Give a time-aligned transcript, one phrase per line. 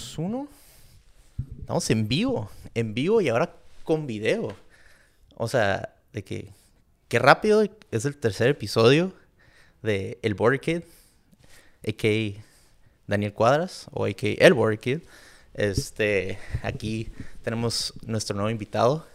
[0.00, 0.48] Y 3, 2, 1.
[1.60, 2.50] Estamos en vivo.
[2.74, 3.54] En vivo y ahora
[3.84, 4.54] con video.
[5.36, 6.52] O sea, de que.
[7.08, 9.12] Qué rápido es el tercer episodio
[9.82, 10.82] de El Border Kid.
[11.86, 12.42] A.K.
[13.06, 13.86] Daniel Cuadras.
[13.92, 14.28] O A.K.
[14.38, 15.00] El Border Kid.
[15.54, 16.38] Este.
[16.62, 17.10] Aquí
[17.42, 19.06] tenemos nuestro nuevo invitado.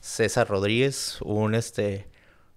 [0.00, 1.18] César Rodríguez.
[1.22, 2.06] Un este.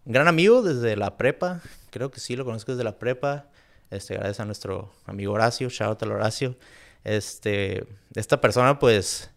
[0.05, 1.61] Un gran amigo desde la prepa.
[1.91, 3.47] Creo que sí lo conozco desde la prepa.
[3.89, 6.55] Este, gracias a nuestro amigo Horacio, shout out al Horacio.
[7.03, 7.85] Este,
[8.15, 9.31] esta persona, pues,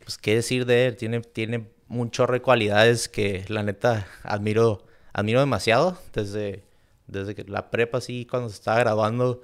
[0.00, 4.84] pues, qué decir de él, tiene, tiene un chorro de cualidades que la neta admiro,
[5.12, 5.98] admiro demasiado.
[6.12, 6.64] Desde,
[7.06, 9.40] desde que la prepa, así, cuando se estaba graduando,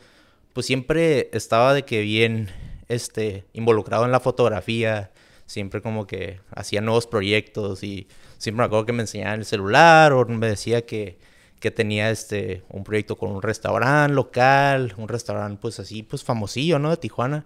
[0.52, 2.50] pues siempre estaba de que bien,
[2.88, 5.12] este, involucrado en la fotografía,
[5.46, 10.12] siempre como que hacía nuevos proyectos y siempre me acuerdo que me enseñaba el celular
[10.12, 11.18] o me decía que
[11.60, 16.78] que tenía este un proyecto con un restaurante local, un restaurante pues así pues famosillo,
[16.78, 16.90] ¿no?
[16.90, 17.44] De Tijuana.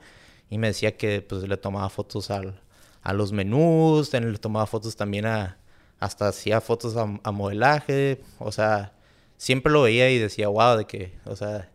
[0.50, 2.60] Y me decía que pues le tomaba fotos al,
[3.02, 5.58] a los menús, le tomaba fotos también a
[6.00, 8.92] hasta hacía fotos a, modelaje, o sea,
[9.36, 11.70] siempre lo veía y decía, wow, de que, o sea,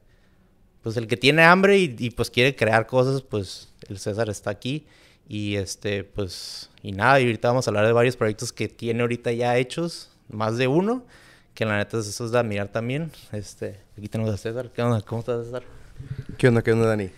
[0.83, 4.51] pues el que tiene hambre y, y, pues quiere crear cosas, pues el César está
[4.51, 4.85] aquí.
[5.27, 9.01] Y este, pues, y nada, y ahorita vamos a hablar de varios proyectos que tiene
[9.01, 11.05] ahorita ya hechos, más de uno,
[11.53, 13.11] que la neta eso es de admirar también.
[13.31, 14.71] Este, aquí tenemos a César.
[14.73, 15.01] ¿Qué onda?
[15.01, 15.63] ¿Cómo estás, César?
[16.37, 16.61] ¿Qué onda?
[16.61, 17.09] ¿Qué onda, Dani?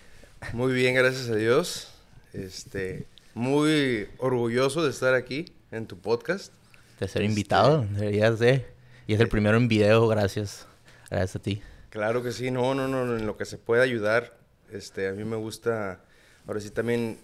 [0.53, 1.93] Muy bien, gracias a Dios.
[2.33, 6.51] Este, muy orgulloso de estar aquí en tu podcast.
[6.99, 8.65] De ser invitado, este, deberías de.
[9.07, 10.67] Y es el primero en video, gracias.
[11.09, 11.61] Gracias a ti.
[11.89, 14.37] Claro que sí, no, no, no, en lo que se pueda ayudar.
[14.71, 16.01] Este, a mí me gusta,
[16.47, 17.19] ahora sí también,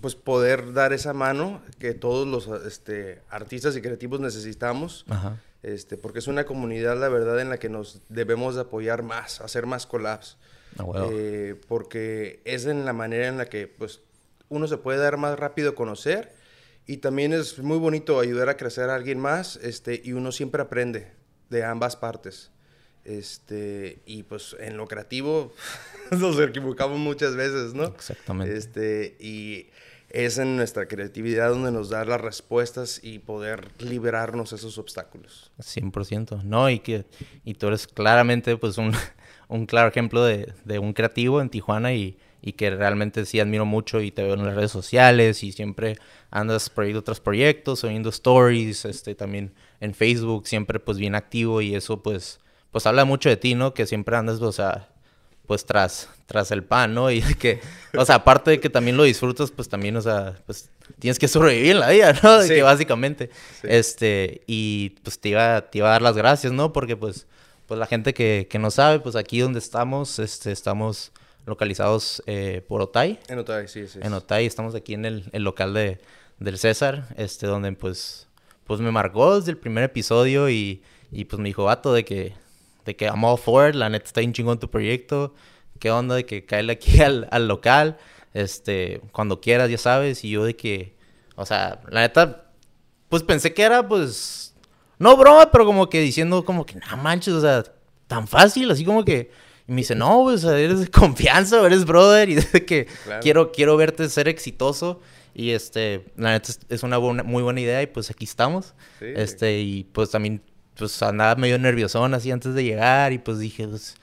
[0.00, 5.04] pues poder dar esa mano que todos los este, artistas y creativos necesitamos.
[5.08, 9.02] Ajá este, porque es una comunidad, la verdad, en la que nos debemos de apoyar
[9.02, 10.36] más, hacer más collabs.
[10.78, 14.00] Ah, eh, porque es en la manera en la que pues,
[14.48, 16.32] uno se puede dar más rápido a conocer
[16.86, 20.62] y también es muy bonito ayudar a crecer a alguien más este, y uno siempre
[20.62, 21.12] aprende
[21.50, 22.50] de ambas partes.
[23.04, 25.52] Este, y pues en lo creativo
[26.10, 27.84] nos equivocamos muchas veces, ¿no?
[27.84, 28.56] Exactamente.
[28.56, 29.68] Este, y
[30.12, 35.50] es en nuestra creatividad donde nos da las respuestas y poder liberarnos esos obstáculos.
[35.58, 36.68] 100%, ¿no?
[36.68, 37.06] Y que
[37.44, 38.92] y tú eres claramente pues un,
[39.48, 43.64] un claro ejemplo de, de, un creativo en Tijuana y, y, que realmente sí admiro
[43.64, 45.96] mucho y te veo en las redes sociales y siempre
[46.30, 51.74] andas de otros proyectos, subiendo stories, este, también en Facebook, siempre pues bien activo y
[51.74, 52.38] eso pues,
[52.70, 53.72] pues habla mucho de ti, ¿no?
[53.72, 54.91] Que siempre andas, o sea,
[55.46, 57.10] pues tras, tras el pan, ¿no?
[57.10, 57.60] Y que,
[57.96, 61.28] o sea, aparte de que también lo disfrutas, pues también, o sea, pues tienes que
[61.28, 62.38] sobrevivir en la vida, ¿no?
[62.38, 63.30] De que básicamente,
[63.62, 66.72] este, y pues te iba, te iba a dar las gracias, ¿no?
[66.72, 67.26] Porque pues,
[67.66, 71.12] pues la gente que, que no sabe, pues aquí donde estamos, este, estamos
[71.46, 73.18] localizados eh, por Otay.
[73.28, 73.98] En Otay, sí, sí.
[74.02, 76.00] En Otay, estamos aquí en el, el local de,
[76.38, 78.28] del César, este, donde pues,
[78.64, 82.34] pues me marcó desde el primer episodio y, y pues me dijo, vato, de que
[82.84, 85.34] de que I'm all for la neta está bien chingón tu proyecto,
[85.78, 87.98] qué onda de que cae aquí al, al, local,
[88.34, 90.96] este, cuando quieras, ya sabes, y yo de que,
[91.36, 92.46] o sea, la neta,
[93.08, 94.54] pues pensé que era, pues,
[94.98, 97.64] no broma, pero como que diciendo como que, no manches, o sea,
[98.06, 99.30] tan fácil, así como que,
[99.66, 102.86] y me dice, no, pues, eres de confianza, eres brother, y de que
[103.20, 105.00] quiero, quiero verte ser exitoso.
[105.34, 108.74] Y este, la neta es una muy buena idea y pues aquí estamos.
[109.00, 110.42] Este, y pues también
[110.76, 113.96] pues andaba medio nerviosón así antes de llegar y pues dije, pues,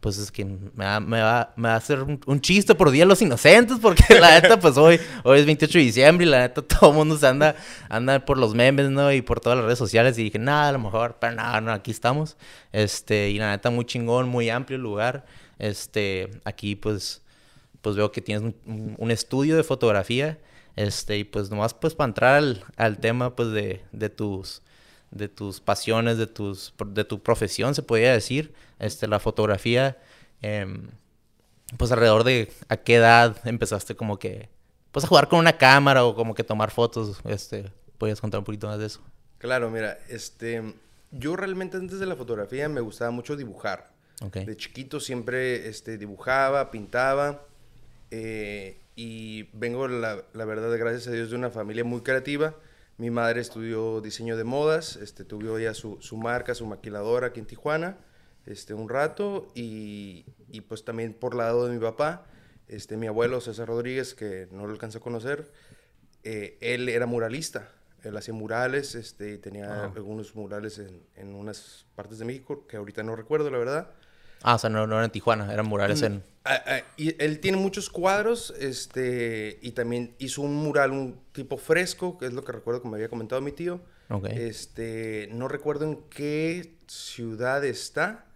[0.00, 3.04] pues es que me va, me va, me va a hacer un, chiste por Día
[3.04, 6.40] de los Inocentes porque la neta pues hoy, hoy es 28 de diciembre y la
[6.40, 7.56] neta todo el mundo se anda,
[7.88, 9.12] anda por los memes, ¿no?
[9.12, 11.72] Y por todas las redes sociales y dije, nada, a lo mejor, pero nada, no,
[11.72, 12.36] aquí estamos.
[12.72, 15.26] Este, y la neta muy chingón, muy amplio el lugar.
[15.58, 17.22] Este, aquí pues,
[17.80, 20.38] pues veo que tienes un, estudio de fotografía.
[20.76, 24.62] Este, y pues nomás pues para entrar al, al tema pues de, de tus
[25.10, 29.96] de tus pasiones, de, tus, de tu profesión, se podría decir, este, la fotografía,
[30.42, 30.88] em,
[31.76, 34.48] pues alrededor de a qué edad empezaste como que,
[34.92, 38.44] pues a jugar con una cámara o como que tomar fotos, este, ¿podrías contar un
[38.44, 39.00] poquito más de eso?
[39.38, 40.74] Claro, mira, este,
[41.10, 43.94] yo realmente antes de la fotografía me gustaba mucho dibujar.
[44.32, 47.42] De chiquito siempre este, dibujaba, pintaba.
[48.10, 52.54] Eh, y vengo, la, la, verdad, gracias a Dios, de una familia muy creativa.
[52.98, 57.40] Mi madre estudió diseño de modas, este, tuvo ya su, su marca, su maquiladora aquí
[57.40, 57.98] en Tijuana,
[58.46, 62.26] este, un rato, y, y, pues también por lado de mi papá,
[62.68, 65.52] este, mi abuelo César Rodríguez, que no lo alcanzó a conocer,
[66.22, 67.70] eh, él era muralista,
[68.02, 72.78] él hacía murales, este, y tenía algunos murales en, en, unas partes de México, que
[72.78, 73.90] ahorita no recuerdo, la verdad.
[74.46, 76.22] Ah, o sea, no, no eran en Tijuana, eran murales en...
[76.44, 81.56] Ah, ah, y él tiene muchos cuadros, este, y también hizo un mural, un tipo
[81.56, 83.80] fresco, que es lo que recuerdo que me había comentado mi tío.
[84.08, 84.26] Ok.
[84.30, 88.26] Este, no recuerdo en qué ciudad está,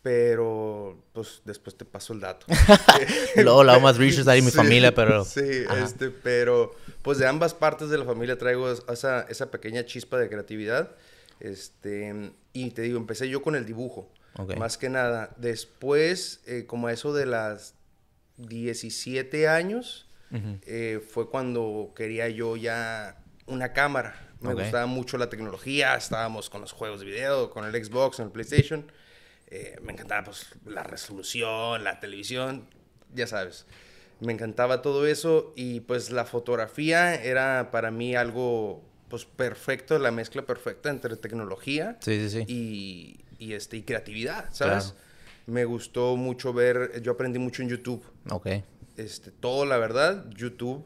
[0.00, 2.46] pero pues después te paso el dato.
[3.36, 5.24] Luego la más research ahí mi Sí, familia, pero...
[5.24, 5.84] Sí, Ajá.
[5.84, 10.18] este, pero pues de ambas partes de la familia traigo es- esa, esa pequeña chispa
[10.18, 10.92] de creatividad.
[11.40, 14.56] Este, y te digo, empecé yo con el dibujo, Ok.
[14.56, 15.34] más que nada.
[15.36, 17.74] Después, eh, como a eso de las
[18.36, 20.58] 17 años, Ujú.
[20.62, 24.16] eh, fue cuando quería yo ya una cámara.
[24.40, 24.60] Me Ok.
[24.60, 28.32] gustaba mucho la tecnología, estábamos con los juegos de video, con el Xbox, con el
[28.32, 28.90] PlayStation.
[29.48, 32.68] Eh, me encantaba pues, la resolución, la televisión,
[33.14, 33.66] ya sabes.
[34.20, 40.10] Me encantaba todo eso y pues la fotografía era para mí algo pues perfecto, la
[40.10, 42.44] mezcla perfecta entre tecnología Sí, sí, sí.
[42.48, 44.84] y, y, este, y creatividad, ¿sabes?
[44.92, 44.98] Claro.
[45.46, 48.48] Me gustó mucho ver, yo aprendí mucho en YouTube Ok.
[48.96, 50.82] este, todo, la verdad, YouTube,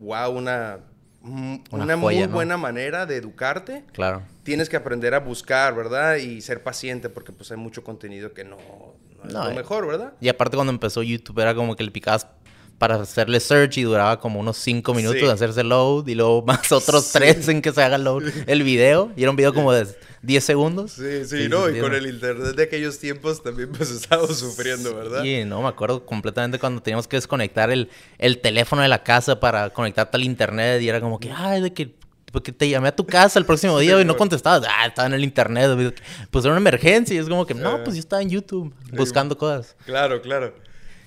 [0.00, 0.78] wow, una,
[1.22, 2.34] mm, Una una, joya, muy ¿no?
[2.34, 3.84] buena manera de educarte.
[3.92, 4.22] Claro.
[4.44, 6.16] Tienes que aprender a buscar, ¿verdad?
[6.16, 9.54] Y ser paciente porque pues hay mucho contenido que no, no es No, lo eh.
[9.54, 10.12] mejor, ¿verdad?
[10.20, 12.28] Y aparte cuando empezó YouTube era como que le picabas
[12.78, 15.26] para hacerle search y duraba como unos 5 minutos Sí.
[15.26, 17.18] de hacerse load y luego más otros Sí.
[17.18, 19.10] 3 en que se haga load el video.
[19.16, 19.86] Y era un video como de
[20.22, 20.92] 10 segundos.
[20.92, 25.22] Sí, sí, no, y con el internet de aquellos tiempos también pues estábamos sufriendo, ¿verdad?
[25.22, 29.38] Sí, no, me acuerdo completamente cuando teníamos que desconectar el, el teléfono de la casa
[29.40, 31.94] para conectarte al internet y era como que, ay, de que,
[32.32, 35.14] porque te llamé a tu casa el próximo día y no contestabas, ah, estaba en
[35.14, 35.94] el internet,
[36.30, 39.36] pues era una emergencia y es como que, no, pues yo estaba en YouTube buscando
[39.38, 39.74] cosas.
[39.86, 40.54] Claro, claro.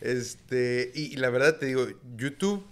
[0.01, 1.87] Este, y, y la verdad te digo,
[2.17, 2.65] YouTube,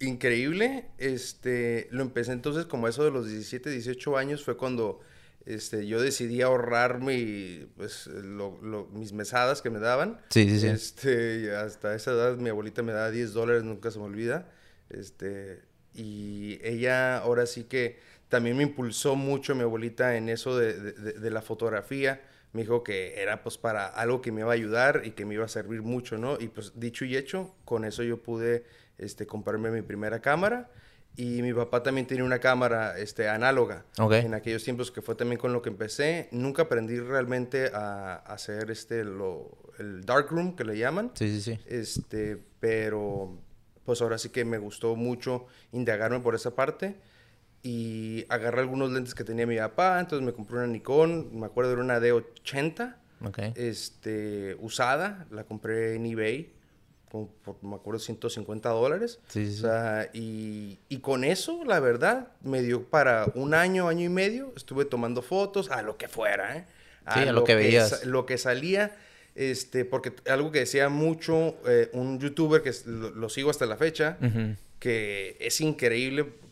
[0.00, 0.86] increíble.
[0.98, 5.00] Este, lo empecé entonces como eso de los 17, 18 años, fue cuando
[5.46, 10.20] este, yo decidí ahorrar mi, pues, lo- lo- mis mesadas que me daban.
[10.30, 10.66] Sí, sí, sí.
[10.68, 14.50] Este, hasta esa edad mi abuelita me daba 10 dólares, nunca se me olvida.
[14.90, 15.62] Este,
[15.94, 17.98] y ella ahora sí que
[18.28, 22.22] también me impulsó mucho mi abuelita en eso de, de- de- de la fotografía.
[22.54, 25.34] Me dijo que era pues para algo que me iba a ayudar y que me
[25.34, 26.38] iba a servir mucho, ¿no?
[26.40, 28.64] Y pues dicho y hecho, con eso yo pude
[28.96, 30.70] este, comprarme mi primera cámara.
[31.16, 33.84] Y mi papá también tenía una cámara este, análoga.
[33.98, 34.12] Ok.
[34.14, 36.28] En aquellos tiempos que fue también con lo que empecé.
[36.30, 41.10] Nunca aprendí realmente a, a hacer este, lo, el darkroom, que le llaman.
[41.14, 41.60] Sí, sí, sí.
[41.66, 43.36] Este, pero
[43.84, 46.96] pues ahora sí que me gustó mucho indagarme por esa parte
[47.64, 51.72] y agarré algunos lentes que tenía mi papá, entonces me compré una Nikon, me acuerdo
[51.72, 52.94] era una D80,
[53.24, 53.38] Ok.
[53.54, 56.52] este, usada, la compré en eBay,
[57.10, 59.18] como por, me acuerdo, 150 dólares.
[59.28, 63.88] Sí, sí, O sea, y, y con eso, la verdad, me dio para un año,
[63.88, 66.64] año y medio, estuve tomando fotos, a lo que fuera, ¿eh?
[67.14, 68.04] Sí, a lo que veías.
[68.04, 68.94] lo que salía,
[69.34, 73.76] este, porque algo que decía mucho eh, un youtuber que lo, lo sigo hasta la
[73.78, 74.54] fecha, Ujú.
[74.80, 76.43] que es increíble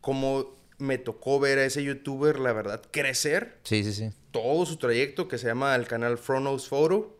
[0.00, 4.10] cómo me tocó ver a ese youtuber, la verdad, crecer Sí, sí, sí.
[4.30, 7.16] todo su trayecto que se llama el canal Fronos Photo.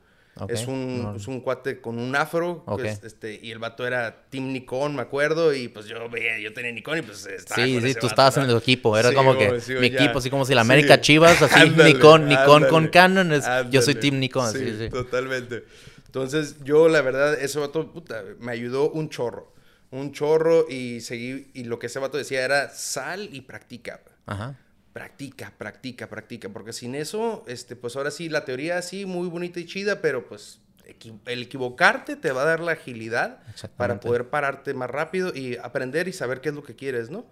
[0.48, 1.16] Es, un, no.
[1.16, 2.64] es un cuate con un afro.
[3.02, 5.52] este, y el vato era Team Nikon, me acuerdo.
[5.52, 8.06] Y pues yo veía, yo tenía Nikon y pues estaba Sí, con sí, ese tú
[8.06, 8.96] vato, estabas en el equipo.
[8.96, 10.02] Era Sí, como que sí, mi ya.
[10.02, 10.66] equipo, así como si la Sí.
[10.70, 13.32] América Chivas, así Ándale, Nikon, Nikon con Canon.
[13.34, 13.96] es- yo soy.
[13.96, 14.88] Team Nikon, sí, sí.
[14.88, 15.64] Totalmente.
[16.06, 19.52] Entonces, yo, la verdad, ese vato, puta, me ayudó un chorro.
[19.90, 21.50] Un chorro y seguí.
[21.54, 24.00] Y lo que ese vato decía era sal y practica.
[24.26, 24.56] Ajá.
[24.92, 29.60] Practica, practica, practica, porque sin eso, este, pues ahora sí, la teoría sí, muy bonita
[29.60, 33.40] y chida, pero pues equi- el equivocarte te va a dar la agilidad
[33.76, 37.24] para poder pararte más rápido y aprender y saber qué es lo que quieres, ¿no?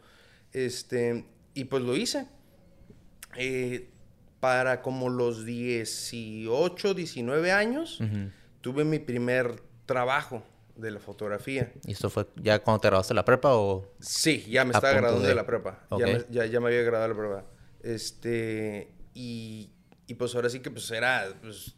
[0.53, 1.25] Este,
[1.55, 2.27] y pues lo hice.
[3.37, 3.88] Eh,
[4.41, 8.00] para como los 18, 19 años,
[8.61, 10.45] tuve mi primer trabajo
[10.78, 11.73] de la fotografía.
[11.85, 13.92] ¿Y esto fue ya cuando te graduaste la prepa o...?
[14.00, 15.28] Sí, ya me A estaba graduando de...
[15.28, 15.87] de- la prepa.
[15.99, 17.44] Ya, me, ya, ya me había graduado de la prepa.
[17.82, 19.70] Este, y,
[20.06, 21.75] y pues ahora sí que pues era pues,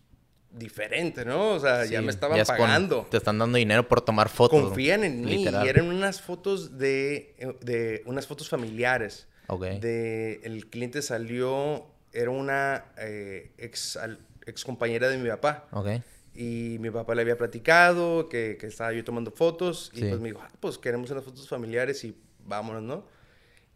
[0.50, 1.52] diferente, ¿no?
[1.54, 3.07] O sea, ya me estaban ya es con- pagando.
[3.11, 4.61] te están dando dinero por tomar fotos.
[4.62, 5.45] Confían en mí.
[5.45, 9.26] Y eran unas fotos de, de unas fotos familiares.
[9.47, 9.62] Ok.
[9.64, 15.66] De, el cliente salió, era una eh, ex, al- ex compañera de mi papá.
[15.73, 15.88] Ok.
[16.35, 19.91] Y mi papá le había platicado que, que estaba yo tomando fotos.
[19.95, 20.07] Y Sí.
[20.09, 23.05] pues me dijo, ah, pues queremos unas fotos familiares y vámonos, ¿no?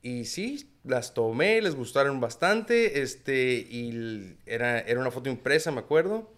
[0.03, 3.03] Y sí, las tomé, les gustaron bastante.
[3.03, 6.31] Este, y era, era una foto impresa, me acuerdo.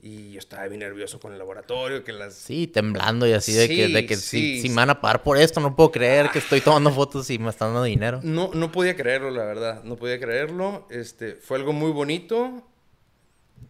[0.00, 2.34] Y yo estaba bien nervioso con el laboratorio, que las...
[2.34, 5.00] Sí, temblando y así de que, Sí, de que sí, si, si me van a
[5.00, 8.20] pagar por esto, no puedo creer que estoy tomando fotos y me están dando dinero.
[8.22, 9.82] No, no podía creerlo, la verdad.
[9.82, 10.86] No podía creerlo.
[10.90, 12.62] Este, fue algo muy bonito.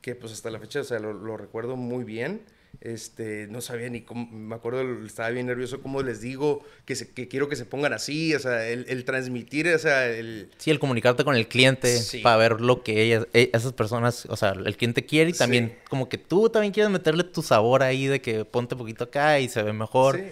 [0.00, 2.42] Que pues hasta la fecha, o sea, lo, lo recuerdo muy bien.
[2.82, 7.10] Este, no sabía ni cómo, me acuerdo, estaba bien nervioso cómo les digo que, se,
[7.10, 10.50] que quiero que se pongan así, o sea, el, el transmitir, o sea, el...
[10.58, 12.18] Sí, el comunicarte con el cliente Sí.
[12.20, 15.38] para ver lo que ellas, e- esas personas, o sea, el cliente quiere y Sí.
[15.38, 19.40] también como que tú también quieres meterle tu sabor ahí de que ponte poquito acá
[19.40, 20.16] y se ve mejor.
[20.18, 20.24] Sí.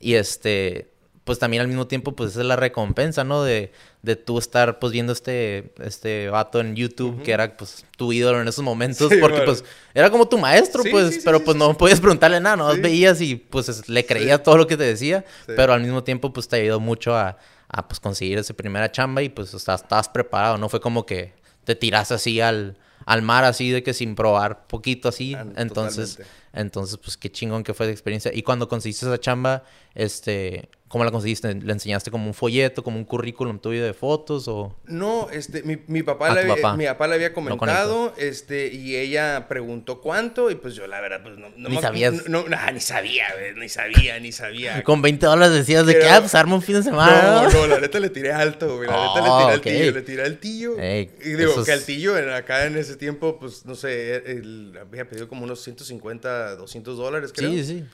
[0.00, 0.88] Y este,
[1.26, 3.42] pues también al mismo tiempo, pues esa es la recompensa, ¿no?
[3.42, 8.12] De, de tú estar, pues, viendo este, este vato en YouTube, que era, pues, tu
[8.12, 9.52] ídolo en esos momentos, Sí, porque, bueno.
[9.52, 12.72] pues, era como tu maestro, Sí, pues, sí, pero, pues, no podías preguntarle nada, no
[12.74, 12.80] Sí.
[12.80, 16.32] veías y, pues, es- le creías todo lo que te decía, pero al mismo tiempo,
[16.32, 17.36] pues, te ayudó mucho a,
[17.68, 21.34] a, pues, conseguir esa primera chamba y, pues, estabas, estabas preparado, no fue como que
[21.64, 26.10] te tiras así al, al mar, así de que sin probar poquito, así, Ah, entonces...
[26.10, 26.46] totalmente.
[26.56, 28.30] Entonces, pues qué chingón que fue de experiencia.
[28.34, 29.64] Y cuando conseguiste esa chamba,
[29.94, 31.54] este, ¿cómo la conseguiste?
[31.54, 34.74] ¿Le enseñaste como un folleto, como un currículum tuyo de fotos o...?
[34.86, 36.74] No, este, mi, mi papá, Ah, le había, papá.
[36.74, 41.20] mi papá le había comentado, este, y ella preguntó cuánto, y pues yo la verdad,
[41.22, 42.26] pues no, no Ni me- sabías.
[42.28, 43.26] No, no, ni sabía,
[43.56, 44.82] ni sabía, ni sabía.
[44.84, 47.42] Con 20 dólares decías de que, Pero- ah, pues arma un fin de semana.
[47.42, 48.88] No, no, la neta le tiré alto, güey.
[48.88, 49.62] La neta le tiré al ok.
[49.64, 50.78] tillo, le tiré al tillo.
[50.78, 55.06] Ey, y digo, que al tillo acá en ese tiempo, pues, no sé, él había
[55.06, 57.50] pedido como unos 150, 200 dólares, creo.
[57.50, 57.84] Sí, sí.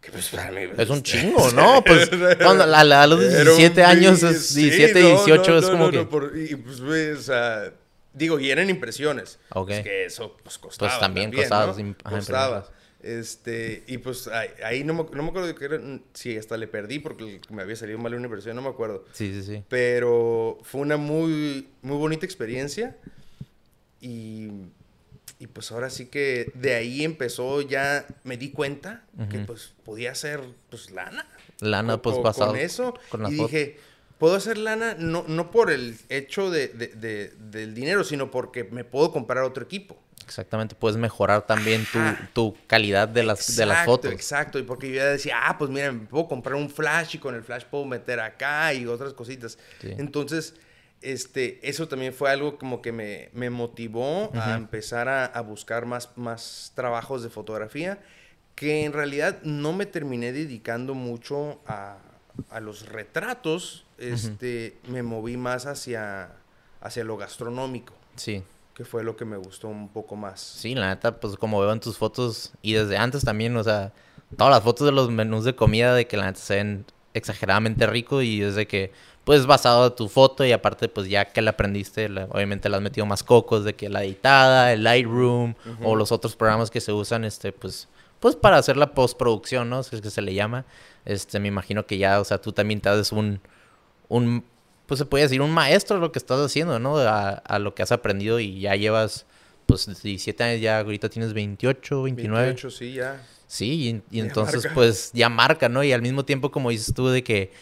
[0.00, 0.60] Que pues para mí...
[0.76, 1.82] Es un chingo, ¿no?
[1.84, 2.08] Pues
[2.42, 5.66] cuando a, a los Era un 17 años, es sí, 17, no, 18, no, es
[5.66, 6.02] como que...
[6.04, 7.72] por- y pues, o sea,
[8.12, 9.38] digo, y eran impresiones.
[9.50, 9.70] Ok.
[9.70, 11.74] Es que eso, pues, costaba también costaba, ¿no?
[11.74, 12.68] sí, ajá, Costaba.
[13.00, 15.80] Este, y pues ahí, ahí no, me, no me acuerdo de qué era,
[16.14, 19.04] si hasta le perdí porque me había salido mal una inversión, no me acuerdo.
[19.12, 19.62] Sí, sí, sí.
[19.68, 22.96] Pero fue una muy, muy bonita experiencia.
[24.00, 24.48] Y,
[25.38, 30.12] y pues ahora sí que de ahí empezó ya, me di cuenta que pues podía
[30.12, 30.40] hacer
[30.70, 31.26] pues lana.
[31.60, 32.50] Lana, pues con- pasado.
[32.52, 32.94] Con eso.
[33.08, 33.78] con y dije,
[34.18, 38.64] puedo hacer lana no, no por el hecho de, de- de- del dinero, sino porque
[38.64, 39.96] me puedo comprar otro equipo.
[40.24, 41.98] Exactamente, puedes mejorar también tu,
[42.34, 44.12] tu calidad de las, de las fotos.
[44.12, 47.18] Exacto, y porque yo ya decía, ah, pues mira, me puedo comprar un flash y
[47.18, 49.56] con el flash puedo meter acá y otras cositas.
[49.80, 49.94] Sí.
[49.96, 50.54] Entonces,
[51.02, 55.86] este, eso también fue algo como que me, me motivó a empezar a, a buscar
[55.86, 57.98] más, más trabajos de fotografía,
[58.54, 61.98] que en realidad no me terminé dedicando mucho a,
[62.50, 66.32] a los retratos, este, me moví más hacia,
[66.80, 68.42] hacia lo gastronómico, Sí.
[68.74, 70.40] que fue lo que me gustó un poco más.
[70.40, 73.92] Sí, la neta, pues como veo en tus fotos y desde antes también, o sea,
[74.36, 77.86] todas las fotos de los menús de comida de que la neta se ven exageradamente
[77.86, 78.92] rico y desde que,
[79.28, 82.76] pues basado en tu foto y aparte, pues ya que la aprendiste, la- obviamente le
[82.76, 85.54] has metido más cocos de que la editada, el Lightroom
[85.84, 87.88] o los otros programas que se usan, este, pues,
[88.20, 89.82] pues para hacer la postproducción, ¿no?
[89.82, 90.64] Si es que se le llama.
[91.04, 93.38] Este, me imagino que ya, o sea, tú también te haces un,
[94.08, 94.44] un,
[94.86, 96.96] pues se puede decir, un maestro de lo que estás haciendo, ¿no?
[96.96, 99.26] A, a lo que has aprendido y ya llevas,
[99.66, 102.46] pues, 17 años, ya ahorita tienes 28, 29.
[102.46, 103.22] 28, sí, ya.
[103.46, 104.74] Sí, y, entonces, marca.
[104.74, 105.84] pues, ya marca, ¿no?
[105.84, 107.52] Y al mismo tiempo, como dices tú, de que,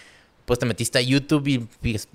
[0.47, 1.69] pues, te metiste a YouTube y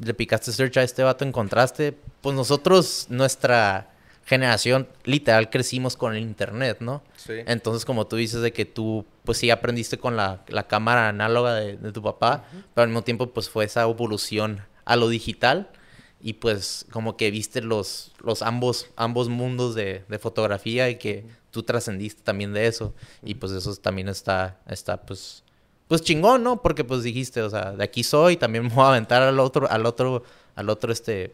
[0.03, 3.91] le picaste search a este vato, encontraste, pues, nosotros, nuestra
[4.25, 7.03] generación, literal, crecimos con el internet, ¿no?
[7.17, 7.33] Sí.
[7.45, 11.55] Entonces, como tú dices, de que tú, pues sí aprendiste con la, la cámara análoga
[11.55, 15.69] de, de tu papá, pero al mismo tiempo, pues fue esa evolución a lo digital
[16.23, 21.25] y pues como que viste los, los ambos, ambos mundos de, de fotografía y que
[21.51, 25.43] tú trascendiste también de eso y pues eso también está, está pues,
[25.91, 26.61] pues chingón, ¿no?
[26.61, 29.69] Porque pues dijiste, o sea, de aquí soy, también me voy a aventar al otro,
[29.69, 30.23] al otro,
[30.55, 31.33] al otro, este,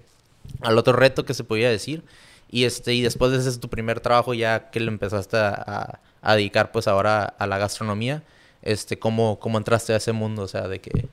[0.61, 2.01] al otro reto que se podía decir.
[2.49, 5.49] Y este, y después de ese es tu primer trabajo, ya que le empezaste a,
[5.49, 8.23] a- a dedicar pues ahora a la gastronomía,
[8.63, 10.41] este, ¿cómo, cómo entraste a ese mundo?
[10.41, 11.07] O sea, de que...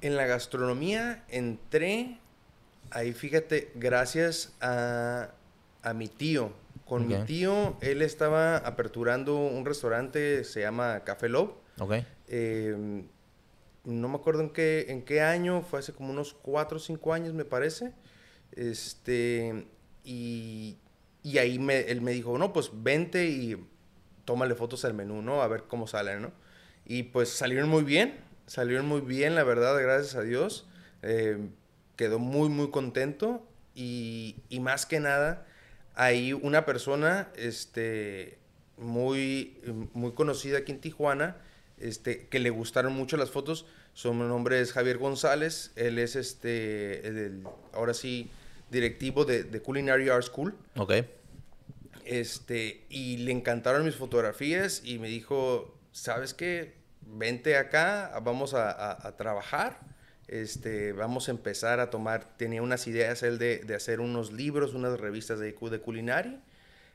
[0.00, 2.18] En la gastronomía entré,
[2.90, 5.28] ahí fíjate, gracias a,
[5.84, 6.50] a mi tío.
[6.86, 11.52] Con mi tío, él estaba aperturando un restaurante, se llama Café Love.
[11.80, 11.94] Ok,
[12.28, 13.02] Eh,
[13.84, 17.14] no me acuerdo en qué, en qué año, fue hace como unos 4 o 5
[17.14, 17.92] años, me parece.
[18.52, 19.66] Este,
[20.04, 20.76] y,
[21.22, 23.56] y ahí me, él me dijo, no, pues vente y
[24.26, 25.40] tómale fotos al menú, ¿no?
[25.42, 26.32] A ver cómo salen, ¿no?
[26.84, 30.68] Y pues salieron muy bien, salieron muy bien, la verdad, gracias a Dios.
[31.02, 31.38] Eh,
[31.96, 35.46] quedó muy, muy contento y, y más que nada,
[35.94, 38.38] hay una persona, este,
[38.76, 39.58] muy,
[39.94, 41.36] muy conocida aquí en Tijuana,
[41.80, 43.66] este, que le gustaron mucho las fotos.
[43.94, 45.72] Su nombre es Javier González.
[45.76, 48.30] Él es, este, el- ahora sí,
[48.70, 50.54] directivo de, de Culinary Art School.
[50.76, 50.92] ok.
[52.04, 56.74] Este, y le encantaron mis fotografías y me dijo, ¿sabes qué?
[57.02, 59.80] Vente acá, vamos a, a- a trabajar.
[60.28, 64.74] Este, vamos a empezar a tomar, tenía unas ideas él de, de hacer unos libros,
[64.74, 66.40] unas revistas de, de culinaria.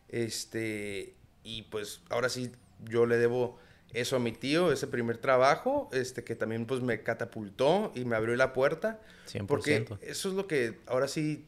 [0.10, 2.52] Este, y pues ahora sí
[2.86, 3.58] yo le debo
[3.96, 8.16] eso a mi tío, ese primer trabajo, este, que también pues me catapultó y me
[8.16, 9.00] abrió la puerta.
[9.32, 9.46] 100%.
[9.48, 11.46] Porque eso es lo que ahora sí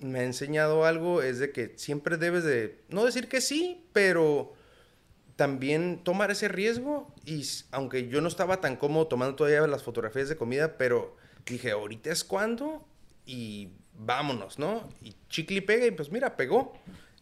[0.00, 4.54] me ha enseñado algo, es de que siempre debes de, no decir que sí, pero
[5.36, 10.28] también tomar ese riesgo y aunque yo no estaba tan cómodo tomando todavía las fotografías
[10.28, 12.86] de comida, pero dije, ahorita es cuando
[13.26, 14.88] y vámonos, ¿no?
[15.02, 16.74] Y chicle pega y pues mira, pegó.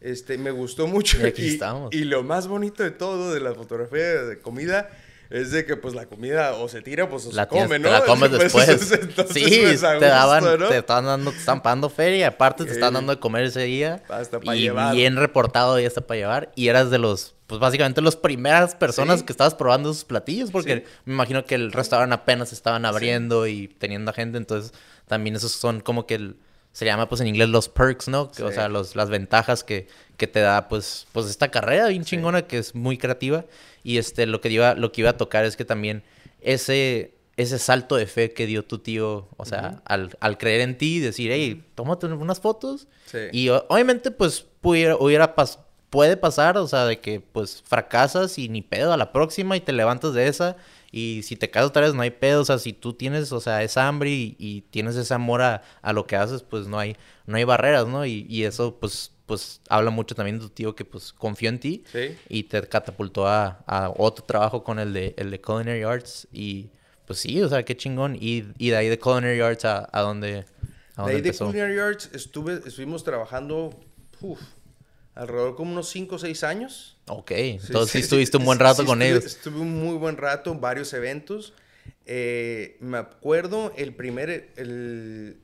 [0.02, 1.21] Este, me gustó mucho.
[1.21, 1.94] Y aquí estamos.
[1.94, 4.90] Y lo más bonito de todo de la fotografía de comida
[5.30, 7.90] es de que pues la comida o se tira pues o la se come, ¿no?
[7.90, 8.66] la comes después.
[9.32, 13.14] sí, pues, te daban, te estaban dando, te estaban pagando feria, aparte te estaban dando
[13.14, 14.02] de comer ese día.
[14.09, 14.94] Hasta para y llevar.
[14.94, 16.52] bien reportado y hasta para llevar.
[16.54, 20.85] Y eras de los, pues básicamente las primeras personas que estabas probando esos platillos, porque
[21.04, 24.75] me imagino que el restaurante apenas estaban abriendo y teniendo gente, entonces
[25.06, 26.37] también esos son como que el
[26.73, 28.31] se llama pues en inglés los perks, ¿no?
[28.43, 32.43] O sea, los, las ventajas que, que, te da pues, pues esta carrera bien chingona
[32.43, 33.45] que es muy creativa.
[33.85, 36.02] Y este, lo que iba, lo que iba a tocar es que también
[36.41, 40.79] ese, ese salto de fe que dio tu tío, o sea, al, al, creer en
[40.79, 42.88] ti y decir, hey, tómate unas fotos.
[43.33, 45.35] Y obviamente pues pudiera, hubiera
[45.91, 49.61] puede pasar, o sea, de que pues fracasas y ni pedo a la próxima y
[49.61, 50.57] te levantas de esa
[50.94, 52.42] y si te casas otra vez, no hay pedo.
[52.42, 55.62] O sea, si tú tienes, o sea, esa hambre y, tienes ese amor a,
[55.94, 56.96] lo que haces, pues no hay,
[57.26, 58.04] no hay barreras, ¿no?
[58.04, 61.84] Y, eso, pues, pues habla mucho también de tu tío que, pues, confió en ti.
[62.28, 63.64] Y te catapultó a,
[63.96, 66.28] otro trabajo con el de, el de Culinary Arts.
[66.30, 66.68] Y,
[67.06, 68.14] pues sí, o sea, qué chingón.
[68.20, 70.44] Y, de ahí de Culinary Arts a, a dónde,
[70.96, 73.80] a de ahí de Culinary Arts estuve, estuvimos trabajando...
[75.14, 76.97] alrededor como unos 5 o 6 años.
[77.07, 79.25] Ok, entonces sí, estuviste un buen rato con ellos.
[79.25, 81.54] Estuve un muy buen rato varios eventos.
[82.07, 85.37] Eh, me acuerdo el primer, el,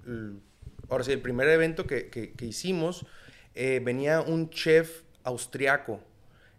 [0.89, 3.07] ahora sí, el primer evento que, que, hicimos,
[3.55, 6.01] eh, venía un chef austriaco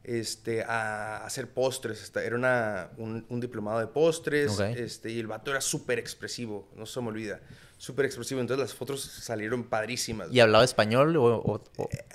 [0.03, 2.11] este, a hacer postres.
[2.15, 4.59] Era una, un, un, diplomado de postres.
[4.59, 7.41] Este, y el vato era súper expresivo, no se me olvida
[7.79, 8.41] súper expresivo.
[8.41, 10.27] Entonces las fotos salieron padrísimas.
[10.31, 11.63] ¿Y hablaba español o,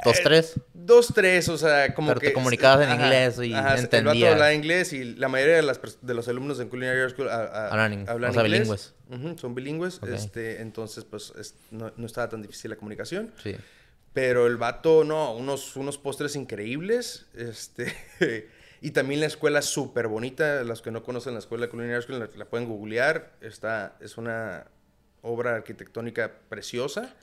[0.04, 0.60] dos, tres?
[0.74, 2.28] dos, tres, o sea, como Pero que...
[2.28, 4.16] te comunicabas en inglés y ajá, entendías.
[4.16, 8.06] El hablaba inglés y la mayoría de, las, de los alumnos en Culinary School hablan,
[8.08, 8.94] o sea, bilingües.
[9.36, 10.00] son bilingües.
[10.06, 11.32] Este, entonces, pues,
[11.70, 13.32] no, no, estaba tan difícil la comunicación.
[13.42, 13.56] Sí.
[14.12, 17.26] Pero el vato, no, unos, unos postres increíbles.
[17.34, 17.92] Este...
[18.80, 20.62] Y también la escuela es súper bonita.
[20.62, 23.32] Los que no conocen la escuela Culinary School la, la, pueden googlear.
[23.40, 24.66] Está, es una
[25.24, 27.14] obra arquitectónica preciosa.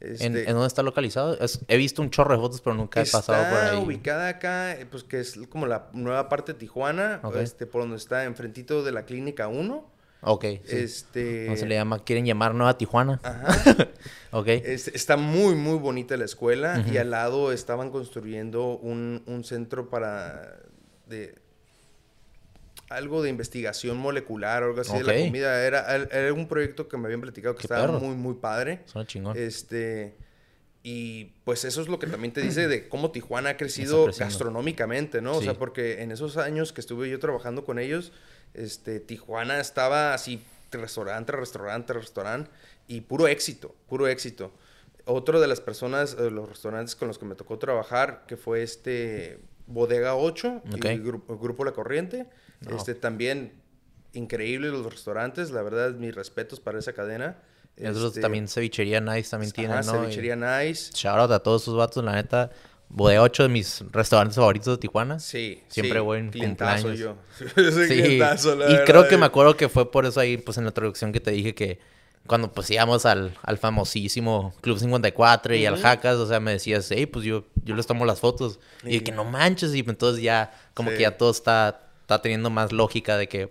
[0.00, 1.36] Este, ¿En, dónde está localizado?
[1.68, 3.66] he visto un chorro de fotos, pero nunca he pasado por ahí.
[3.66, 7.82] Está ubicada acá, eh, pues que es como la nueva parte de Tijuana, este, por
[7.82, 10.00] donde está enfrentito de la Clínica 1.
[10.22, 10.44] Ok.
[10.44, 11.46] Este...
[11.46, 12.02] ¿Cómo se le llama?
[12.02, 13.20] ¿Quieren llamar Nueva Tijuana?
[13.22, 13.88] Ajá.
[14.32, 14.48] ok.
[14.48, 20.60] está muy, muy bonita la escuela y al lado estaban construyendo un, un centro para...
[21.06, 21.34] De,
[22.90, 25.64] algo de investigación molecular o algo así de la comida.
[25.64, 28.80] Era, era, un proyecto que me habían platicado que estaba muy, muy padre.
[28.84, 29.36] Suena chingón.
[29.38, 30.16] Este.
[30.82, 35.20] Y pues eso es lo que también te dice de cómo Tijuana ha crecido gastronómicamente,
[35.20, 35.36] ¿no?
[35.36, 38.12] O sea, porque en esos años que estuve yo trabajando con ellos,
[38.54, 42.50] este, Tijuana estaba así, restaurante, restaurante, restaurante,
[42.88, 44.52] y puro éxito, puro éxito.
[45.04, 48.62] Otro de las personas, de los restaurantes con los que me tocó trabajar, que fue
[48.62, 52.26] este Bodega 8, el, grupo, el grupo La Corriente,
[52.68, 53.52] este, también
[54.12, 57.38] increíble los restaurantes, la verdad, mis respetos para esa cadena.
[57.76, 59.82] Este, también Cevichería Nice también tiene, ¿no?
[59.82, 60.90] Cevichería Nice.
[60.94, 62.50] Shout out a todos sus vatos, la neta.
[62.88, 65.20] Bodega 8 de mis restaurantes favoritos de Tijuana.
[65.20, 65.62] Sí.
[65.68, 66.98] Siempre voy en cumpleaños.
[66.98, 67.16] yo.
[67.56, 68.02] yo soy sí.
[68.02, 70.70] clientazo, la Y creo que me acuerdo que fue por eso ahí, pues en la
[70.70, 71.78] introducción que te dije que
[72.26, 76.90] cuando pues íbamos al, al famosísimo Club 54 y al Jackas, o sea, me decías,
[76.90, 78.58] hey, pues yo, yo les tomo las fotos.
[78.84, 82.72] Y que no manches, y entonces ya, como que ya todo está está teniendo más
[82.72, 83.50] lógica de que,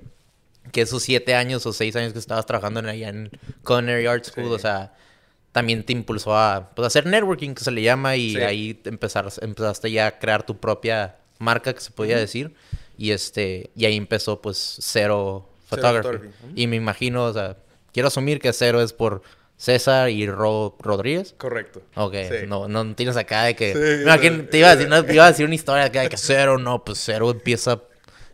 [0.73, 3.31] que esos siete años o seis años que estabas trabajando en, allá en
[3.63, 4.93] Culinary Art School, o sea,
[5.53, 9.89] también te impulsó a pues, hacer networking, que se le llama, y ahí empezar, empezaste
[9.91, 12.53] ya a crear tu propia marca, que se podía decir.
[12.97, 16.27] Y, este, y ahí empezó, pues, Cero Photography.
[16.53, 17.55] Y me imagino, o sea,
[17.93, 19.21] quiero asumir que Cero es por
[19.55, 21.33] César y Ro Rodríguez.
[21.37, 21.81] Correcto.
[21.95, 22.13] Ok,
[22.45, 23.73] no, no tienes acá de que...
[23.73, 26.57] te, iba a decir, no, te iba a decir una historia acá de que Cero,
[26.57, 27.79] no, pues Cero empieza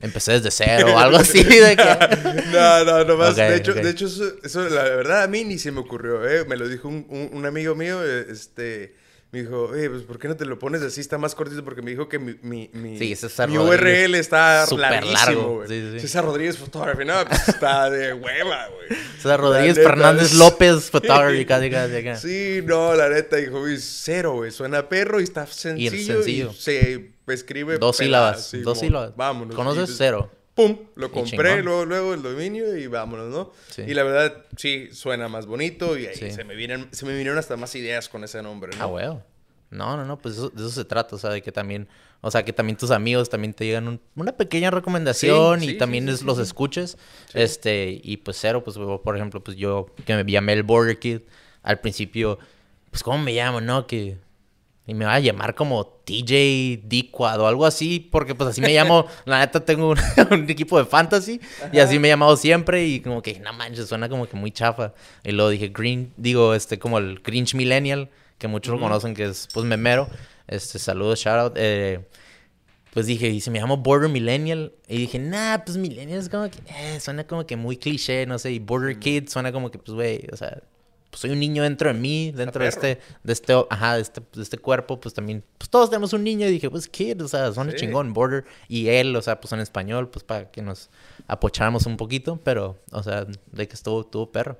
[0.01, 1.43] empecé desde cero o algo así.
[1.43, 2.43] De que...
[2.51, 3.36] no, no, nomás.
[3.36, 6.27] de hecho, de hecho eso, la verdad, a mí ni se me ocurrió.
[6.27, 6.45] ¿eh?
[6.45, 8.03] Me lo dijo un, un, amigo mío.
[8.03, 8.95] Este,
[9.31, 11.01] Me dijo, oye, pues ¿por qué no te lo pones así?
[11.01, 14.08] Está más cortito porque me dijo que mi, mi, mi, Sí, César mi Rodríguez.
[14.10, 15.55] URL está larguísimo, largo.
[15.55, 15.67] güey.
[15.67, 15.99] Sí, sí.
[16.01, 17.05] César Rodríguez Photography.
[17.05, 18.99] No, pues está de hueva, güey.
[19.17, 22.15] César Rodríguez neta, Fernández López Photography, casi, casi acá.
[22.17, 24.51] Sí, no, la neta, dijo, güey, cero, güey.
[24.51, 25.95] Suena perro y está sencillo.
[25.95, 26.53] Y, sencillo.
[26.53, 27.77] se escribe.
[27.77, 29.15] Dos sílabas, sí, dos sílabas.
[29.15, 29.55] Vámonos.
[29.55, 29.83] ¿Conoces?
[29.83, 30.31] Y, pues, Cero.
[30.53, 33.51] Pum, lo compré, luego, luego el dominio y vámonos, ¿no?
[33.69, 33.81] Sí.
[33.85, 36.31] Y la verdad, sí, suena más bonito y ahí Sí.
[36.31, 38.83] se, me vienen, se me vinieron hasta más ideas con ese nombre, ¿no?
[38.83, 39.23] Ah, huevo.
[39.69, 41.89] No, no, no, pues eso- de eso se trata, o sea, de que también,
[42.21, 45.77] o sea, que también tus amigos también te llegan un- una pequeña recomendación Sí, y
[45.77, 46.97] también sí, es- sí, los escuches,
[47.33, 51.19] este, y pues cero, pues por ejemplo, pues yo que me llamé el Border Kid,
[51.63, 52.39] al principio,
[52.91, 53.88] pues ¿cómo me llamo, no?
[53.88, 54.17] Que,
[54.88, 58.74] y me va a llamar como TJ Diquad o algo así, porque pues así me
[58.74, 59.98] llamo, la neta tengo un,
[60.32, 61.39] un equipo de fantasy
[61.71, 64.52] y así me he llamado siempre y como que, no manches, suena como que muy
[64.52, 64.93] chafa.
[65.24, 69.26] Y luego dije Green, digo, este, como el Grinch Millennial, que muchos lo conocen, que
[69.26, 70.08] es pues memero.
[70.48, 71.54] Este, saludos, shout out.
[71.56, 72.06] Eh,
[72.95, 74.74] pues dije, y si me llamo Border Millennial.
[74.88, 78.39] Y dije, nah, pues Millennial es como que, eh, suena como que muy cliché, no
[78.39, 78.52] sé.
[78.52, 80.62] Y Border Kid suena como que, pues, güey, o sea,
[81.15, 84.21] pues soy un niño dentro de mí, dentro de este, de este, ajá, de este,
[84.34, 86.45] de este cuerpo, pues también, pues todos tenemos un niño.
[86.45, 87.78] Y dije, pues Kid, o sea, suena Sí.
[87.78, 88.43] chingón, Border.
[88.67, 90.89] Y él, o sea, pues en español, pues para que nos
[91.25, 94.60] apocháramos un poquito, pero, o sea, de que estuvo, estuvo perro.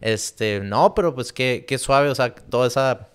[0.00, 3.08] Este, no, pero pues qué, qué suave, o sea, toda esa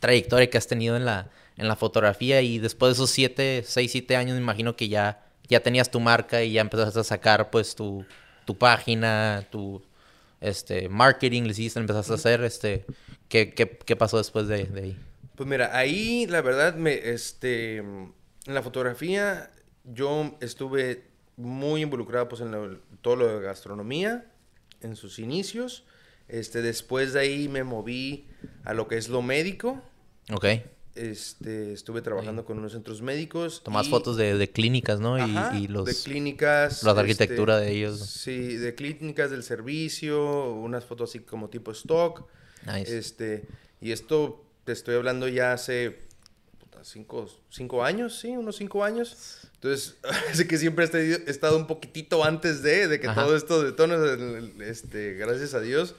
[0.00, 3.92] trayectoria que has tenido en la, en la fotografía y después de esos siete, seis,
[3.92, 7.50] siete años, me imagino que ya, ya tenías tu marca y ya empezaste a sacar
[7.50, 8.06] pues tu,
[8.46, 9.82] tu página, tu
[10.48, 12.84] este marketing, le hiciste, empezaste a hacer, este,
[13.28, 14.96] ¿qué, qué, qué pasó después de, de ahí?
[15.36, 18.12] Pues mira, ahí la verdad, me, este, en
[18.46, 19.50] la fotografía
[19.84, 21.04] yo estuve
[21.36, 24.26] muy involucrado pues en lo- todo lo de gastronomía,
[24.80, 25.84] en sus inicios.
[26.28, 28.28] Este, después de ahí me moví
[28.64, 29.82] a lo que es lo médico.
[30.32, 30.46] Ok.
[30.94, 33.62] Este, estuve trabajando con unos centros médicos.
[33.64, 35.18] Tomás y- fotos de, de clínicas, ¿no?
[35.18, 35.84] Y, Ajá, y los...
[35.86, 36.82] de clínicas.
[36.84, 37.98] la arquitectura de ellos.
[38.00, 42.24] Sí, de clínicas del servicio, unas fotos así como tipo stock.
[42.66, 42.96] Nice.
[42.96, 43.44] Este,
[43.80, 45.98] y esto te estoy hablando ya hace
[46.60, 49.40] puta, cinco, cinco años, sí, unos cinco años.
[49.54, 49.96] Entonces,
[50.30, 53.24] así que siempre he estado- he estado un poquitito antes de, de que Ajá.
[53.24, 53.96] todo esto detone,
[54.64, 55.94] este, gracias a Dios.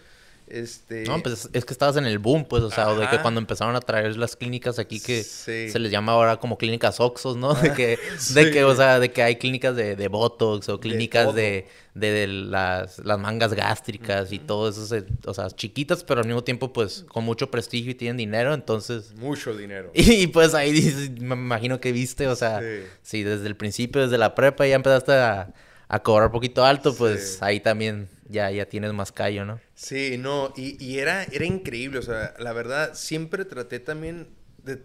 [0.48, 3.16] Este, No, pues es que estabas en el boom, pues, o sea, o de que
[3.16, 3.22] Ajá.
[3.24, 5.70] cuando empezaron a traer las clínicas aquí que Sí.
[5.72, 7.56] se les llama ahora como clínicas Oxos, ¿no?
[7.56, 7.98] De que,
[8.34, 8.52] de Sí.
[8.52, 12.28] que, o sea, de que hay clínicas de, de Botox o clínicas de, de, de
[12.28, 16.72] las, las mangas gástricas y todo eso, se- o sea, chiquitas, pero al mismo tiempo,
[16.72, 19.14] pues, con mucho prestigio y tienen dinero, entonces...
[19.16, 19.92] mucho dinero.
[19.96, 22.84] Y pues ahí me imagino que viste, o sea, Sí.
[23.02, 25.54] si desde el principio, desde la prepa ya empezaste a,
[25.88, 27.38] a cobrar poquito alto, pues Sí.
[27.41, 29.60] ahí también ya, ya tienes más callo, ¿no?
[29.76, 34.30] Sí, no, y, y era, era increíble, o sea, la verdad, siempre traté también
[34.63, 34.82] de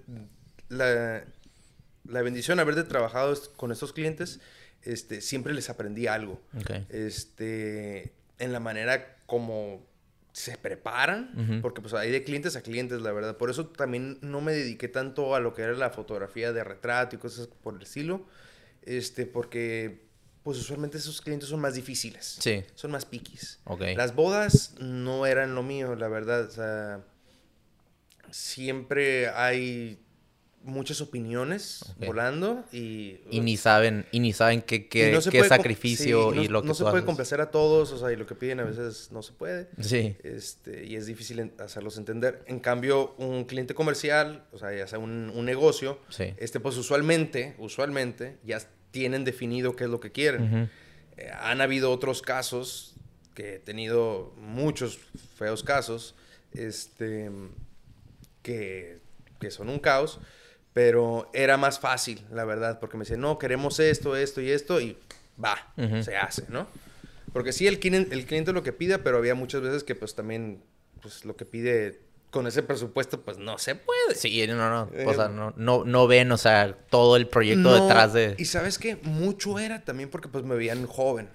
[0.69, 1.25] la,
[2.05, 4.41] la bendición de haberte trabajado con estos clientes,
[4.83, 6.41] este, siempre les aprendí algo.
[6.91, 9.87] Este, en la manera como
[10.33, 13.37] se preparan, porque pues hay de clientes a clientes, la verdad.
[13.37, 17.17] Por eso también no me dediqué tanto a lo que era la fotografía de retrato
[17.17, 18.27] y cosas por el estilo,
[18.83, 20.09] este, porque
[20.51, 22.65] pues usualmente esos clientes son más difíciles Sí.
[22.75, 23.61] son más piquis.
[23.65, 23.83] Ok.
[23.97, 26.47] Las bodas no eran lo mío, la verdad.
[26.47, 27.01] O sea,
[28.31, 29.99] siempre hay
[30.63, 33.19] muchas opiniones volando y...
[33.31, 36.61] Y ni saben, y ni saben qué, qué, no qué sacrificio sí, no- y lo
[36.63, 39.11] que No se puede complacer a todos, o sea, y lo que piden a veces
[39.11, 39.69] no se puede.
[39.81, 40.17] Sí.
[40.23, 42.43] Este, y es difícil hacerlos entender.
[42.47, 46.35] En cambio, un cliente comercial, o sea, ya sea un, un negocio, Sí.
[46.37, 48.61] este, pues usualmente, usualmente, ya
[48.91, 50.43] tienen definido qué es lo que quieren.
[50.43, 50.69] Ujú.
[51.17, 52.95] Eh, han habido otros casos
[53.35, 54.99] que he tenido muchos
[55.37, 56.15] feos casos
[56.53, 57.31] este
[58.43, 58.99] que,
[59.39, 60.19] que son un caos
[60.73, 64.81] pero era más fácil la verdad porque me decían no queremos esto esto y esto
[64.81, 64.97] y
[65.43, 66.03] va Ujú.
[66.03, 66.67] se hace no
[67.33, 70.15] porque sí el cliente el cliente lo que pida pero había muchas veces que pues
[70.15, 70.63] también
[71.03, 74.83] pues lo que pide con ese presupuesto pues no se puede Sí, no, no.
[74.85, 78.35] O Eh, sea, no, no, no ven, o sea, todo el proyecto No, detrás de...
[78.39, 81.29] y sabes que mucho era también porque pues me veían joven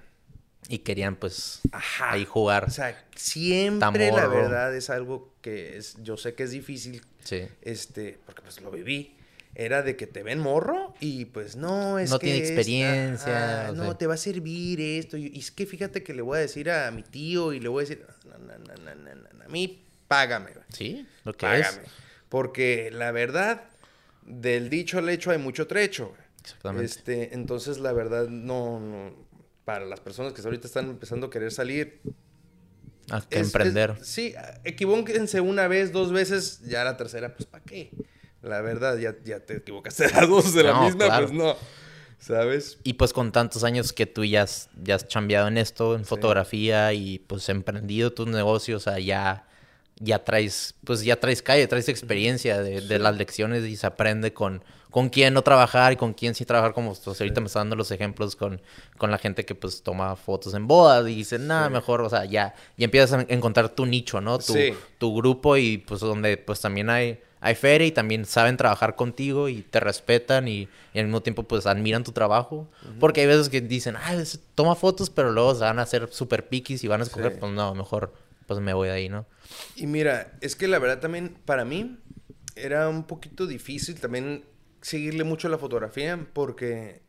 [0.70, 2.14] Y querían, pues, Ajá.
[2.14, 2.66] ahí jugar.
[2.66, 7.42] O sea, siempre la verdad es algo que es, yo sé que es difícil, Sí.
[7.62, 9.12] este, porque pues lo viví.
[9.58, 13.74] Era de que te ven morro y pues no, es No que tiene experiencia, o
[13.74, 13.98] no, sea.
[13.98, 15.16] te va a servir esto.
[15.18, 17.86] Y es que fíjate que le voy a decir a mi tío y le voy
[17.86, 21.46] a decir, no, no, no, no, no, no, a mí págame, güey, Sí, lo que
[21.46, 21.60] págame.
[21.84, 21.92] es.
[22.30, 23.64] Porque la verdad,
[24.26, 26.10] del dicho al hecho hay mucho trecho.
[26.10, 26.22] güey.
[26.42, 26.86] Exactamente.
[26.86, 29.16] Este, entonces, la verdad, no, no,
[29.66, 32.02] para las personas que ahorita están empezando a querer salir,
[33.10, 33.96] Ah, que es- emprender.
[34.00, 37.92] es- sí, equivóquense una vez, dos veces, ya la tercera, pues ¿para qué?
[38.42, 41.28] La verdad, ya, ya te equivocaste las dos de la No, misma, claro.
[41.28, 41.56] pues no.
[42.20, 42.80] ¿Sabes?
[42.84, 46.06] Y pues con tantos años que tú ya has, ya has chambeado en esto, en
[46.06, 49.48] fotografía y pues emprendido tus negocios, o sea, ya,
[50.00, 54.34] ya traes, pues ya traes calle, traes experiencia de, de las lecciones y se aprende
[54.34, 57.62] con, con quién no trabajar y con quién sí trabajar, como pues, ahorita me están
[57.62, 58.62] dando los ejemplos con,
[58.98, 61.74] con la gente que pues toma fotos en bodas y dice, nada, Sí.
[61.74, 64.38] mejor, o sea, ya, ya empiezas a encontrar tu nicho, ¿no?
[64.38, 64.54] Tu,
[64.98, 69.48] tu grupo y pues donde pues también hay, hay feria y también saben trabajar contigo
[69.50, 72.68] y te respetan y, y al mismo tiempo pues admiran tu trabajo.
[73.00, 74.16] Porque hay veces que dicen, ah,
[74.56, 77.52] toma fotos, pero luego se van a hacer súper piquis y van a escoger, pues
[77.54, 78.14] no, mejor
[78.48, 79.26] pues me voy de ahí, ¿no?
[79.76, 82.00] Y mira, es que la verdad también para mí
[82.56, 84.46] era un poquito difícil también
[84.82, 87.02] seguirle mucho la fotografía porque,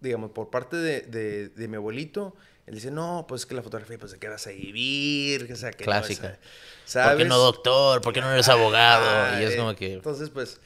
[0.00, 2.34] digamos, por parte de, de- de mi abuelito,
[2.66, 5.70] él dice, no, pues que la fotografía, pues de qué vas a vivir, que sea
[5.72, 6.38] que no vas a-", Clásica.
[6.84, 7.10] ¿sabes?
[7.16, 8.00] ¿Por qué no doctor?
[8.02, 9.04] ¿Por qué no eres abogado?
[9.08, 9.94] Ah, y es eh, como que...
[9.94, 10.60] Entonces, pues...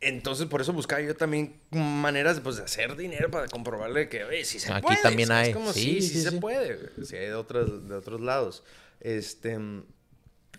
[0.00, 4.44] Entonces, por eso buscaba yo también maneras pues, de hacer dinero para comprobarle que, oye,
[4.44, 4.98] sí se Aquí puede.
[5.02, 5.52] también hay.
[5.54, 6.90] Como, Sí, sí, sí, sí, se puede.
[7.04, 8.62] Sí, hay de otros, de otros lados.
[9.00, 9.58] Este...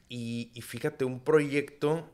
[0.09, 2.09] Y, y fíjate, un proyecto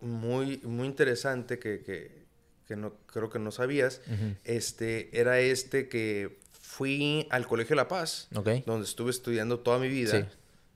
[0.00, 2.24] muy, muy interesante que, que,
[2.66, 4.00] que no, creo que no sabías,
[4.44, 10.20] este, era este que fui al Colegio La Paz, donde estuve estudiando toda mi vida,
[10.20, 10.24] Sí.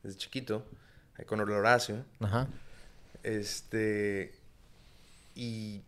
[0.03, 0.67] desde chiquito,
[1.27, 2.05] con Horacio.
[2.21, 2.49] Ajá.
[3.23, 4.35] Este.
[5.35, 5.81] Y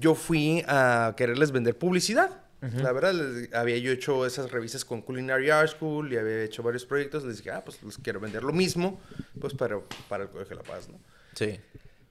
[0.00, 2.42] yo fui a quererles vender publicidad.
[2.74, 6.62] La verdad, les- había yo hecho esas revistas con Culinary Art School y había hecho
[6.62, 7.24] varios proyectos.
[7.24, 9.00] Les dije, ah, pues les quiero vender lo mismo,
[9.40, 10.98] pues para, para el Colegio de La Paz, ¿no?
[11.34, 11.60] Sí.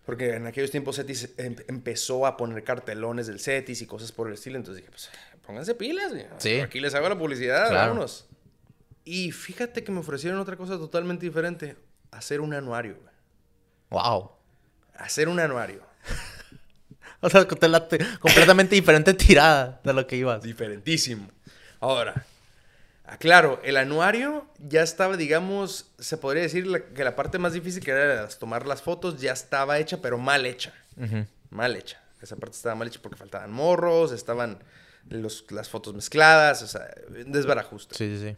[0.06, 4.28] Porque en aquellos tiempos Cetis em- empezó a poner cartelones del Cetis y cosas por
[4.28, 4.58] el estilo.
[4.58, 5.10] Entonces dije, pues
[5.46, 6.14] pónganse pilas.
[6.38, 6.60] Sí.
[6.60, 7.90] Aquí les hago la publicidad, Claro.
[7.90, 8.28] vámonos.
[9.04, 11.76] Y fíjate que me ofrecieron otra cosa totalmente diferente:
[12.12, 13.14] hacer un anuario, güey.
[13.90, 14.32] Wow.
[14.96, 15.82] Hacer un anuario.
[17.22, 20.42] O sea, completamente diferente tirada de lo que ibas.
[20.44, 21.30] Diferentísimo.
[21.80, 22.26] Ahora,
[23.06, 27.84] aclaro, el anuario ya estaba, digamos, se podría decir la- que la parte más difícil
[27.84, 30.74] que era tomar las fotos ya estaba hecha, pero mal hecha.
[31.50, 32.02] Mal hecha.
[32.22, 34.60] Esa parte estaba mal hecha porque faltaban morros, estaban
[35.10, 36.88] los- las fotos mezcladas, o sea,
[37.28, 37.96] desbarajuste.
[37.96, 38.38] Sí, sí, sí.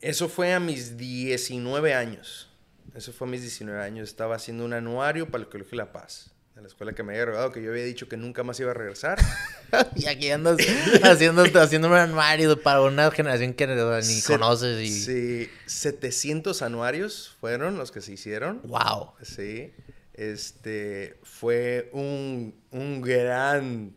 [0.00, 2.48] Eso fue a mis 19 años.
[2.94, 4.08] Eso fue a mis 19 años.
[4.08, 6.30] Estaba haciendo un anuario para el Colegio La Paz.
[6.58, 8.72] De la escuela que me había graduado, que yo había dicho que nunca más iba
[8.72, 9.16] a regresar.
[9.94, 10.56] y aquí andas
[11.04, 14.88] haciendo, haciendo un anuario para una generación que ni Se- conoces y...
[14.90, 18.60] Sí, 700 anuarios fueron los que se hicieron.
[18.64, 19.12] Wow.
[19.22, 19.72] Sí.
[20.14, 23.94] Este fue un, un gran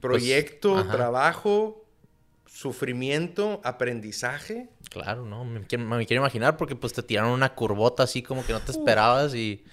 [0.00, 0.96] proyecto, Pues, ajá.
[0.96, 1.84] trabajo,
[2.46, 4.68] sufrimiento, aprendizaje.
[4.88, 8.46] Claro, no, me quiero, me quiero imaginar porque pues te tiraron una curvota así como
[8.46, 9.64] que no te esperabas y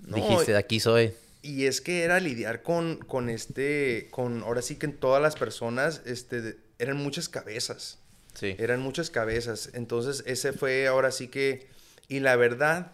[0.00, 1.12] No, dijiste, de aquí soy.
[1.42, 5.36] Y es que era lidiar con, con este, con, ahora sí que en todas las
[5.36, 7.98] personas, este, eran muchas cabezas.
[8.34, 8.54] Sí.
[8.58, 9.70] Eran muchas cabezas.
[9.74, 11.66] Entonces, ese fue ahora sí que.
[12.08, 12.92] Y la verdad,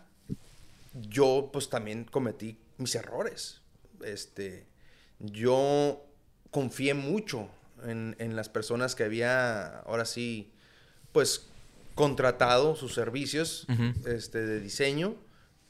[0.93, 3.61] yo pues también cometí mis errores.
[4.05, 4.67] Este.
[5.19, 6.05] Yo
[6.51, 7.49] confié mucho
[7.85, 10.51] en, en las personas que había, ahora sí,
[11.13, 11.47] pues
[11.95, 13.67] contratado sus servicios
[14.07, 15.17] este, de diseño.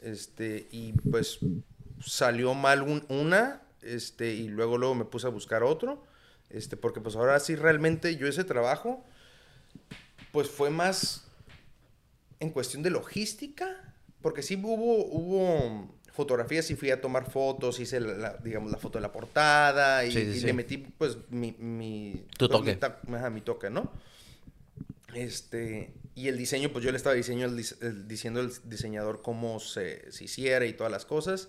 [0.04, 1.38] Este, y pues
[2.04, 6.04] salió mal un- una, este, y luego, luego me puse a buscar otro.
[6.50, 9.02] Este, porque pues ahora sí realmente yo ese trabajo,
[10.30, 11.26] pues fue más
[12.38, 17.98] en cuestión de logística, porque sí hubo, hubo fotografías y fui a tomar fotos, hice
[18.00, 20.46] la, la- digamos la foto de la portada y, Sí, sí, y sí.
[20.46, 22.74] le metí pues mi, mi Tu pues, toque.
[22.74, 23.90] mi, ta- ajá, mi toque, ¿no?
[25.14, 29.58] Este, y el diseño, pues yo le estaba diseño, el el- diciendo al diseñador cómo
[29.60, 31.48] se, se hiciera y todas las cosas,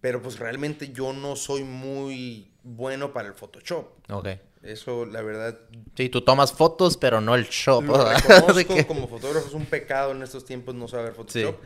[0.00, 3.88] pero pues realmente yo no soy muy bueno para el Photoshop.
[4.10, 4.28] Ok.
[4.62, 5.58] Eso, la verdad,
[5.96, 7.82] Sí, tú tomas fotos, pero no el show.
[7.82, 11.56] lo reconozco que- como fotógrafo, es un pecado en estos tiempos no saber Photoshop.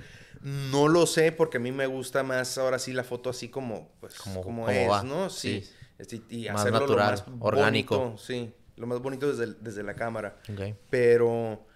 [0.43, 3.91] No lo sé porque a mí me gusta más ahora sí la foto así como,
[4.01, 5.03] pues, Como- como, como es, va.
[5.03, 5.31] ¿no?
[5.31, 5.63] Sí.
[5.63, 5.73] Sí.
[5.99, 7.99] Este, y Más hacerlo natural, lo más orgánico.
[7.99, 10.37] bonito, sí, lo más bonito desde, desde la cámara.
[10.53, 10.77] Ok.
[10.91, 11.67] Pero,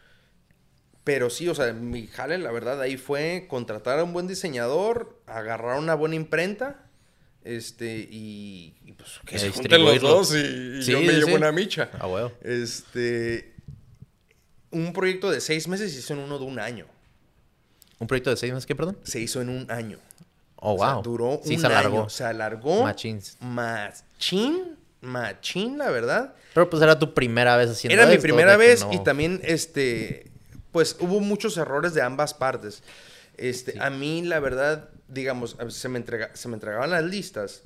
[1.05, 5.19] pero sí, o sea, mi jale, la verdad, ahí fue contratar a un buen diseñador,
[5.27, 6.87] agarrar una buena imprenta,
[7.45, 10.38] este, y, y pues que se junten los dos y,
[10.79, 11.35] y Sí, yo me sí, llevo sí.
[11.35, 11.91] una micha.
[11.99, 12.31] Ah, huevo.
[12.43, 13.53] Este,
[14.71, 16.87] un proyecto de seis meses se hizo en uno de un año.
[17.99, 18.99] ¿Un proyecto de seis meses, qué, perdón?
[19.05, 19.99] Se hizo en un año.
[20.57, 21.03] Oh, O sea, wow.
[21.03, 21.99] duró sí, un se alargó.
[22.01, 22.09] año.
[22.09, 22.83] Se alargó.
[22.85, 23.37] Machins.
[23.41, 24.77] Machín.
[25.01, 26.35] Machín, la verdad.
[26.55, 30.31] Pero pues era tu primera vez haciendo Era mi primera vez no- y también, este,
[30.72, 32.82] pues hubo muchos errores de ambas partes.
[33.37, 37.62] Este, A mí, la verdad, digamos, se me, entrega, se me entregaban las listas,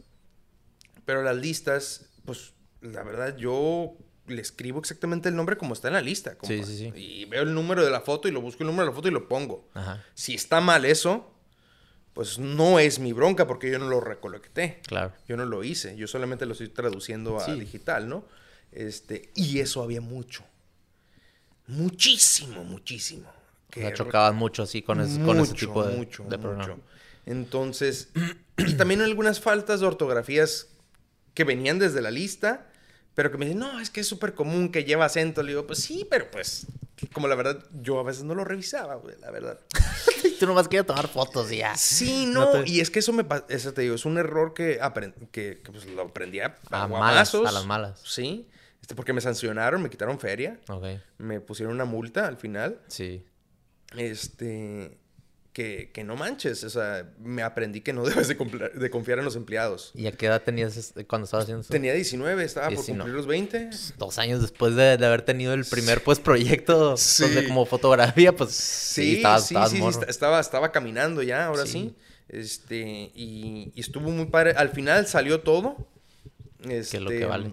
[1.05, 5.95] pero las listas, pues, la verdad, yo le escribo exactamente el nombre como está en
[5.95, 6.37] la lista.
[6.43, 6.93] Sí, sí, sí.
[7.01, 9.09] Y veo el número de la foto y lo busco el número de la foto
[9.09, 9.69] y lo pongo.
[9.75, 10.05] Ajá.
[10.15, 11.33] Si está mal eso,
[12.13, 14.81] pues no es mi bronca porque yo no lo recolecté.
[14.87, 15.13] Claro.
[15.29, 15.97] Yo no lo hice.
[15.97, 17.53] Yo solamente lo estoy traduciendo a Sí.
[17.61, 18.25] digital, ¿no?
[18.73, 20.45] Este, y eso había mucho.
[21.69, 23.29] Muchísimo, muchísimo.
[23.77, 26.67] O sea, chocaban mucho así con, ese, con ese tipo de, mucho, de programa.
[26.75, 26.81] mucho.
[27.27, 28.09] Entonces,
[28.57, 30.69] y también algunas faltas de ortografías
[31.35, 32.67] que venían desde la lista,
[33.15, 35.43] pero que me dicen, no, es que es súper común que lleva acento.
[35.43, 36.67] Le digo, pues sí, pero pues,
[37.13, 39.59] como la verdad, yo a veces no lo revisaba, güey, la verdad.
[40.41, 41.77] Tú nomás querías tomar fotos y ya.
[41.77, 44.17] Sí, No no, te- y es que eso me pa- eso te digo, es un
[44.19, 47.47] error que, apren- que, que, pues, lo aprendí a, A a malas, guamazos.
[47.49, 48.01] a las malas.
[48.05, 48.47] Sí,
[48.95, 50.61] porque me sancionaron, me quitaron feria,
[51.19, 52.81] me pusieron una multa al final.
[52.89, 53.25] Sí.
[53.97, 54.99] Este,
[55.53, 58.37] que, que no manches, o sea, me aprendí que no debes de,
[58.91, 59.91] confiar en los empleados.
[59.95, 61.73] ¿Y a qué edad tenías este- cuando estabas haciendo eso?
[61.73, 62.99] Tenía 19, estaba por 19.
[62.99, 63.71] cumplir los 20.
[63.97, 67.29] Dos años después de, de haber tenido el primer pues proyecto pues, Sí.
[67.31, 71.65] de como fotografía, pues sí, Sí, estabas, sí, estabas sí, estaba, estaba caminando ya, ahora
[71.67, 71.95] Sí.
[72.29, 74.51] Este, y, y estuvo muy padre.
[74.57, 75.89] Al final salió todo.
[76.69, 77.53] Este, es lo que vale.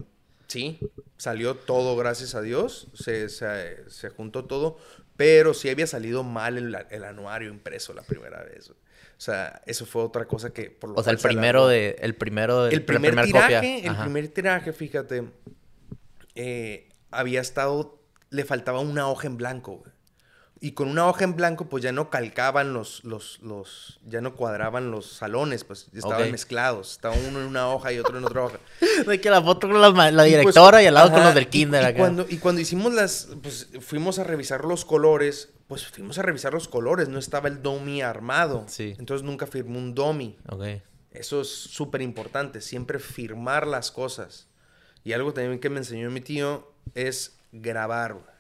[0.54, 0.80] Sí,
[1.18, 2.88] salió todo, gracias a Dios.
[2.94, 4.78] Se, se, se juntó todo.
[5.18, 8.70] Pero sí había salido mal el, el anuario impreso la primera vez.
[8.70, 8.76] O
[9.18, 12.66] sea, eso fue otra cosa que por lo O sea, el primero de, el primero
[12.66, 13.78] de, El la primer primer tiraje, copia.
[13.78, 14.04] el Ajá.
[14.04, 15.24] primer tiraje, fíjate,
[16.36, 19.93] eh, había estado, le faltaba una hoja en blanco, güey.
[20.66, 24.34] Y con una hoja en blanco, pues ya no calcaban los, los, los, ya no
[24.34, 26.32] cuadraban los salones, pues estaban Ok.
[26.32, 26.92] mezclados.
[26.94, 28.60] Estaba uno en una hoja y otro en otra hoja.
[29.06, 31.26] De que la foto con ma- la Y, pues, directora y, al lado con ajá,
[31.26, 31.98] los del y- kinder y, acá.
[32.00, 36.54] cuando, y cuando hicimos las, pues fuimos a revisar los colores, pues fuimos a revisar
[36.54, 38.64] los colores, no estaba el domi armado.
[38.70, 38.96] Sí.
[38.98, 39.94] Entonces nunca firmó un.
[40.50, 40.64] Ok.
[41.12, 44.48] Eso es súper importante, siempre firmar las cosas.
[45.04, 48.33] Y algo también que me enseñó mi tío es grabar.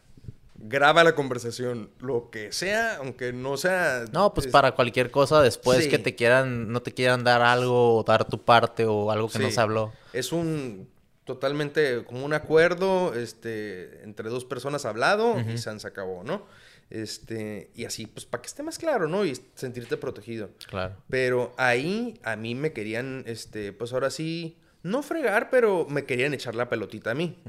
[0.55, 4.05] Graba la conversación, lo que sea, aunque no sea...
[4.13, 5.89] No, pues es- para cualquier cosa después Sí.
[5.89, 9.39] que te quieran, no te quieran dar algo o dar tu parte o algo que
[9.39, 9.53] no Sí.
[9.55, 9.91] se habló.
[10.13, 10.87] Es un
[11.25, 16.45] totalmente como un acuerdo este, entre dos personas hablado y se se acabó, ¿no?
[16.89, 19.25] Este, y así, pues para que esté más claro, ¿no?
[19.25, 20.51] Y sentirte protegido.
[20.67, 20.95] Claro.
[21.09, 26.33] Pero ahí a mí me querían, este, pues ahora sí, no fregar, pero me querían
[26.35, 27.41] echar la pelotita a mí,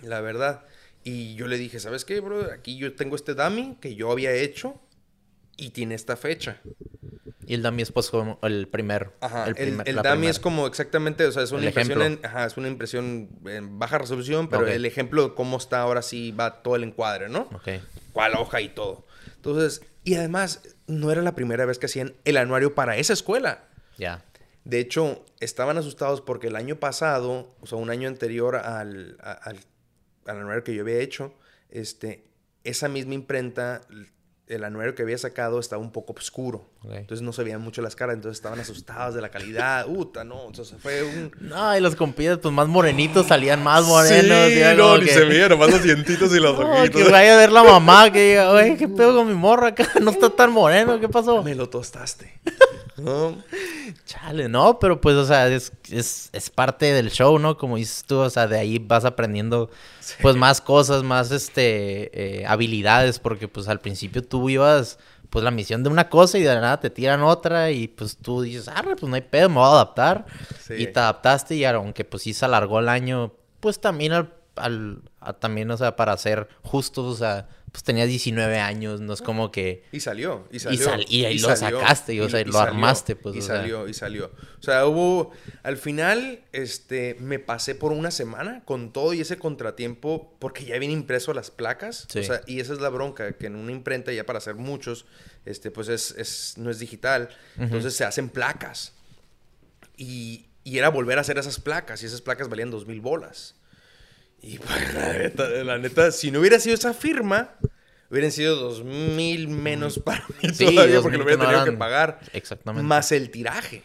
[0.00, 0.64] la verdad.
[1.04, 2.52] Y yo le dije, ¿sabes qué, bro?
[2.52, 4.80] Aquí yo tengo este dummy que yo había hecho
[5.56, 6.60] y tiene esta fecha.
[7.46, 9.12] Y el dummy es pues como el primer.
[9.20, 10.30] Ajá, el, primer- el dummy primera.
[10.30, 13.78] es como exactamente, o sea, es una El impresión en, ajá, es una impresión en
[13.78, 17.48] baja resolución, pero el ejemplo de cómo está ahora sí va todo el encuadre, ¿no?
[17.54, 17.68] Ok.
[18.12, 19.06] Cuál hoja y todo.
[19.36, 23.64] Entonces, y además, no era la primera vez que hacían el anuario para esa escuela.
[23.96, 24.24] Ya.
[24.64, 29.16] De hecho, estaban asustados porque el año pasado, o sea, un año anterior al,
[30.28, 31.32] al anuario que yo había hecho,
[31.70, 32.24] este,
[32.64, 33.80] esa misma imprenta,
[34.46, 36.70] el anuario que había sacado estaba un poco oscuro.
[36.84, 39.86] Entonces no se veían mucho las caras, entonces estaban asustados de la calidad.
[39.88, 41.30] Uta, no, entonces fue un...
[41.40, 44.48] No, y los compillas pues más morenitos salían más morenos.
[44.50, 47.02] Sí, no, ni que- se veían nomás los dientitos y los No, ojitos.
[47.02, 49.86] que vaya a ver la mamá que diga, oye, ¿qué pedo con mi morra acá?
[50.00, 51.42] No está tan moreno, ¿qué pasó?
[51.42, 52.32] Me lo tostaste.
[52.98, 53.36] ¿No?
[54.06, 57.56] Chale, no, pero pues, o sea, es, es, es parte del show, ¿no?
[57.56, 59.70] Como dices tú, o sea, de ahí vas aprendiendo,
[60.20, 64.98] pues, más cosas, más, este, eh, habilidades, porque, pues, al principio tú ibas,
[65.30, 68.16] pues, la misión de una cosa y de la nada te tiran otra y, pues,
[68.16, 70.26] tú dices, ah, pues, no hay pedo, me voy a adaptar.
[70.60, 70.74] Sí.
[70.74, 75.02] Y te adaptaste y aunque, pues, sí se alargó el año, pues, también al, al
[75.20, 79.20] a- también, o sea, para ser justos, o sea, pues, tenías 19 años, no es
[79.22, 79.84] como que...
[79.92, 80.84] Y salió, y salió.
[80.84, 83.56] sal- y ahí lo sacaste, y, o sea, lo armaste, pues, Y o sea.
[83.56, 84.32] salió, y salió.
[84.58, 85.32] O sea, hubo...
[85.62, 90.78] Al final, este, me pasé por una semana con todo y ese contratiempo, porque ya
[90.78, 92.06] viene impreso las placas.
[92.08, 92.20] Sí.
[92.20, 95.04] O sea, y esa es la bronca, que en una imprenta ya para hacer muchos,
[95.44, 97.28] este, pues es, es- no es digital.
[97.58, 98.92] Entonces se hacen placas.
[99.96, 103.54] Y, y era volver a hacer esas placas, y esas placas valían dos mil bolas.
[104.40, 107.54] Y pues, la neta, la neta, si no hubiera sido esa firma,
[108.10, 111.72] hubieran sido dos mil menos para mí Sí, todavía, porque lo hubiera que tenido que
[111.72, 112.20] pagar.
[112.32, 112.86] Exactamente.
[112.86, 113.82] Más el tiraje.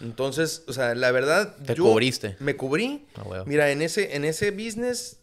[0.00, 2.36] Entonces, o sea, la verdad, Te yo cubriste.
[2.40, 3.06] me cubrí.
[3.24, 3.44] Huevo.
[3.46, 5.18] Mira, en ese, en ese business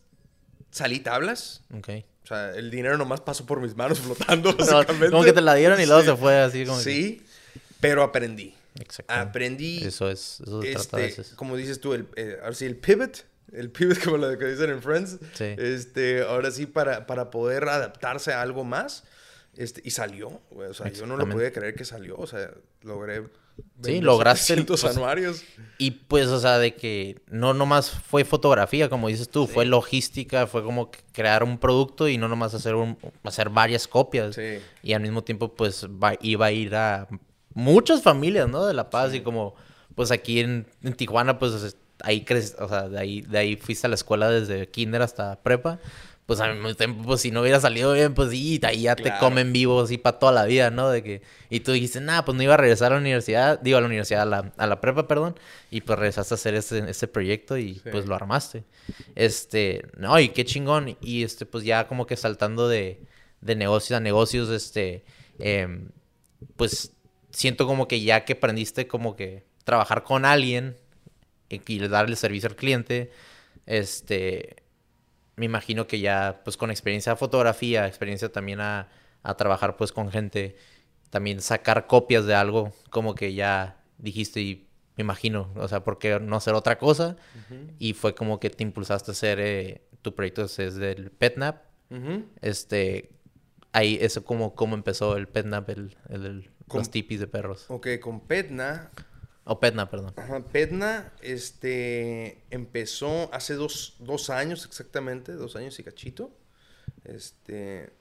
[0.71, 1.61] salí tablas.
[1.77, 1.89] Ok.
[2.23, 5.11] O sea, el dinero nomás pasó por mis manos flotando, No, básicamente.
[5.11, 6.07] como que te la dieron y luego Sí.
[6.07, 7.21] se fue así como que- Sí,
[7.79, 8.53] pero aprendí.
[8.79, 9.13] Exacto.
[9.13, 9.83] Aprendí.
[9.85, 11.35] Eso es, eso se trata a Este, veces.
[11.35, 13.23] como dices tú, el, eh, ahora sí, el pivot,
[13.57, 15.55] el pivot como lo que dicen en Friends, Sí.
[15.57, 19.03] este, ahora sí para, para poder adaptarse a algo más,
[19.57, 20.69] Este, y salió, güey.
[20.69, 22.17] O sea, yo no lo podía creer que salió.
[22.17, 22.51] O sea,
[22.81, 23.23] logré.
[23.81, 24.53] Sí, lograste.
[24.53, 25.43] el, pues, anuarios.
[25.77, 30.45] Y pues, o sea, de que no nomás fue fotografía, como dices tú, fue logística,
[30.45, 34.35] fue como crear un producto y no nomás hacer, un, hacer varias copias.
[34.35, 34.59] Sí.
[34.83, 35.87] Y al mismo tiempo, pues,
[36.19, 37.07] iba a ir a
[37.53, 38.65] muchas familias, ¿no?
[38.65, 39.55] De La Paz y como,
[39.95, 43.87] pues aquí en, en Tijuana, pues ahí crees, o sea, de ahí, de ahí fuiste
[43.87, 45.79] a la escuela desde kinder hasta prepa
[46.25, 49.13] pues al mismo tiempo, pues si no hubiera salido bien, pues sí, ahí ya te
[49.19, 50.89] comen vivo así para toda la vida, ¿no?
[50.89, 53.77] De que, y tú dijiste, nada, pues no iba a regresar a la universidad, digo
[53.77, 55.35] a la universidad, a la, a la prepa, perdón,
[55.69, 58.63] y pues regresaste a hacer este, este proyecto y pues lo armaste.
[59.13, 63.01] Este, no, y qué chingón, y este, pues ya como que saltando de,
[63.41, 65.05] de negocios a negocios, este,
[65.37, 65.89] em,
[66.55, 66.93] pues
[67.29, 70.75] siento como que ya que aprendiste como que trabajar con alguien
[71.49, 73.11] y darle servicio al cliente,
[73.65, 74.65] este
[75.35, 78.89] me imagino que ya, pues con experiencia de fotografía, experiencia también a,
[79.37, 80.55] trabajar pues con gente,
[81.09, 84.67] también sacar copias de algo, como que ya dijiste y
[84.97, 87.17] me imagino, o sea, ¿por qué no hacer otra cosa?
[87.79, 91.63] Y fue como que te impulsaste a hacer, eh, tu proyecto es del PetNap.
[92.41, 93.09] Este,
[93.71, 97.65] ahí, eso como, cómo empezó el PetNap, el, el, los tipis de perros.
[97.69, 98.93] Ok, con PetNap
[99.47, 100.13] o Petna, perdón.
[100.17, 103.95] Ajá, Petna este, empezó hace dos,
[104.31, 106.35] años exactamente, dos años y cachito.
[107.03, 107.93] Este,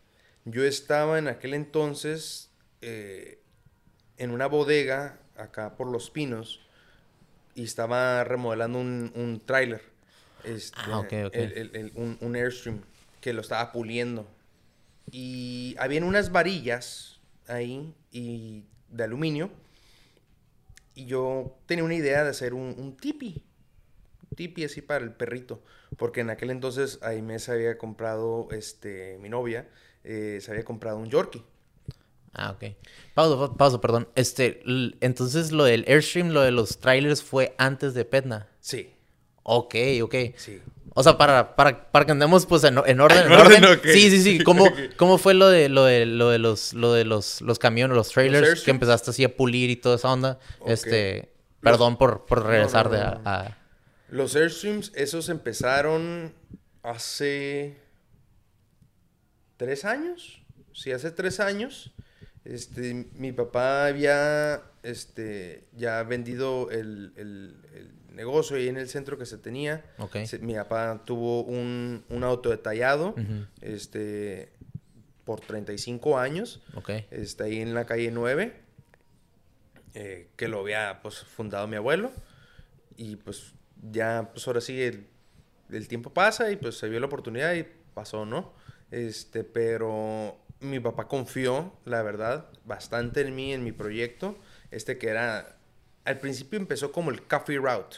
[0.46, 3.42] yo estaba en aquel entonces eh,
[4.16, 6.60] en una bodega acá por Los Pinos
[7.54, 9.82] y estaba remodelando un, un tráiler.
[10.44, 11.36] Este, ah, ok, ok.
[11.94, 12.80] un, un, Airstream
[13.20, 14.26] que lo estaba puliendo.
[15.10, 19.50] Y habían unas varillas ahí y de aluminio
[20.94, 23.44] y yo tenía una idea de hacer un, un tipi.
[24.30, 25.62] Un tipi así para el perrito.
[25.96, 29.68] Porque en aquel entonces Aime se había comprado, este, mi novia,
[30.02, 31.44] eh, se había comprado un Yorkie.
[32.32, 32.74] Ah, ok.
[33.14, 34.08] Pausa, pausa, perdón.
[34.16, 34.62] Este,
[35.00, 38.48] entonces lo del Airstream, lo de los trailers fue antes de Petna.
[38.60, 38.92] Sí.
[39.44, 40.14] Ok, ok.
[40.36, 40.60] Sí.
[40.96, 43.26] O sea, para, para, para que andemos pues en, en orden.
[43.26, 43.80] ¿En orden?
[43.82, 44.44] Sí, sí, sí.
[44.44, 44.64] ¿Cómo,
[44.96, 48.10] ¿Cómo fue lo de, lo de, lo de los, lo de los, los camiones, los
[48.10, 48.62] trailers?
[48.62, 50.38] que empezaste así a pulir y toda esa onda.
[50.66, 53.58] Este, perdón por, por regresar de a,
[54.08, 56.32] Los Airstreams, esos empezaron
[56.84, 57.76] hace
[59.56, 60.42] tres años.
[60.72, 61.92] Sí, hace tres años.
[62.44, 67.56] Este, mi papá había, este, ya vendido el, el
[68.14, 69.84] negocio ahí en el centro que se tenía.
[70.40, 73.14] mi papá tuvo un, un auto detallado,
[73.60, 74.52] este,
[75.24, 76.62] por 35 años.
[77.10, 78.54] Está ahí en la calle 9,
[79.94, 82.12] eh, que lo había, pues, fundado mi abuelo.
[82.96, 83.52] Y, pues,
[83.90, 85.06] ya, pues, ahora sí, el,
[85.70, 88.52] el tiempo pasa y, pues, se vio la oportunidad y pasó, ¿no?
[88.90, 94.38] Este, pero mi papá confió, la verdad, bastante en mí, en mi proyecto.
[94.70, 95.56] Este que era
[96.04, 97.96] al principio empezó como el Coffee Route,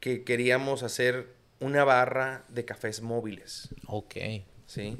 [0.00, 1.28] que queríamos hacer
[1.60, 3.68] una barra de cafés móviles.
[3.86, 4.16] Ok.
[4.66, 4.98] Sí.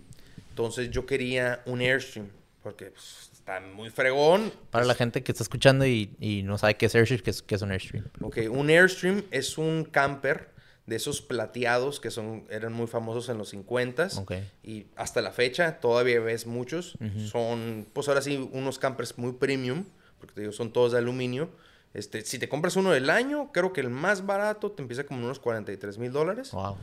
[0.50, 2.28] Entonces yo quería un Airstream,
[2.62, 4.52] porque pues, está muy fregón.
[4.70, 7.70] Para la gente que está escuchando y, no sabe qué es Airstream, ¿qué es, un
[7.70, 8.04] Airstream?
[8.20, 10.50] Ok, un Airstream es un camper
[10.86, 14.50] de esos plateados que son, eran muy famosos en los 50 okay.
[14.62, 16.96] y hasta la fecha todavía ves muchos.
[17.30, 19.84] Son, pues ahora sí, unos campers muy premium,
[20.18, 21.50] porque te digo, son todos de aluminio
[21.94, 25.24] este, si te compras uno del año, creo que el más barato te empieza como
[25.24, 26.50] unos 43 mil dólares.
[26.52, 26.76] Wow.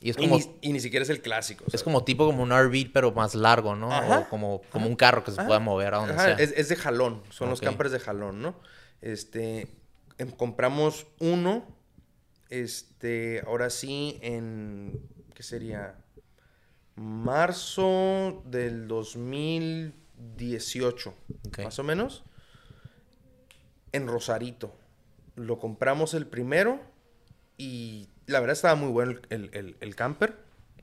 [0.00, 1.64] Y, es como, y, ni, siquiera es el clásico.
[1.72, 3.88] Es como tipo como un RV, pero más largo, ¿no?
[3.88, 6.32] o como, como un carro que se pueda mover a donde sea.
[6.32, 7.22] Es, de jalón.
[7.30, 8.56] Son los campers de jalón, ¿no?
[9.00, 9.68] Este,
[10.18, 11.64] em, compramos uno,
[12.48, 15.00] este, ahora sí, en,
[15.34, 15.94] ¿qué sería?
[16.96, 21.14] Marzo del 2018,
[21.58, 22.24] más o menos
[23.92, 24.74] en Rosarito.
[25.36, 26.80] Lo compramos el primero
[27.56, 30.36] y la verdad estaba muy bueno el, camper.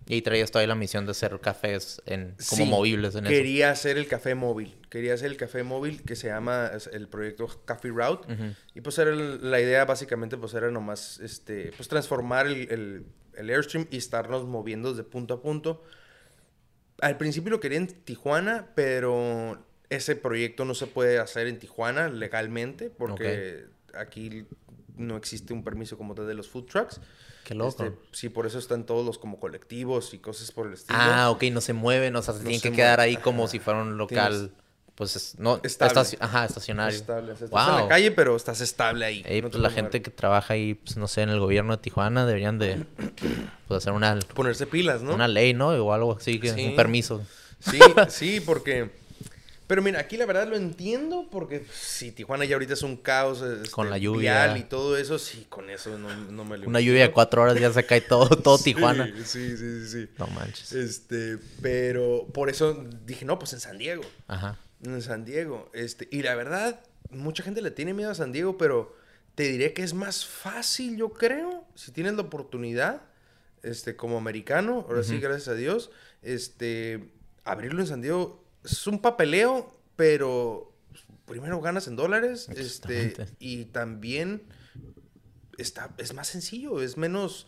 [0.08, 4.08] Y traías todavía la misión de hacer cafés en, como movibles en quería hacer el
[4.08, 4.76] café móvil.
[4.90, 8.28] Quería hacer el café móvil que se llama el proyecto Coffee Route.
[8.74, 13.06] Y pues era la idea básicamente pues era nomás este, pues transformar el,
[13.36, 15.84] el, Airstream y estarnos moviendo de punto a punto.
[17.02, 22.10] Al principio lo quería en Tijuana, pero ese proyecto no se puede hacer en Tijuana
[22.10, 24.46] legalmente porque aquí
[24.96, 27.00] no existe un permiso como tal de los food trucks.
[27.44, 27.84] Qué loco.
[27.84, 31.00] Este, sí, por eso están todos los como colectivos y cosas por el estilo.
[31.02, 33.82] Ah, ok, no se mueven, o sea, se tienen que quedar ahí como si fuera
[33.82, 34.52] un local.
[35.00, 36.02] Pues no, estable.
[36.20, 36.98] ajá, estacionario.
[36.98, 37.32] Estable.
[37.32, 39.24] estás en la calle, pero estás estable ahí.
[39.42, 42.60] pues la gente que trabaja ahí, pues no sé, en el gobierno de Tijuana deberían
[42.60, 42.86] de
[43.70, 44.20] pues, hacer una...
[44.36, 45.16] Ponerse pilas, ¿no?
[45.16, 45.70] Una ley, ¿no?
[45.70, 47.26] O algo así, que un permiso.
[47.60, 47.80] Sí,
[48.10, 48.92] sí, porque...
[49.70, 53.44] Pero mira, aquí la verdad lo entiendo porque si Tijuana ya ahorita es un caos
[53.44, 54.46] este, Con la lluvia.
[54.48, 57.44] vial y todo eso, sí, con eso no, no me lo Una lluvia de cuatro
[57.44, 59.14] horas ya se cae todo, todo Sí, Tijuana.
[59.24, 60.10] Sí, sí, sí, sí.
[60.18, 60.72] No manches.
[60.72, 64.02] Este, pero por eso dije, no, pues en San Diego.
[64.28, 64.58] Ajá.
[64.84, 65.70] En San Diego.
[65.76, 66.80] Este, y la verdad,
[67.12, 68.98] mucha gente le tiene miedo a San Diego, pero
[69.36, 73.04] te diré que es más fácil, yo creo, si tienes la oportunidad,
[73.62, 75.92] este, como americano, ahora sí, gracias a Dios,
[76.24, 77.12] este,
[77.44, 80.74] abrirlo en San Diego es un papeleo, pero
[81.26, 84.44] primero ganas en dólares, este, y también
[85.58, 87.46] está, es más sencillo, es menos,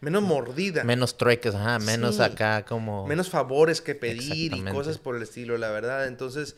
[0.00, 0.84] menos mordida.
[0.84, 1.78] Menos trueques, ajá.
[1.80, 2.22] Menos Sí.
[2.22, 3.06] acá como...
[3.06, 6.06] menos favores que pedir y cosas por el estilo, la verdad.
[6.06, 6.56] Entonces,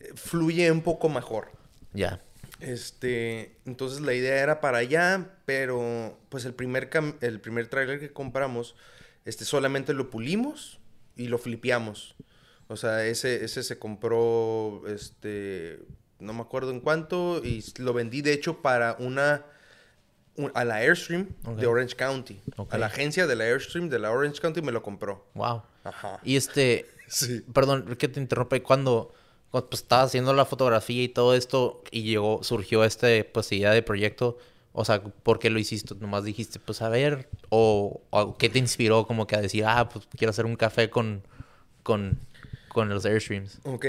[0.00, 1.50] eh, fluye un poco mejor.
[1.92, 2.22] Ya.
[2.60, 8.00] Este, entonces la idea era para allá, pero pues el primer cam- el primer trailer
[8.00, 8.76] que compramos,
[9.24, 10.78] este solamente lo pulimos
[11.16, 12.14] y lo flipeamos.
[12.68, 15.80] O sea, ese ese se compró este
[16.18, 19.44] no me acuerdo en cuánto y lo vendí de hecho para una
[20.36, 22.40] un- a la Airstream de Orange County.
[22.70, 25.26] A la agencia de la Airstream de la Orange County me lo compró.
[25.34, 25.62] Wow.
[25.84, 26.20] Ajá.
[26.24, 26.86] Y este...
[27.08, 27.40] Sí.
[27.54, 28.64] Perdón, que te interrumpe.
[28.64, 29.14] Cuando,
[29.52, 33.70] cuando pues, estabas haciendo la fotografía y todo esto y llegó, surgió este, pues, idea
[33.70, 34.38] de proyecto,
[34.72, 35.94] o sea, ¿por qué lo hiciste?
[35.94, 39.88] Nomás dijiste, pues, a ver, o, o ¿qué te inspiró como que a decir, ah,
[39.88, 41.22] pues, quiero hacer un café con,
[41.84, 42.18] con,
[42.76, 43.58] con los Airstreams?
[43.64, 43.86] Ok.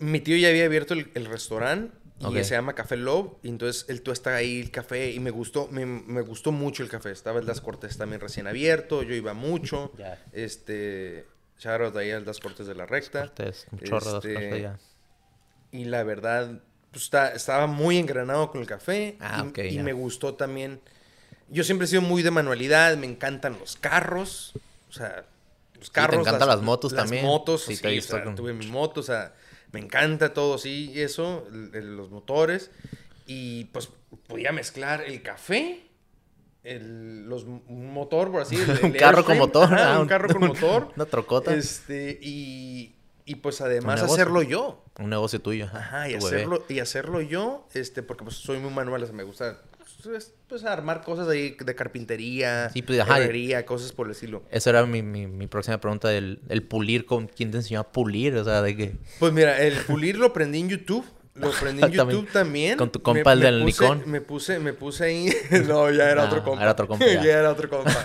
[0.00, 2.34] Mi tío ya había abierto el, el restaurante y Ok.
[2.42, 3.34] se llama Café Love.
[3.42, 6.82] Y entonces él tú está ahí el café y me gustó, me, me gustó mucho
[6.82, 7.12] el café.
[7.12, 9.92] Estaba el Das Cortés también recién abierto, yo iba mucho.
[9.96, 10.18] Ya.
[10.32, 11.24] Este,
[11.58, 13.20] shout out ahí al Das Cortés de la Recta.
[13.20, 14.78] Cortés, un chorro de Este, café ya.
[15.72, 19.16] Y la verdad, pues está- estaba muy engranado con el café.
[19.20, 19.82] Ah, y, ok, y ya.
[19.84, 20.80] me gustó también.
[21.48, 24.52] Yo siempre he sido muy de manualidad, me encantan los carros.
[24.88, 25.24] O sea,
[25.80, 26.20] los te carros.
[26.20, 27.24] encantan las motos también.
[27.24, 29.34] motos, Sí, sí, te o visto sea, con- tuve mi moto, o sea,
[29.72, 32.70] me encanta todo, sí, eso, el- los motores.
[33.26, 33.88] Y pues
[34.28, 35.82] podía mezclar el café,
[36.62, 39.64] el, los, un motor, por así el- un carro con motor.
[39.72, 40.92] ajá, ah, un carro con motor.
[40.96, 41.54] Una trocota.
[41.54, 44.84] Este, y, y pues además hacerlo yo.
[44.98, 45.66] Un negocio tuyo.
[45.72, 46.26] Ajá, y bebé.
[46.26, 49.58] hacerlo, y hacerlo yo, este, porque pues soy muy manual, o sea, me gusta
[50.04, 54.12] pues, pues, armar cosas ahí de carpintería, Sí, pues, ajá, y- herrería, cosas por el
[54.12, 54.42] estilo.
[54.50, 57.06] Esa era mi, mi, mi próxima pregunta del el pulir.
[57.06, 58.36] Con, ¿Quién te enseñó a pulir?
[58.36, 58.92] O sea, de que...
[59.18, 61.04] Pues mira, el pulir lo aprendí en YouTube.
[61.34, 61.90] Lo aprendí en.
[61.92, 62.76] YouTube también.
[62.76, 64.02] Con tu compa, el del Nikon.
[64.06, 65.32] Me puse, me puse ahí.
[65.68, 66.62] no, ya era Ah, otro compa.
[66.62, 67.22] era otro compa, ya.
[67.22, 67.38] ya.
[67.38, 68.04] era otro compa.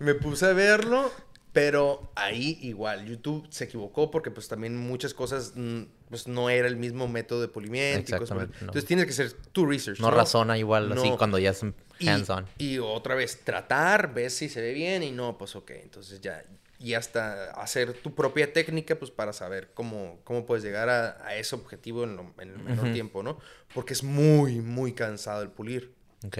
[0.00, 1.10] me puse a verlo,
[1.56, 3.06] pero ahí igual.
[3.06, 7.40] YouTube se equivocó porque pues también muchas cosas mm, pues no era el mismo método
[7.40, 8.14] de pulimiento.
[8.14, 8.66] y cosas por el- Exactamente, no.
[8.72, 9.98] Entonces tienes que hacer tu research.
[10.00, 11.16] No razona igual así No.
[11.16, 11.62] cuando ya es
[12.06, 12.44] hands-on.
[12.58, 15.70] Y, otra vez, tratar, ves si se ve bien y no, pues ok.
[15.82, 16.44] Entonces ya,
[16.78, 21.36] y hasta hacer tu propia técnica, pues para saber cómo, cómo puedes llegar a, a
[21.36, 23.38] ese objetivo en, lo- en el menor tiempo, ¿no?
[23.72, 25.94] Porque es muy, muy cansado el pulir.
[26.26, 26.36] Ok.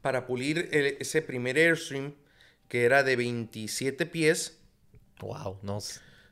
[0.00, 2.14] Para pulir el- ese primer Airstream,
[2.68, 4.58] que era de 27 pies,
[5.20, 5.78] Wow, no.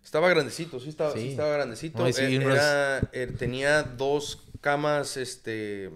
[0.04, 1.28] estaba grandecito, sí estaba, sí Sí.
[1.30, 1.98] estaba grandecito.
[1.98, 5.90] No, y sí, Eh, es- era- eh, tenía dos camas este,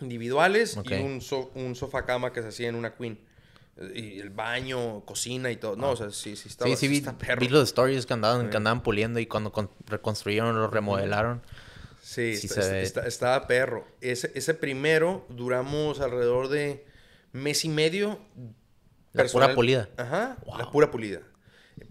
[0.00, 3.18] individuales y un, so- un sofá cama que se hacía en una queen.
[3.76, 5.76] Eh, Y el baño, cocina y todo.
[5.76, 7.40] No, o sea, sí, sí estaba sí, sí, vi, está perro.
[7.40, 11.42] vi los stories que andaban, que andaban puliendo y cuando con- reconstruyeron, lo remodelaron.
[12.02, 12.82] Sí, sí está- se ve.
[12.82, 13.86] está- estaba perro.
[14.00, 16.84] Ese, ese primero duramos alrededor de
[17.32, 18.20] mes y medio.
[19.14, 19.88] La pura pulida.
[19.96, 20.70] Ajá, la Wow.
[20.72, 21.20] pura pulida.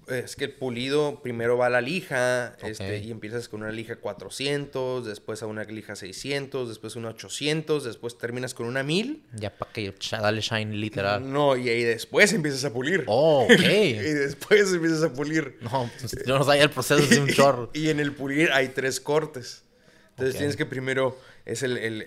[0.08, 3.04] Es que el pulido primero va a la lija este, Ok.
[3.06, 8.18] y empiezas con una lija 400, después a una lija 600, después una 800, después
[8.18, 9.24] terminas con una 1000.
[9.34, 11.30] Ya para que dale shine literal.
[11.32, 13.04] No, y ahí después empiezas a pulir.
[13.08, 13.60] Oh, y ok.
[13.60, 15.58] después empiezas a pulir.
[15.62, 17.70] No, pues, yo no sabía el proceso de un chorro.
[17.74, 19.64] y en el pulir hay tres cortes.
[20.12, 20.40] Entonces Ok.
[20.40, 22.02] tienes que primero es el, el-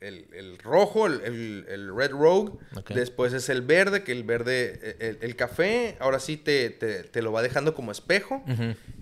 [0.00, 2.52] el- el- rojo, el, red rogue.
[2.94, 7.22] Después es el verde, que el verde, el, el café, ahora sí te, te- te
[7.22, 8.44] lo va dejando como espejo.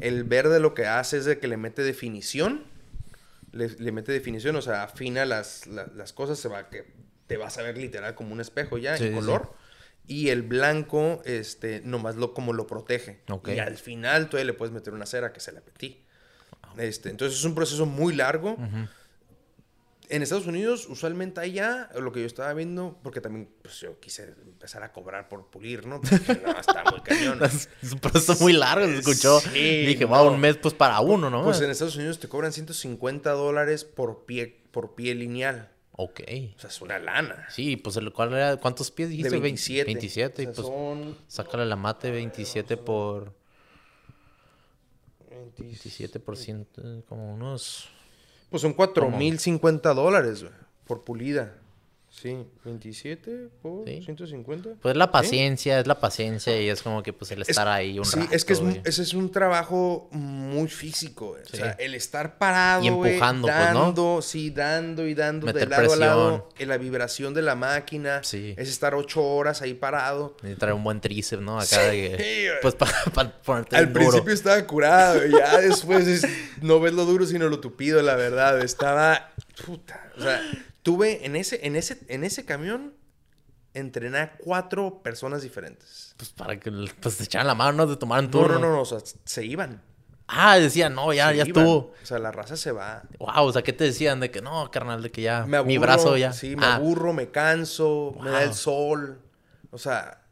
[0.00, 2.64] El verde lo que hace es de que le mete definición.
[3.52, 6.84] Le, le mete definición, o sea, afina las, la- las cosas, se va que
[7.26, 9.54] te vas a ver literal como un espejo ya Sí, en sí, color.
[10.06, 13.20] Y el blanco, este, nomás lo como lo protege.
[13.28, 13.48] Ok.
[13.48, 16.02] Y al final todavía le puedes meter una cera que se le apetí.
[16.78, 18.56] Este, entonces es un proceso muy largo.
[20.10, 24.34] En Estados Unidos, usualmente allá, lo que yo estaba viendo, porque también pues, yo quise
[24.42, 26.00] empezar a cobrar por pulir, ¿no?
[26.00, 27.38] Porque, no, está muy cañón.
[27.82, 29.40] Es un proceso muy largo, se escuchó.
[29.40, 30.08] Sí, Dije, no.
[30.08, 31.44] wow, un mes pues para uno, ¿no?
[31.44, 35.70] Pues en Estados Unidos te cobran 150 dólares por pie, por pie lineal.
[35.92, 36.20] Ok.
[36.56, 37.46] O sea, es una lana.
[37.50, 39.30] Sí, pues el cuál era, ¿cuántos pies dijiste?
[39.30, 39.84] De Vein- 27.
[39.84, 41.18] 27, O y sea, pues son...
[41.26, 43.34] sácale la mate 27 por
[45.58, 47.88] 27%, como unos...
[48.50, 50.54] Pues son 4.050 dólares, güey,
[50.86, 51.54] por pulida.
[52.20, 54.70] Sí, 27 por 150.
[54.82, 58.04] Pues la paciencia, es la paciencia y es como que pues el estar ahí un
[58.04, 62.88] sí, es que ese es un trabajo muy físico, O sea, el estar parado, y
[62.88, 67.42] empujando, pues, dando, sí, dando y dando de lado a lado, en la vibración de
[67.42, 68.52] la máquina, sí.
[68.56, 70.36] es estar ocho horas ahí parado.
[70.42, 71.60] Y traer un buen tríceps, ¿no?
[71.60, 72.92] Acá de pues para
[73.44, 76.26] ponerte Al principio estaba curado, y ya después
[76.62, 78.60] no ves lo duro sino lo tupido, la verdad.
[78.60, 79.30] Estaba
[79.64, 80.40] puta, o sea,
[80.88, 82.94] Tuve en ese, en ese, en ese camión
[83.74, 86.14] entrené a cuatro personas diferentes.
[86.16, 87.86] Pues para que pues, se echaran la mano, ¿no?
[87.86, 88.54] De tomar un turno.
[88.54, 89.82] No, no, no, o sea, se iban.
[90.28, 91.92] Ah, decían, no, ya, ya estuvo.
[92.02, 93.02] O sea, la raza se va.
[93.18, 94.18] Wow, o sea, ¿qué te decían?
[94.18, 96.32] De que no, carnal, de que ya mi brazo ya.
[96.32, 96.76] Sí, me ah.
[96.76, 99.20] aburro, me canso, me da el sol.
[99.70, 100.22] O sea.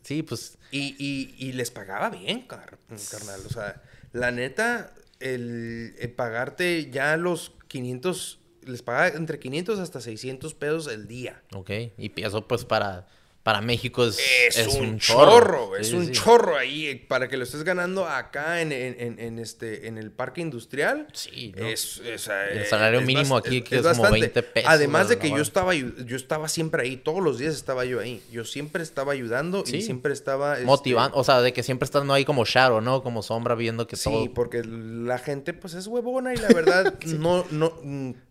[0.00, 0.56] Sí, pues.
[0.70, 3.40] Y, y, y les pagaba bien, carnal.
[3.44, 10.00] O sea, la neta, el, el pagarte ya los 500 les pagaba entre 500 hasta
[10.00, 11.42] 600 pesos el día.
[11.54, 13.06] Ok, y eso pues para,
[13.46, 14.18] para México es,
[14.56, 15.76] es, un, chorro.
[15.76, 16.96] es un chorro ahí.
[16.96, 21.06] Para que lo estés ganando acá en, en, este, en el parque industrial.
[21.12, 21.64] Sí, ¿no?
[21.64, 24.68] es, El salario mínimo aquí es, es, como 20 pesos.
[24.68, 28.20] Además de que yo estaba, yo estaba siempre ahí, todos los días estaba yo ahí.
[28.32, 30.54] Yo siempre estaba ayudando y siempre estaba...
[30.54, 33.04] Este Motivando, o sea, de que siempre estando ahí como shadow, ¿no?
[33.04, 34.22] Como sombra viendo que todo...
[34.22, 37.46] Sí, porque la gente pues es huevona y la verdad no...
[37.52, 38.25] no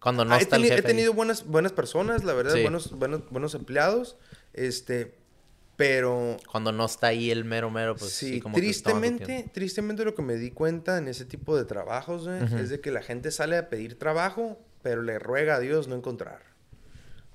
[0.00, 3.54] cuando no está el jefe He tenido buenas, buenas personas, la verdad, buenos, buenos, buenos
[3.54, 4.16] empleados.
[4.52, 5.14] Este,
[5.76, 6.36] pero...
[6.50, 10.34] Cuando no está ahí el mero mero, pues sí, como tristemente, tristemente lo que me
[10.34, 13.98] di cuenta en ese tipo de trabajos, es de que la gente sale a pedir
[13.98, 16.42] trabajo, pero le ruega a Dios no encontrar.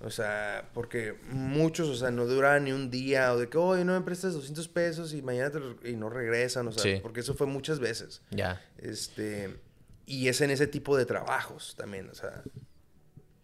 [0.02, 3.84] O sea, porque muchos, o sea, no duran ni un día, o de que, oye,
[3.84, 7.34] no me prestas 200 pesos y mañana te y no regresan, o sea, porque eso
[7.34, 8.22] fue muchas veces.
[8.30, 8.62] Ya.
[8.78, 9.58] Este,
[10.06, 12.44] y es en ese tipo de trabajos también, o sea.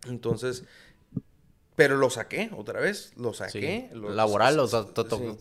[0.08, 0.64] Entonces,
[1.76, 3.90] pero lo saqué otra vez, lo saqué.
[3.94, 4.86] Laboral, o sea,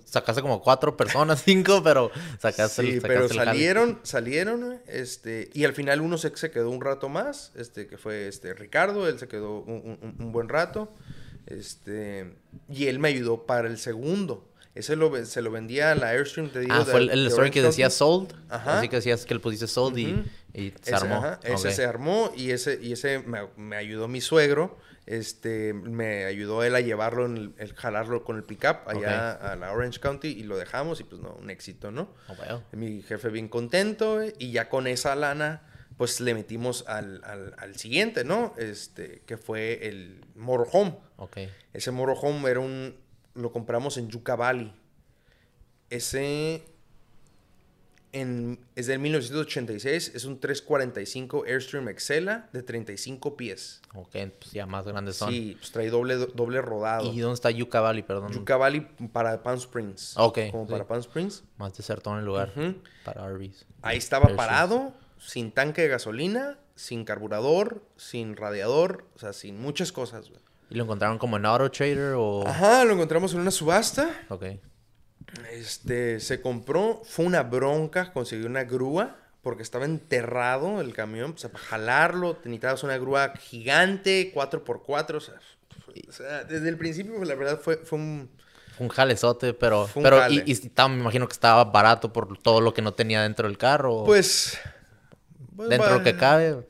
[0.05, 6.01] sacaste como cuatro personas, cinco, pero sacaste Sí, pero salieron, salieron, este, y al final
[6.01, 9.61] uno se, se, quedó un rato más, este, que fue este Ricardo, él se quedó
[9.61, 10.93] un, un buen rato,
[11.47, 12.33] este,
[12.69, 14.50] y él me ayudó para el segundo.
[14.81, 16.73] Ese lo, se lo vendía a la Airstream, te digo.
[16.75, 18.35] Ah, fue el, story que decía sold.
[18.49, 18.79] Ajá.
[18.79, 20.25] Así que decías que le pusiste sold y,
[20.83, 21.39] se armó.
[21.43, 23.23] Ese se armó y ese, y ese
[23.57, 24.79] me, ayudó mi suegro.
[25.05, 29.73] Este, me ayudó él a llevarlo, en el, jalarlo con el pickup allá a la
[29.73, 32.15] Orange County y lo dejamos y pues no, un éxito, ¿no?
[32.29, 35.63] Oh, mi jefe bien contento y ya con esa lana
[35.97, 37.21] pues le metimos al,
[37.59, 38.55] al, siguiente, ¿no?
[38.57, 40.97] Este, que fue el Motorhome.
[41.19, 41.51] Okay.
[41.75, 42.97] Ese Motorhome era un,
[43.35, 44.73] lo compramos en Yucca Valley.
[45.89, 46.63] Ese
[48.13, 53.81] en, es del 1986, es un 345 Airstream Excela de 35 pies.
[53.95, 55.31] Ok, pues ya más grandes son.
[55.31, 57.13] Sí, pues trae doble, doble rodado.
[57.13, 58.33] ¿Y dónde está Yucca Valley, perdón?
[58.33, 58.81] Yucca Valley
[59.13, 60.15] para Palm Springs.
[60.17, 60.39] Ok.
[60.51, 61.45] Como para Palm Springs.
[61.57, 62.53] Más desertón el lugar
[63.05, 63.67] para RVs.
[63.83, 69.93] Ahí estaba parado, sin tanque de gasolina, sin carburador, sin radiador, o sea, sin muchas
[69.93, 70.31] cosas,
[70.71, 72.47] ¿Y lo encontraron como en Auto Trader o...?
[72.47, 74.09] Ajá, lo encontramos en una subasta.
[74.29, 74.45] Ok.
[75.53, 81.33] Este, se compró, fue una bronca conseguir una grúa porque estaba enterrado el camión.
[81.35, 85.17] O sea, para jalarlo necesitabas una grúa gigante, 4x4.
[85.17, 88.31] O sea, desde el principio, pues, la verdad, fue, fue un...
[88.79, 89.89] Un jalezote, pero...
[89.95, 93.59] pero y, me imagino que estaba barato por todo lo que no tenía dentro del
[93.59, 94.05] carro.
[94.05, 94.57] Pues...
[95.57, 96.67] pues dentro de lo que cabe.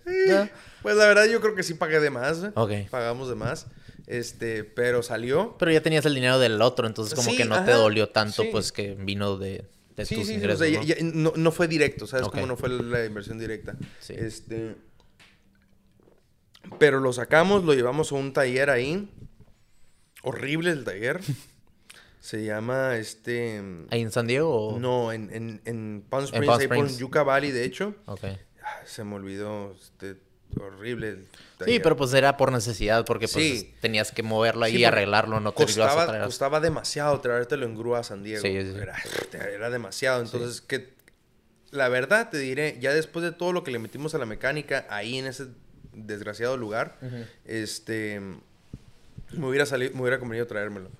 [0.83, 2.43] Pues la verdad yo creo que sí pagué de más.
[2.55, 2.73] Ok.
[2.91, 3.67] Pagamos de más.
[4.11, 5.55] Este, pero salió.
[5.57, 8.73] Pero ya tenías el dinero del otro, entonces como que no te dolió tanto, pues
[8.73, 10.67] que vino de, de tus ingresos.
[11.15, 11.33] ¿no?
[11.37, 11.53] ¿no?
[11.53, 12.27] fue directo, ¿sabes?
[12.27, 13.77] Como no fue la inversión directa.
[14.09, 14.75] Este.
[16.81, 19.09] Pero lo sacamos, lo llevamos a un taller ahí.
[20.25, 21.21] Horrible el taller.
[22.21, 23.63] Se llama este.
[23.91, 24.77] ¿Ahí en San Diego?
[24.81, 27.95] No, en, en, en Palm Springs, ahí por Yucca Valley, de hecho.
[28.07, 28.25] Ok.
[28.85, 29.73] Se me olvidó.
[29.81, 30.17] Este,
[30.61, 31.27] horrible.
[31.65, 35.53] Sí, pero pues era por necesidad, porque pues tenías que moverlo ahí y arreglarlo, no
[35.53, 36.25] te costaba, a traer.
[36.25, 38.43] Costaba demasiado traértelo en grúa a San Diego.
[38.43, 38.57] Sí,
[39.33, 40.23] Era, demasiado.
[40.23, 40.95] Entonces, que
[41.71, 44.87] la verdad te diré, ya después de todo lo que le metimos a la mecánica
[44.91, 45.47] ahí en ese
[45.93, 46.99] desgraciado lugar,
[47.45, 48.21] este
[49.33, 50.91] me hubiera salido, me hubiera convenido traérmelo.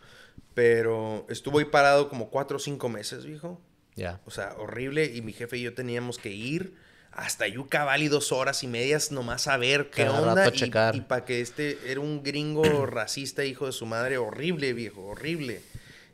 [0.55, 3.61] Pero estuvo ahí parado como cuatro o cinco meses, viejo.
[3.97, 4.21] Ya.
[4.25, 5.07] O sea, horrible.
[5.07, 6.75] Y mi jefe y yo teníamos que ir
[7.21, 10.51] hasta Yucca Valley dos horas y medias nomás a ver qué onda.
[10.95, 15.61] Y, para que este era un gringo racista, hijo de su madre, horrible, viejo, horrible.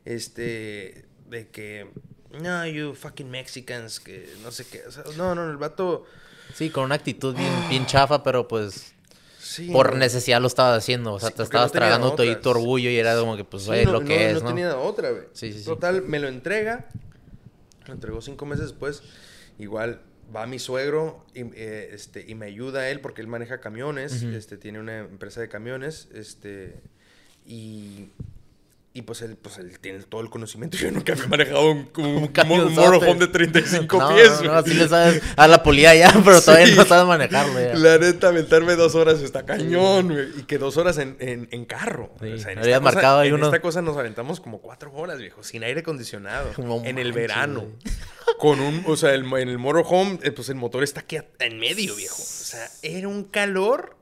[0.04, 1.86] Este, de que
[2.40, 4.82] no, you fucking Mexicans, que no sé qué.
[4.86, 6.04] O sea, no, no, el vato.
[6.54, 8.92] Sí, con una actitud bien, bien chafa, pero pues
[9.38, 9.98] Sí, por no.
[9.98, 11.14] necesidad lo estabas haciendo.
[11.14, 13.62] O sea, Sí, te estabas no tragando todo tu orgullo y era como que, pues,
[13.62, 14.48] Sí, no, lo que es, no ¿no?
[14.48, 15.24] tenía otra, güey.
[15.32, 15.64] Sí, sí, sí.
[15.64, 16.88] Total, me lo entrega.
[17.86, 19.02] Lo entregó cinco meses después.
[19.58, 20.00] Igual
[20.34, 24.22] va mi suegro y, eh, este, y me ayuda él porque él maneja camiones.
[24.22, 26.08] Este, tiene una empresa de camiones.
[26.14, 26.80] Este,
[27.44, 28.08] y,
[28.96, 30.76] y pues él, pues él tiene todo el conocimiento.
[30.80, 32.74] Yo nunca había manejado un, un, un, camionzote.
[32.90, 34.30] motorhome de 35 no, pies.
[34.40, 37.74] no, no, así le sabes a la polía ya, pero todavía no sabes manejarlo ya.
[37.74, 40.28] La neta, aventarme dos horas está cañón, güey.
[40.38, 42.12] Y que dos horas en, en, en carro.
[42.20, 44.60] Sí, O sea, en esta cosa- marcado ahí en uno- esta cosa nos aventamos como
[44.60, 45.42] cuatro horas, viejo.
[45.42, 46.50] Sin aire acondicionado.
[46.58, 47.60] No en el verano.
[47.60, 47.96] güey.
[48.38, 48.82] Con un...
[48.86, 52.16] O sea, el- en el motorhome, eh, pues el motor está aquí en medio, viejo.
[52.22, 53.95] O sea, era un calor...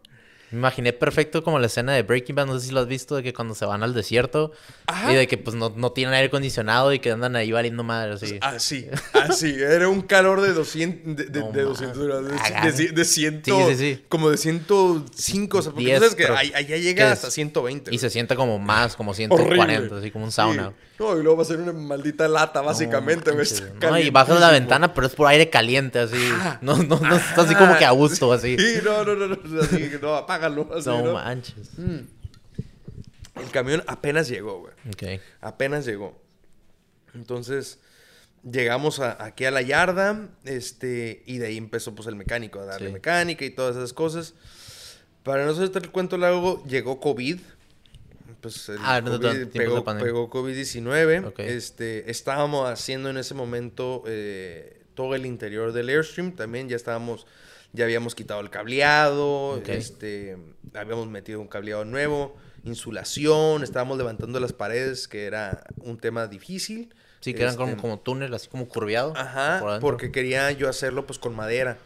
[0.55, 3.17] Me imaginé perfecto como la escena de Breaking Bad, no sé si lo has visto,
[3.17, 4.53] de que cuando se van al desierto
[4.87, 5.13] Ajá.
[5.13, 8.13] y de que pues no, no tienen aire acondicionado y que andan ahí valiendo madre,
[8.15, 8.39] así.
[8.41, 9.55] Así, así.
[9.59, 11.17] Era un calor de 200...
[11.17, 12.07] De, de, No de 200 mames.
[12.09, 13.43] grados, de, Ah, de, de, de 100...
[13.45, 14.05] Sí, sí, sí.
[14.09, 15.59] Como de 105.
[15.59, 17.91] O sea, porque 10, tú sabes que allá llega hasta 120.
[17.91, 17.99] Y güey.
[17.99, 20.73] se siente como más, como 140, así como un sauna.
[20.99, 23.39] No, y luego va a ser una maldita lata, básicamente, güey.
[23.45, 26.17] manches, No, y bajas la ventana, pero es por aire caliente, así.
[26.33, 26.59] Ajá.
[26.63, 28.57] No, no, no está así como que a gusto, así.
[28.57, 30.15] Sí, no, no, no, no, así, no,
[30.75, 31.13] Así, No ¿no?
[31.15, 31.71] manches.
[31.79, 34.73] El camión apenas llegó, güey.
[34.93, 35.21] Ok.
[35.41, 36.21] Apenas llegó.
[37.15, 37.79] Entonces,
[38.49, 42.65] llegamos a- aquí a la yarda, este, y de ahí empezó, pues, el mecánico a
[42.65, 42.93] darle Sí.
[42.93, 44.35] mecánica y todas esas cosas.
[45.23, 47.41] Para no hacerte el cuento largo, llegó COVID.
[48.41, 51.27] Pues el Ah, no, no, COVID de pegó, pegó COVID-19.
[51.29, 51.41] Ok.
[51.41, 56.33] Este, estábamos haciendo en ese momento eh, todo el interior del Airstream.
[56.33, 57.27] También ya estábamos,
[57.75, 60.39] ya habíamos quitado el cableado, este,
[60.73, 66.95] habíamos metido un cableado nuevo, insulación, estábamos levantando las paredes, que era un tema difícil.
[67.21, 69.13] Sí, que eran como, Este, como túnel, así como curviado.
[69.17, 71.79] Ajá, por porque quería yo hacerlo pues con madera.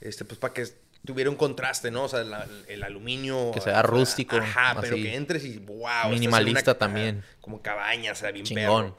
[0.00, 0.66] Este, pues para que
[1.04, 2.04] tuviera un contraste, ¿no?
[2.04, 2.24] O sea,
[2.68, 3.50] el aluminio.
[3.52, 6.10] Que sea, rústico, Ajá, pero que entres y wow.
[6.10, 7.24] Minimalista una- también.
[7.40, 8.92] Como cabaña, o sea, bien Chingón.
[8.92, 8.96] perro.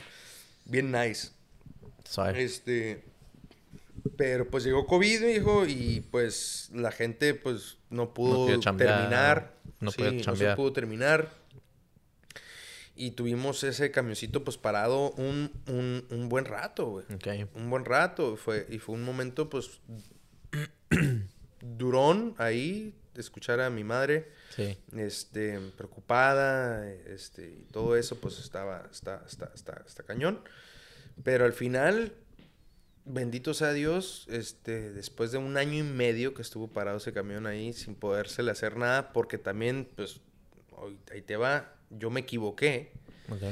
[0.66, 1.30] Bien nice.
[2.04, 2.44] Suave.
[2.44, 3.04] Este.
[4.18, 9.54] Pero pues llegó COVID, hijo, y pues la gente pues no pudo chambear, terminar.
[9.80, 11.32] no Sí, podía no se pudo terminar.
[12.96, 17.06] Y tuvimos ese camioncito pues parado un, un, un buen rato, güey.
[17.56, 18.38] Un buen rato.
[18.38, 19.82] Fue, y fue un momento pues
[21.62, 24.78] durón ahí de escuchar a mi madre Sí.
[24.96, 30.40] este, preocupada, este, y todo eso, pues estaba, está, está, está, está cañón.
[31.24, 32.14] Pero al final,
[33.06, 37.46] bendito sea Dios, este, después de un año y medio que estuvo parado ese camión
[37.46, 40.20] ahí sin podérsele hacer nada, porque también, pues,
[41.12, 42.92] ahí te va, yo me equivoqué,
[43.30, 43.44] Ok.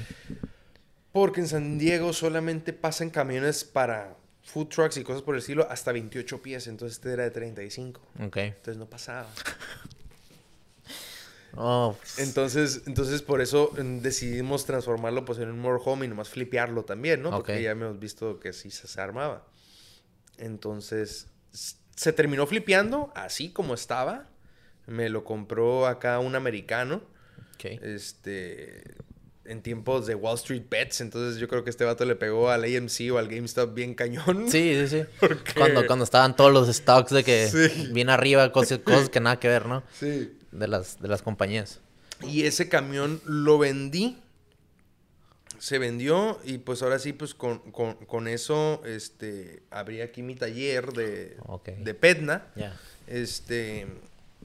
[1.12, 5.68] porque en San Diego solamente pasan camiones para food trucks y cosas por el estilo
[5.70, 8.38] hasta 28 pies, entonces este era de 35, Ok.
[8.38, 9.30] entonces no pasaba.
[11.56, 16.84] Oh, Entonces, entonces por eso mm, decidimos transformarlo pues en un motorhome y nomás flipearlo
[16.84, 17.30] también, ¿no?
[17.30, 17.60] Porque Ok.
[17.62, 19.46] ya hemos visto que sí se, se armaba.
[20.38, 21.28] Entonces,
[21.96, 24.30] se terminó flipeando así como estaba.
[24.88, 27.02] Me lo compró acá un americano,
[27.56, 27.66] ok.
[27.84, 28.84] este,
[29.46, 31.00] en tiempos de Wall Street Bets.
[31.02, 34.50] Entonces yo creo que este vato le pegó al AMC o al GameStop bien cañón.
[34.50, 35.04] Sí, sí, sí.
[35.20, 37.90] Porque- Cuando, cuando estaban todos los stocks de que Sí.
[37.94, 39.84] bien arriba, cosas, cosas que nada que ver, ¿no?
[39.98, 40.38] Sí.
[40.54, 41.80] De las, de las compañías.
[42.22, 44.18] Y ese camión lo vendí.
[45.60, 50.36] Se vendió y pues ahora sí, pues con, con- con eso, este, abrí aquí mi
[50.36, 51.38] taller de,
[51.84, 52.48] de Petna.
[53.08, 53.88] Este,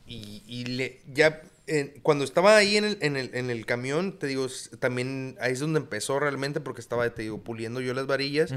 [0.07, 4.19] y, y le, ya, eh, cuando estaba ahí en el, en, el, en el camión,
[4.19, 4.47] te digo,
[4.79, 8.53] también ahí es donde empezó realmente porque estaba, te digo, puliendo yo las varillas.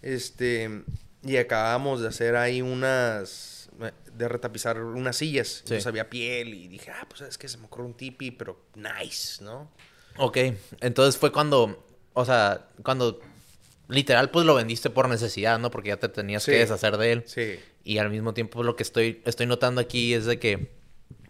[0.00, 0.82] Este,
[1.22, 3.59] y acabamos de hacer ahí unas,
[4.14, 5.60] de retapizar unas sillas.
[5.60, 8.60] Entonces había piel y dije, ah, pues es que se me ocurrió un tipi, pero
[8.74, 9.70] nice, ¿no?
[10.16, 10.38] Ok,
[10.80, 13.20] entonces fue cuando, o sea, cuando
[13.88, 15.70] literal pues lo vendiste por necesidad, ¿no?
[15.70, 16.52] Porque ya te tenías Sí.
[16.52, 17.22] que deshacer de él.
[17.26, 17.58] Sí.
[17.84, 20.70] Y al mismo tiempo lo que estoy, estoy notando aquí es de que,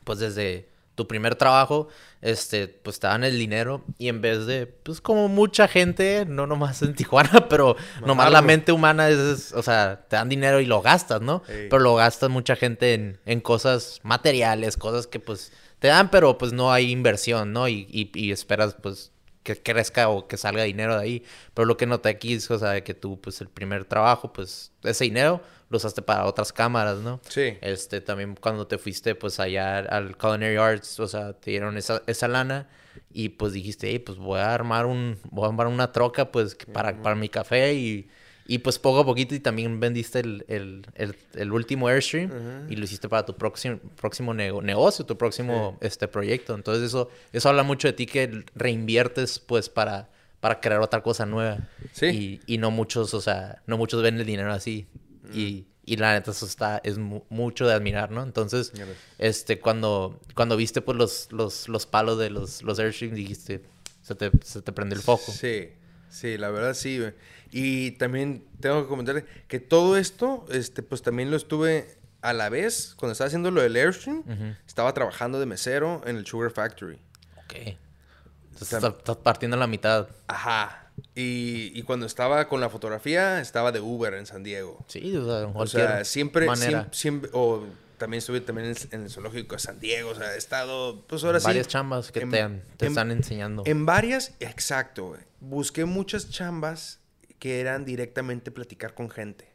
[0.05, 1.89] pues desde tu primer trabajo,
[2.21, 6.47] este, pues te dan el dinero y en vez de, pues como mucha gente, no
[6.47, 10.61] nomás en Tijuana, pero nomás la mente humana es, es, o sea, te dan dinero
[10.61, 11.43] y lo gastas, ¿no?
[11.49, 11.69] Ey.
[11.71, 16.37] Pero lo gasta mucha gente en, en cosas materiales, cosas que pues te dan, pero
[16.37, 17.69] pues no hay inversión, ¿no?
[17.69, 19.13] Y, y, y esperas pues
[19.43, 21.25] que crezca o que salga dinero de ahí.
[21.55, 24.73] Pero lo que noté aquí es, o sea, que tú, pues el primer trabajo, pues
[24.83, 25.41] ese dinero
[25.71, 27.21] lo usaste para otras cámaras, ¿no?
[27.29, 27.57] Sí.
[27.63, 32.03] Este, también cuando te fuiste, pues allá al Culinary Arts, o sea, te dieron esa,
[32.07, 32.69] esa lana
[33.13, 36.57] y pues dijiste, hey, pues voy a armar un, voy a armar una troca, pues,
[36.73, 38.09] para, para mi café y,
[38.47, 42.75] Y pues poco a poquito y también vendiste el, el, el, el último Airstream y
[42.75, 46.57] lo hiciste para tu próximo, próximo nego- negocio, tu próximo este proyecto.
[46.57, 50.09] Entonces eso, eso habla mucho de ti que reinviertes pues para,
[50.41, 51.59] para crear otra cosa nueva.
[51.93, 52.41] Sí.
[52.47, 54.89] Y, y no muchos, o sea, no muchos ven el dinero así.
[55.33, 58.23] Y, y la neta eso está, es mu- mucho de admirar, ¿no?
[58.23, 58.73] Entonces,
[59.19, 63.63] este, cuando, cuando viste pues los, los, los palos de los, los Airstreams dijiste,
[64.03, 65.33] se te, se te prende el foco.
[65.33, 65.71] Sí,
[66.09, 67.15] sí, la verdad sí, güey.
[67.53, 72.49] Y también tengo que comentarle que todo esto, este, pues también lo estuve a la
[72.51, 74.23] vez, cuando estaba haciendo lo del Airstream,
[74.67, 76.99] estaba trabajando de mesero en el Sugar Factory.
[77.45, 77.55] Ok.
[77.55, 80.07] Entonces, estás, estás partiendo la mitad.
[80.29, 80.90] Ajá.
[81.15, 84.85] Y, y cuando estaba con la fotografía, estaba de Uber en San Diego.
[84.89, 86.89] Sí, o sea, en O cualquier sea, siempre, manera.
[86.93, 87.67] siempre, siempre- o
[87.99, 91.23] también estuve también en, en el zoológico de San Diego, o sea, he estado, pues
[91.25, 91.45] ahora sí.
[91.47, 92.39] Varias chambas que en- te,
[92.77, 93.63] te en- están enseñando.
[93.67, 95.17] En varias, exacto.
[95.41, 97.01] Busqué muchas chambas
[97.39, 99.51] que eran directamente platicar con gente.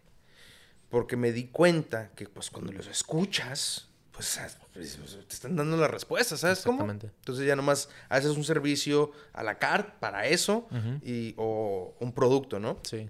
[0.90, 4.98] Porque me di cuenta que, pues, cuando los escuchas, pues, ah, pues,
[5.28, 6.84] te están dando las respuestas, ¿sabes cómo?
[6.84, 7.12] Exactamente.
[7.20, 10.68] Entonces ya nomás haces un servicio a la carte para eso
[11.04, 12.78] y, o un producto, ¿no?
[12.84, 13.10] Sí.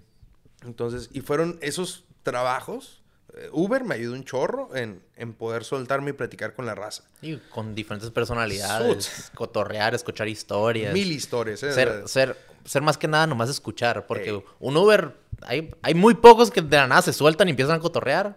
[0.64, 3.02] Entonces, y fueron esos trabajos.
[3.34, 7.04] eh, Uber me ayudó un chorro en, en poder soltarme y platicar con la raza.
[7.22, 10.92] Y con diferentes personalidades, cotorrear, escuchar historias.
[10.92, 11.72] Mil historias, ¿eh?
[11.72, 14.06] Ser, ser, ser más que nada nomás escuchar.
[14.06, 17.76] Porque un Uber, hay, hay muy pocos que de la nada se sueltan y empiezan
[17.76, 18.36] a cotorrear.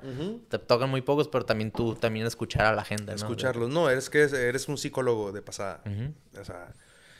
[0.49, 3.13] Te tocan muy pocos, pero también tú también escuchar a la gente, ¿no?
[3.15, 3.69] escucharlos.
[3.69, 5.81] No, eres que eres un psicólogo de pasada.
[6.39, 6.73] O sea,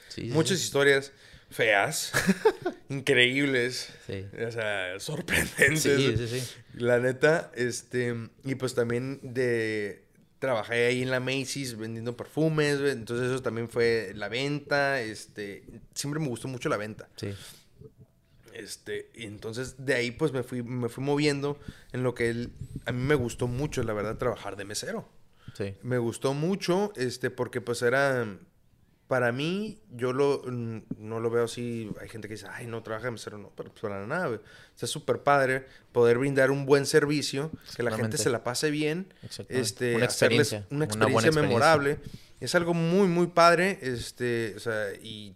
[0.10, 0.64] Sí, muchas sí.
[0.66, 1.12] historias
[1.52, 2.12] feas,
[2.90, 4.26] increíbles, Sí.
[4.48, 5.82] o sea, sorprendentes.
[5.82, 6.48] Sí, sí, sí.
[6.74, 10.04] La neta, este, y pues también de
[10.40, 15.64] trabajé ahí en la Macy's vendiendo perfumes, entonces eso también fue la venta, este,
[15.94, 17.10] siempre me gustó mucho la venta.
[17.18, 17.34] Sí.
[18.60, 21.58] Este, y entonces de ahí pues me fui, me fui moviendo
[21.94, 22.52] en lo que él,
[22.86, 25.08] a mí me gustó mucho, la verdad, trabajar de mesero.
[25.54, 25.76] Sí.
[25.82, 28.38] Me gustó mucho, este, porque pues era,
[29.08, 33.06] para mí, yo lo, no lo veo así, hay gente que dice, ay, no, trabaja
[33.06, 34.40] de mesero, no, pero pues para nada, güey.
[34.74, 39.14] Está súper padre poder brindar un buen servicio, que la gente se la pase bien,
[39.48, 41.42] este, Una hacerles experiencia, una una experiencia buena experiencia.
[41.42, 42.00] memorable.
[42.42, 45.34] Es algo muy, muy padre, este, o sea, y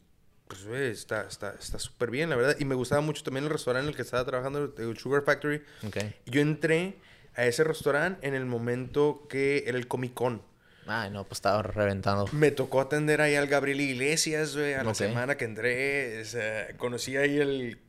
[0.53, 2.55] pues, güey, está está está súper bien, la verdad.
[2.59, 5.63] Y me gustaba mucho también el restaurante en el que estaba trabajando, el Sugar Factory.
[5.85, 5.97] Ok.
[6.27, 6.97] Yo entré
[7.35, 10.43] a ese restaurante en el momento que era el Comic Con.
[10.85, 12.27] Ay, no, pues estaba reventando.
[12.33, 16.21] Me tocó atender ahí al Gabriel Iglesias, güey, a la semana que entré.
[16.21, 17.79] o sea, conocí ahí el...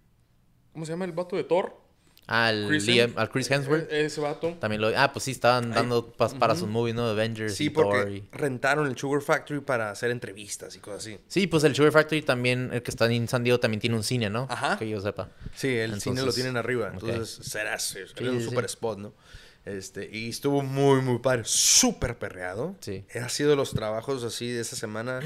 [0.72, 1.83] ¿Cómo se llama el vato de Thor?
[2.26, 3.92] Al, Chris Liam- al Chris Hemsworth.
[3.92, 4.54] E- ese vato.
[4.58, 4.88] También lo...
[4.98, 7.06] Ah, pues sí, estaban dando pas- para sus movies, ¿no?
[7.06, 8.24] Avengers Sí, y Thor porque y...
[8.32, 11.18] rentaron el Sugar Factory para hacer entrevistas y cosas así.
[11.28, 14.02] Sí, pues el Sugar Factory también, el que está en San Diego, también tiene un
[14.04, 14.46] cine, ¿no?
[14.48, 14.78] Ajá.
[14.78, 15.28] Que yo sepa.
[15.54, 16.90] Sí, el cine lo Entonces, tienen arriba.
[16.94, 19.12] Entonces, será sí, Sí, un sí, super spot, ¿no?
[19.66, 21.42] Este, y estuvo muy, muy padre.
[21.44, 22.74] Súper perreado.
[22.80, 23.04] Sí.
[23.22, 25.20] Ha sido los trabajos así de esta semana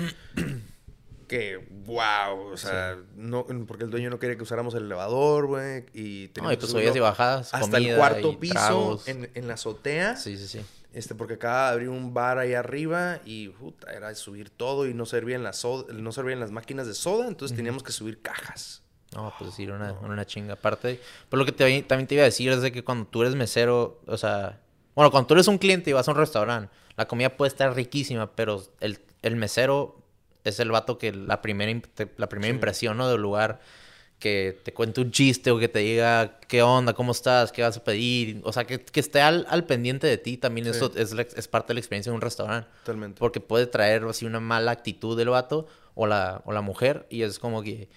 [1.28, 5.84] que, wow, o sea, no, porque el dueño no quería que usáramos el elevador, güey.
[5.94, 9.30] Y No, teníamos y pues que y bajadas, Hasta comida el cuarto y piso, en,
[9.34, 10.16] en la azotea.
[10.16, 10.60] Sí, sí, sí.
[10.92, 14.94] Este, porque acaba de abrir un bar ahí arriba y puta, era subir todo y
[14.94, 18.82] no servían las soda- no servían las máquinas de soda, entonces teníamos que subir cajas.
[19.14, 20.54] No, pues sí, era una, una chinga.
[20.54, 23.22] Aparte, pues lo que te- también te iba a decir es de que cuando tú
[23.22, 24.60] eres mesero, o sea,
[24.94, 27.72] bueno, cuando tú eres un cliente y vas a un restaurante, la comida puede estar
[27.76, 30.02] riquísima, pero el, el mesero
[30.44, 33.08] es el vato que la primera, te- la primera impresión, ¿no?
[33.10, 33.60] Del lugar,
[34.18, 37.76] que te cuente un chiste o que te diga qué onda, cómo estás, qué vas
[37.76, 40.70] a pedir, o sea, que, que esté al, al pendiente de ti, también Sí.
[40.72, 42.68] eso es, la- es parte de la experiencia de un restaurante.
[42.84, 43.18] Totalmente.
[43.20, 47.22] Porque puede traer así una mala actitud del vato o la, o la mujer y
[47.22, 47.88] es como que,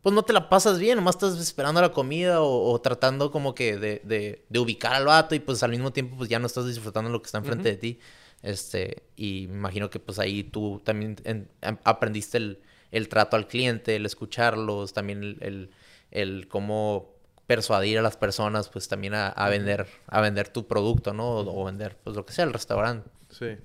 [0.00, 3.54] pues no te la pasas bien, nomás estás esperando la comida o, o tratando como
[3.54, 6.46] que de, de, de ubicar al vato y pues al mismo tiempo pues ya no
[6.46, 7.98] estás disfrutando lo que está enfrente de ti.
[8.42, 11.48] Este, y me imagino que pues ahí tú también en-
[11.84, 12.60] aprendiste el,
[12.92, 15.70] el trato al cliente, el escucharlos, también el, el,
[16.10, 17.14] el cómo
[17.46, 21.28] persuadir a las personas pues también a, a vender a vender tu producto, ¿no?
[21.38, 23.08] O, o vender pues lo que sea el restaurante.
[23.30, 23.56] Sí.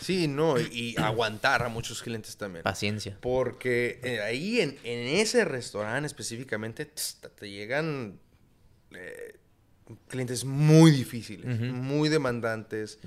[0.00, 2.64] Sí, no, y, aguantar a muchos clientes también.
[2.64, 3.16] Paciencia.
[3.20, 8.18] Porque eh, ahí en, en ese restaurante específicamente tss, te llegan
[8.90, 9.36] eh,
[10.08, 12.98] clientes muy difíciles, muy demandantes,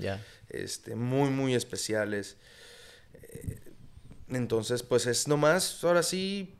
[0.48, 2.36] este, muy, muy especiales.
[3.14, 3.60] Eh,
[4.28, 6.55] entonces, pues es nomás, ahora sí,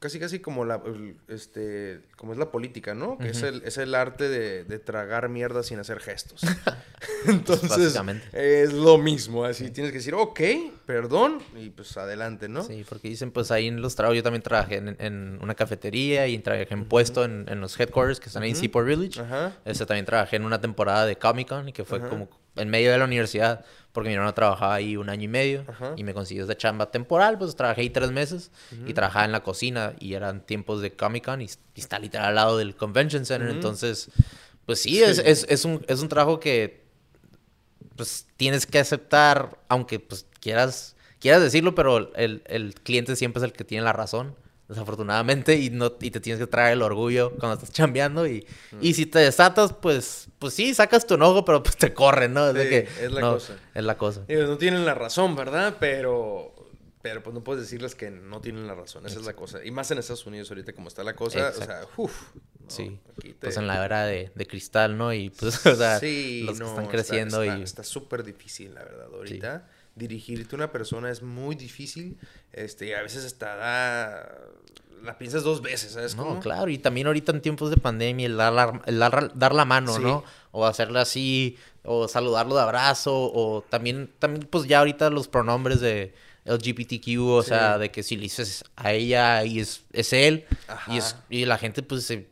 [0.00, 0.82] casi casi como la
[1.28, 3.18] este como es la política, ¿no?
[3.18, 6.40] Que es el es el arte de, de tragar mierda sin hacer gestos.
[7.26, 8.26] Entonces, básicamente.
[8.32, 10.40] es lo mismo, así tienes que decir, ok,
[10.86, 12.62] perdón, y pues adelante, ¿no?
[12.62, 16.26] Sí, porque dicen, pues ahí en los trabajos, yo también trabajé en, en una cafetería
[16.28, 19.22] y trabajé en puesto en, en los headquarters que están ahí en Seaport Village.
[19.64, 22.28] Este, también trabajé en una temporada de Comic Con y que fue como
[22.60, 25.94] en medio de la universidad, porque mi hermano trabajaba ahí un año y medio Ajá.
[25.96, 28.50] y me consiguió esa chamba temporal, pues trabajé ahí tres meses
[28.86, 32.28] y trabajaba en la cocina y eran tiempos de Comic Con y, y está literal
[32.28, 33.56] al lado del Convention Center, Ujú.
[33.56, 34.10] entonces,
[34.66, 35.02] pues sí, Sí.
[35.02, 36.84] Es, es, es, un, es un trabajo que
[37.96, 43.44] pues tienes que aceptar, aunque pues quieras, quieras decirlo, pero el, el cliente siempre es
[43.44, 44.34] el que tiene la razón,
[44.70, 48.46] desafortunadamente, y no, y te tienes que traer el orgullo cuando estás chambeando, y,
[48.80, 52.48] y si te desatas, pues, pues sí, sacas tu enojo, pero pues te corren, ¿no?
[52.48, 53.56] Es, de Sí, que, es la no, cosa.
[53.74, 54.24] Es la cosa.
[54.28, 55.76] No tienen la razón, ¿verdad?
[55.78, 56.54] Pero,
[57.02, 59.04] pero pues no puedes decirles que no tienen la razón.
[59.06, 59.64] Esa es la cosa.
[59.64, 61.50] Y más en Estados Unidos ahorita como está la cosa.
[61.50, 62.22] O sea, uff.
[62.68, 63.00] Sí,
[63.40, 65.12] pues en la era de, de cristal, ¿no?
[65.12, 67.62] Y pues, o sea, Sí, los que están está- creciendo está, y...
[67.62, 69.06] Está súper difícil, la verdad.
[69.12, 69.68] Ahorita
[70.00, 72.16] dirigirte a una persona es muy difícil.
[72.52, 74.36] Este, y a veces hasta da...
[75.02, 76.40] La piensas dos veces, ¿sabes No, cómo?
[76.40, 79.64] claro, y también ahorita en tiempos de pandemia, el dar la, el dar, dar la
[79.64, 80.02] mano, Sí.
[80.02, 80.22] ¿no?
[80.52, 85.80] O hacerle así, o saludarlo de abrazo, o también, también pues ya ahorita los pronombres
[85.80, 86.12] de
[86.44, 87.48] LGBTQ, o Sí.
[87.48, 90.44] sea, de que si le dices a ella y es, es él,
[90.88, 92.28] y, es, y la gente pues se,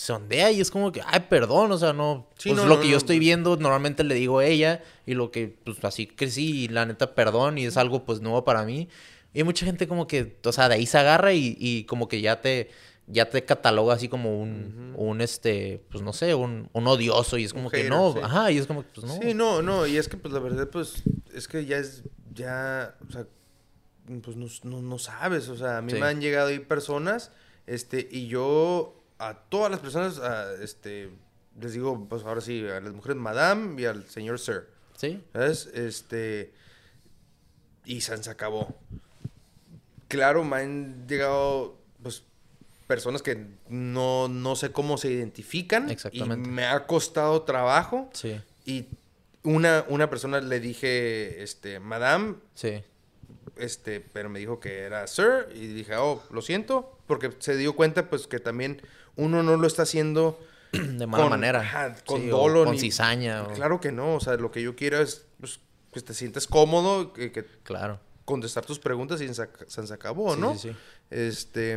[0.00, 2.76] se ondea y es como que, ay, perdón, o sea, no, Sí, pues no, lo
[2.76, 5.54] no, que no, yo estoy pues- viendo normalmente le digo a ella, y lo que
[5.64, 8.88] pues así crecí, y la neta, perdón, y es algo pues nuevo para mí.
[9.34, 12.08] Y hay mucha gente como que, o sea, de ahí se agarra y, y como
[12.08, 12.70] que ya te,
[13.08, 17.44] ya te cataloga así como un, un este, pues no sé, un, un odioso y
[17.44, 18.20] es como que no, sí.
[18.22, 19.18] ajá, y es como que pues no.
[19.20, 21.02] Sí, no, no, y es que pues la verdad pues
[21.34, 23.26] es que ya es, ya, o sea,
[24.22, 25.98] pues no, no, no sabes, o sea, a mí Sí.
[26.00, 27.32] me han llegado ahí personas,
[27.66, 31.10] este, y yo a todas las personas, a, este,
[31.60, 34.66] les digo, pues ahora sí, a las mujeres madame y al señor sir,
[34.96, 35.66] Sí, ¿sabes?
[35.74, 36.52] Este,
[37.84, 38.74] y se acabó.
[40.08, 42.22] Claro, me han llegado, pues,
[42.86, 45.90] personas que no, no sé cómo se identifican.
[45.90, 46.48] Exactamente.
[46.48, 48.10] Y me ha costado trabajo.
[48.12, 48.88] sí, Y
[49.42, 52.82] una, una persona le dije, este, madame, sí,
[53.56, 55.48] este, pero me dijo que era sir.
[55.54, 56.98] Y dije, oh, lo siento.
[57.06, 58.82] Porque se dio cuenta, pues, que también
[59.20, 60.38] uno no lo está haciendo
[60.72, 61.60] de mala con- manera.
[61.60, 62.64] ajá, con Sí, dolo.
[62.64, 63.42] con ni- cizaña.
[63.44, 64.14] o- Claro que no.
[64.16, 65.60] O sea, lo que yo quiero es, pues,
[65.92, 67.98] que te sientes cómodo, que, que Claro.
[68.24, 70.54] contestar tus preguntas y se, se acabó, ¿no?
[70.54, 70.76] sí, sí.
[71.10, 71.76] Este,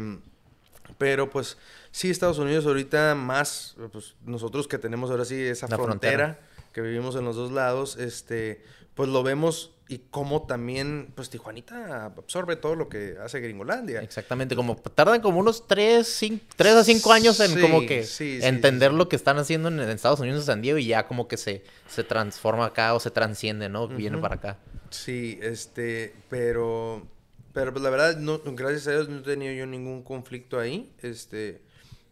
[0.97, 1.57] pero pues
[1.91, 6.39] sí, Estados Unidos ahorita más, pues nosotros que tenemos ahora sí esa La frontera,
[6.71, 8.63] que vivimos en los dos lados, este,
[8.95, 14.01] pues lo vemos y cómo también, pues Tijuanita absorbe todo lo que hace Gringolandia.
[14.01, 16.21] Exactamente, como tardan como unos 3,
[16.55, 19.67] tres a 5 años en Sí, como que sí, entender sí, lo que están haciendo
[19.67, 22.93] en, en Estados Unidos, en San Diego, y ya como que se, se transforma acá
[22.93, 23.87] o se transciende, ¿no?
[23.87, 24.57] Viene para acá.
[24.89, 27.05] Sí, este, pero,
[27.51, 30.93] pero pues la verdad, no, gracias a Dios no he tenido yo ningún conflicto ahí,
[31.01, 31.61] este,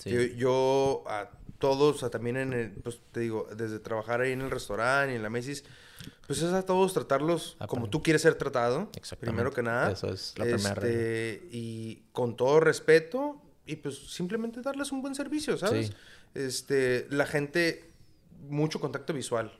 [0.04, 1.30] yo, yo a
[1.60, 5.14] todos, o sea, también en el, pues te digo, desde trabajar ahí en el restaurante
[5.14, 5.64] y en la Macy's,
[6.28, 9.26] pues es a todos tratarlos como tú quieres ser tratado, Exactamente.
[9.26, 9.92] primero que nada.
[9.92, 15.16] Eso es la primera este, Y con todo respeto y pues simplemente darles un buen
[15.16, 15.88] servicio, ¿sabes?
[15.88, 15.94] Sí.
[16.34, 17.92] Este, la gente,
[18.50, 19.52] mucho contacto visual.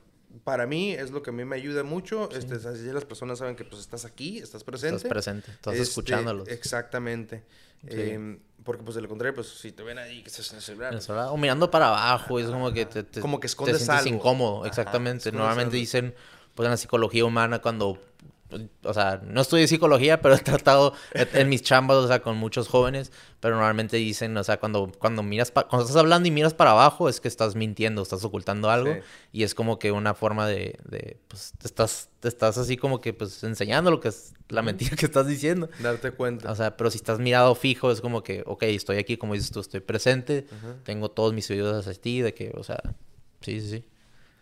[0.44, 2.28] Para mí es lo que a mí me ayuda mucho.
[2.32, 4.96] Este, así las personas saben que pues estás aquí, estás presente.
[4.96, 6.48] Estás presente, estás Este, escuchándolos.
[6.48, 7.44] Exactamente.
[7.88, 8.00] Sí.
[8.00, 10.62] Em, porque pues de lo contrario, pues si te ven ahí que estás en el
[10.62, 11.00] celular.
[11.02, 14.06] Celular, O mirando para abajo, es como que te, te- Como que te escondes sientes
[14.06, 14.16] algo.
[14.16, 15.32] incómodo, exactamente.
[15.32, 15.80] Normalmente algo.
[15.80, 16.14] dicen,
[16.54, 17.98] pues en la psicología humana, cuando,
[18.84, 22.68] o sea, no estudié psicología, pero he tratado en mis chambas, o sea, con muchos
[22.68, 26.54] jóvenes, pero normalmente dicen, o sea, cuando, cuando miras, pa- cuando estás hablando y miras
[26.54, 29.00] para abajo, es que estás mintiendo, estás ocultando algo, Sí.
[29.32, 33.00] y es como que una forma de, de, pues, te estás, te estás así como
[33.00, 35.68] que, pues, enseñando lo que es la mentira que estás diciendo.
[35.78, 36.50] Darte cuenta.
[36.52, 39.50] O sea, pero si estás mirado fijo, es como que, ok, estoy aquí, como dices
[39.50, 40.76] tú, estoy presente, Ajá.
[40.84, 42.80] tengo todos mis oídos hacia ti, de que, o sea,
[43.40, 43.84] sí, sí, sí,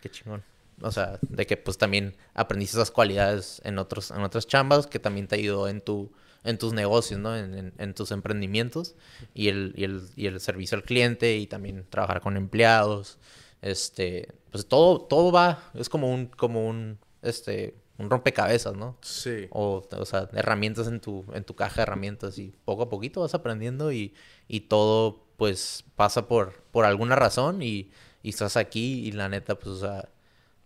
[0.03, 0.43] qué chingón.
[0.83, 4.99] O sea, de que pues también aprendiste esas cualidades en otros, en otras chambas que
[4.99, 6.11] también te ayudó en tu,
[6.45, 7.37] en tus negocios, ¿no?
[7.37, 8.95] En, en- en tus emprendimientos
[9.35, 13.19] y el, y el, y el servicio al cliente y también trabajar con empleados.
[13.63, 18.97] Este, pues todo, todo va, es como un, como un, este, un rompecabezas, ¿no?
[19.03, 19.49] Sí.
[19.51, 23.21] o, o sea, herramientas en tu, en tu caja de herramientas y poco a poquito
[23.21, 24.15] vas aprendiendo y,
[24.49, 27.91] y todo pues pasa por, por alguna razón y,
[28.23, 30.09] y estás aquí y la neta pues o sea,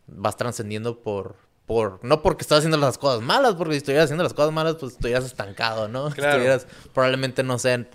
[0.06, 1.36] vas trascendiendo por,
[1.66, 4.76] por, no porque estás haciendo las cosas malas, porque si estuvieras haciendo las cosas malas
[4.78, 6.10] pues estuvieras estancado, ¿no?
[6.14, 6.32] Claro.
[6.32, 7.86] Estuvieras, probablemente no sé,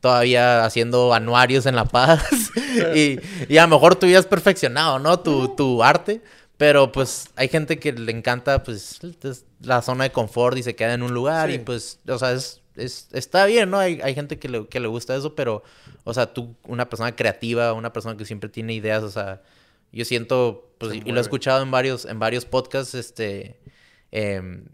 [0.00, 2.22] todavía haciendo anuarios en La Paz.
[2.94, 5.20] y, y, a lo mejor tú has perfeccionado, ¿no?
[5.20, 6.22] Tu, tu arte.
[6.56, 9.00] Pero pues hay gente que le encanta pues
[9.60, 12.62] la zona de confort y se queda en un lugar y pues, o sea, es,
[12.76, 13.78] es, está bien, ¿no?
[13.78, 15.64] Hay, hay gente que le, que le gusta eso, pero,
[16.04, 19.42] o sea, tú, una persona creativa, una persona que siempre tiene ideas, o sea,
[19.94, 23.60] yo siento, pues, y lo he escuchado en varios, en varios podcasts, este,
[24.10, 24.66] em,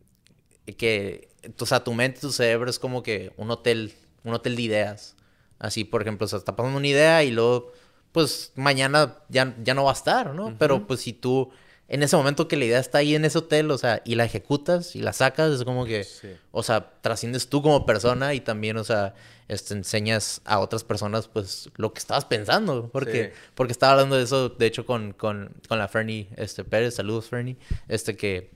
[0.77, 3.93] que, o sea, tu mente, tu cerebro es como que un hotel,
[4.25, 5.17] un hotel de ideas.
[5.59, 7.73] Así, por ejemplo, o sea, está pasando una idea y luego,
[8.13, 10.57] pues, mañana ya, ya no va a estar, ¿no?
[10.59, 11.51] Pero, pues, si tú
[11.91, 14.25] en ese momento que la idea está ahí en ese hotel, o sea, y la
[14.25, 16.07] ejecutas y la sacas, es como que,
[16.53, 19.13] o sea, trasciendes tú como persona y también, o sea,
[19.49, 22.89] este, enseñas a otras personas, pues, lo que estabas pensando.
[22.93, 26.95] Porque, porque estaba hablando de eso, de hecho, con, con, con la Fernie este, Pérez,
[26.95, 27.57] saludos Fernie,
[27.89, 28.53] este, que,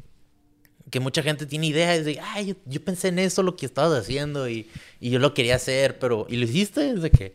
[0.90, 4.48] que mucha gente tiene ideas de, ay, yo, pensé en eso, lo que estabas haciendo,
[4.48, 4.70] y,
[5.00, 6.88] y, yo lo quería hacer, pero, ¿y lo hiciste?
[6.88, 7.34] Es de que,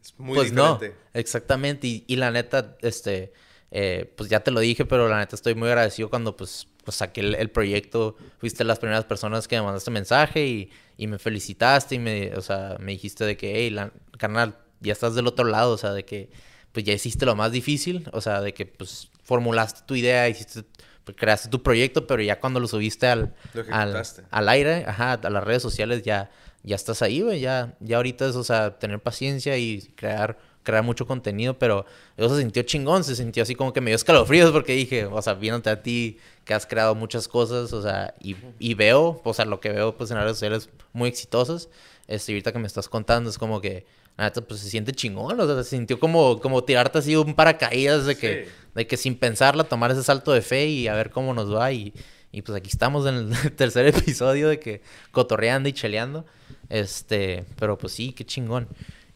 [0.00, 0.88] es muy pues diferente.
[0.90, 3.32] no, exactamente, y, y la neta, este
[3.74, 6.96] eh, pues ya te lo dije, pero la neta estoy muy agradecido cuando pues, pues
[6.98, 8.16] saqué el, proyecto.
[8.38, 12.42] Fuiste las primeras personas que me mandaste mensaje y, y, me felicitaste y me, o
[12.42, 15.92] sea, me dijiste de que, hey, la, carnal, ya estás del otro lado, o sea,
[15.92, 16.28] de que
[16.72, 20.64] pues ya hiciste lo más difícil, o sea, de que pues formulaste tu idea, hiciste,
[21.04, 23.34] pues, creaste tu proyecto, pero ya cuando lo subiste al,
[23.70, 26.30] al, al, aire, ajá, a las redes sociales, ya,
[26.62, 30.82] ya estás ahí, güey, ya, ya ahorita es, o sea, tener paciencia y crear crear
[30.82, 31.84] mucho contenido, pero
[32.16, 35.20] eso se sintió chingón, se sintió así como que me dio escalofríos porque dije, o
[35.22, 39.34] sea, viéndote a ti que has creado muchas cosas, o sea, y, y veo, o
[39.34, 41.68] sea, lo que veo pues en redes sociales muy exitosas,
[42.08, 43.86] este, ahorita que me estás contando es como que,
[44.18, 48.06] neta, pues se siente chingón, o sea, se sintió como, como tirarte así un paracaídas
[48.06, 51.34] de que, de que sin pensarla tomar ese salto de fe y a ver cómo
[51.34, 51.72] nos va.
[51.72, 51.92] Y,
[52.30, 56.24] y pues aquí estamos en el tercer episodio de que cotorreando y cheleando,
[56.68, 58.68] este, pero pues sí, qué chingón.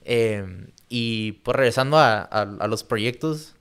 [0.05, 0.45] Eh,
[0.89, 3.55] y pues regresando a, a, los proyectos,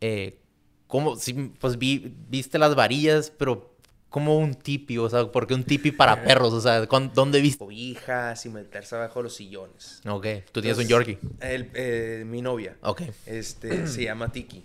[0.00, 0.38] eh,
[0.86, 3.76] ¿cómo, si, pues vi, viste las varillas, pero
[4.08, 6.52] como un tipi, o sea, ¿por qué un tipi para perros?
[6.52, 7.66] O sea, ¿dónde viste?
[7.70, 10.00] Hijas y meterse abajo de los sillones.
[10.08, 11.18] Ok, tú tienes un Yorkie.
[11.40, 12.76] El, eh, mi novia.
[12.82, 13.02] Ok.
[13.26, 14.64] Este, se llama Tiki.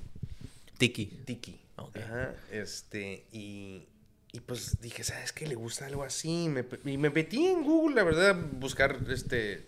[0.78, 1.06] Tiki.
[1.26, 1.58] Tiki.
[1.78, 3.88] Ajá, este, y,
[4.32, 5.48] y pues dije, ¿sabes qué?
[5.48, 6.48] Le gusta algo así.
[6.48, 9.66] Me, y me metí en Google, la verdad, buscar, este,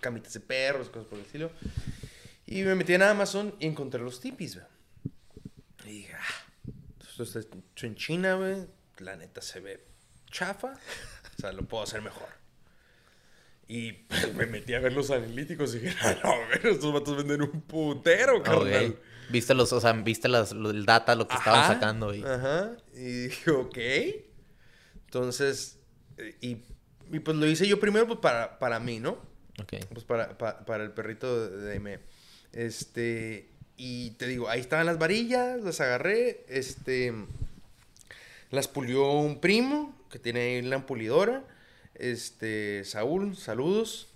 [0.00, 1.50] camitas de perros, cosas por el estilo.
[2.46, 4.66] Y me metí en Amazon y encontré los tipis, güey.
[5.84, 8.66] Y dije, ah, esto está hecho en China, güey.
[8.98, 9.86] La neta se ve
[10.30, 10.74] chafa.
[11.38, 12.28] O sea, lo puedo hacer mejor.
[13.66, 17.16] Y pues, me metí a ver los analíticos y dije, ah, no, no, estos vatos
[17.16, 18.98] venden un putero, carnal.
[19.30, 22.12] Viste los, o sea, viste las, el data, lo que estaban sacando.
[22.12, 22.24] Y...
[22.24, 22.72] Ajá.
[22.92, 23.78] Y dije, ok.
[25.04, 25.78] Entonces,
[26.18, 26.62] eh, y,
[27.12, 29.18] y, pues lo hice yo primero pues para, para mí, ¿no?
[29.92, 31.98] Pues para, para, el perrito de M.
[32.52, 37.14] Este, y te digo, ahí estaban las varillas, las agarré, este,
[38.50, 41.44] las pulió un primo que tiene ahí la pulidora,
[41.94, 44.08] este, Saúl, saludos.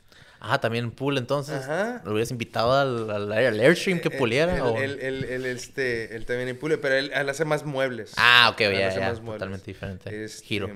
[0.46, 1.62] Ah, también pool entonces.
[1.62, 2.02] Ajá.
[2.04, 4.58] Lo hubieras invitado al, al, Airstream que eh, puliera.
[4.76, 8.12] Él, él, este, él también pule, pero él, hace más muebles.
[8.18, 10.24] Ah, ok, ya, ya, totalmente diferente.
[10.24, 10.68] Este, Giro.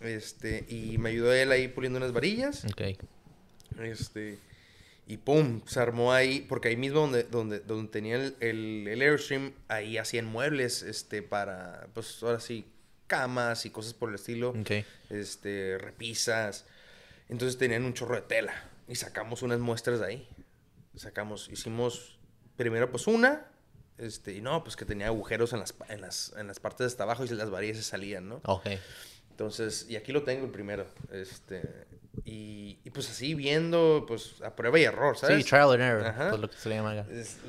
[0.00, 2.64] Este, y me ayudó él ahí puliendo unas varillas.
[2.64, 2.98] Ok.
[3.80, 4.38] Este,
[5.06, 8.34] y pum, se armó ahí, porque ahí mismo donde, donde, donde tenía el,
[8.88, 12.66] el, Airstream, ahí hacían muebles, este, para, pues ahora sí,
[13.06, 14.54] camas y cosas por el estilo.
[15.10, 16.66] Este, repisas.
[17.28, 18.54] Entonces tenían un chorro de tela
[18.88, 20.28] y sacamos unas muestras de ahí.
[20.96, 22.18] Sacamos, hicimos
[22.56, 23.46] primero pues una,
[23.98, 26.86] este, y no, pues que tenía agujeros en las, en las, en las partes de
[26.86, 28.40] hasta abajo y las varillas se salían, ¿no?
[28.44, 28.66] Ok.
[29.36, 30.86] Entonces, y aquí lo tengo el primero.
[31.12, 31.60] Este,
[32.24, 35.44] y, y, pues así viendo, pues a prueba y error, ¿sabes?
[35.44, 36.28] Sí, trial and error, Ajá.
[36.30, 37.06] Pues lo que se le llama acá.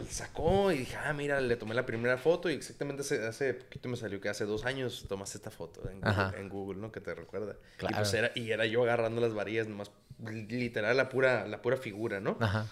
[0.09, 3.87] sacó y dije, ah, mira, le tomé la primera foto y exactamente hace, hace poquito
[3.87, 6.91] me salió que hace dos años tomaste esta foto en Google, en Google ¿no?
[6.91, 7.55] Que te recuerda.
[7.77, 7.95] Claro.
[7.95, 9.89] Y pues era, y era yo agarrando las varillas nomás,
[10.29, 12.35] literal, la pura, la pura figura, ¿no?
[12.41, 12.67] Ajá.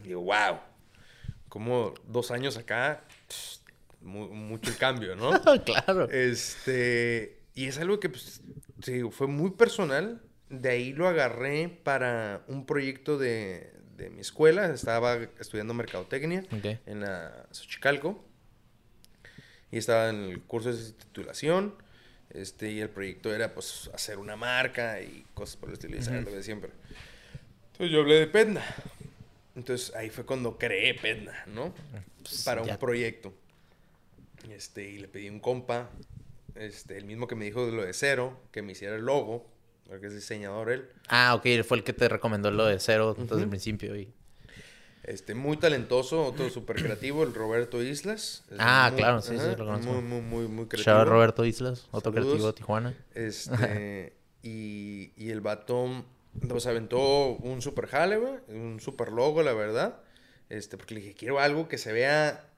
[0.00, 0.60] Y digo, wow,
[1.48, 3.02] como dos años acá,
[4.02, 5.30] mucho el cambio, ¿no?
[5.64, 6.10] claro.
[6.10, 8.42] Este, y es algo que, pues,
[8.82, 14.66] sí, fue muy personal de ahí lo agarré para un proyecto de, de mi escuela.
[14.66, 16.44] Estaba estudiando mercadotecnia
[16.86, 18.24] en la Xochicalco.
[19.72, 21.74] Y estaba en el curso de titulación.
[22.30, 26.42] Este, y el proyecto era pues hacer una marca y cosas por el estilo, de
[26.42, 26.70] siempre.
[27.72, 28.62] Entonces yo hablé de Pedna.
[29.54, 31.74] Entonces ahí fue cuando creé Pedna, ¿no?
[32.22, 33.32] Pues, para un proyecto.
[34.50, 35.90] Este, y le pedí un compa,
[36.58, 39.46] este, el mismo que me dijo de lo de cero, que me hiciera el logo
[39.88, 40.88] porque es diseñador él.
[41.08, 43.94] Ah, ok, él fue el que te recomendó lo de cero desde el principio.
[43.96, 44.12] Y...
[45.04, 48.42] Este, muy talentoso, otro súper creativo, el Roberto Islas.
[48.50, 49.92] Es Ah, muy- claro, sí, sí, ajá, lo conozco.
[49.92, 50.96] Muy, muy, muy, muy creativo.
[50.96, 52.32] Shout Roberto Islas, otro Saludos.
[52.32, 52.94] creativo de Tijuana.
[53.14, 54.12] Este,
[54.42, 56.04] y, y el vato,
[56.48, 60.00] pues aventó un super jale, güey, un super logo, la verdad.
[60.48, 62.48] Este, porque le dije, quiero algo que se vea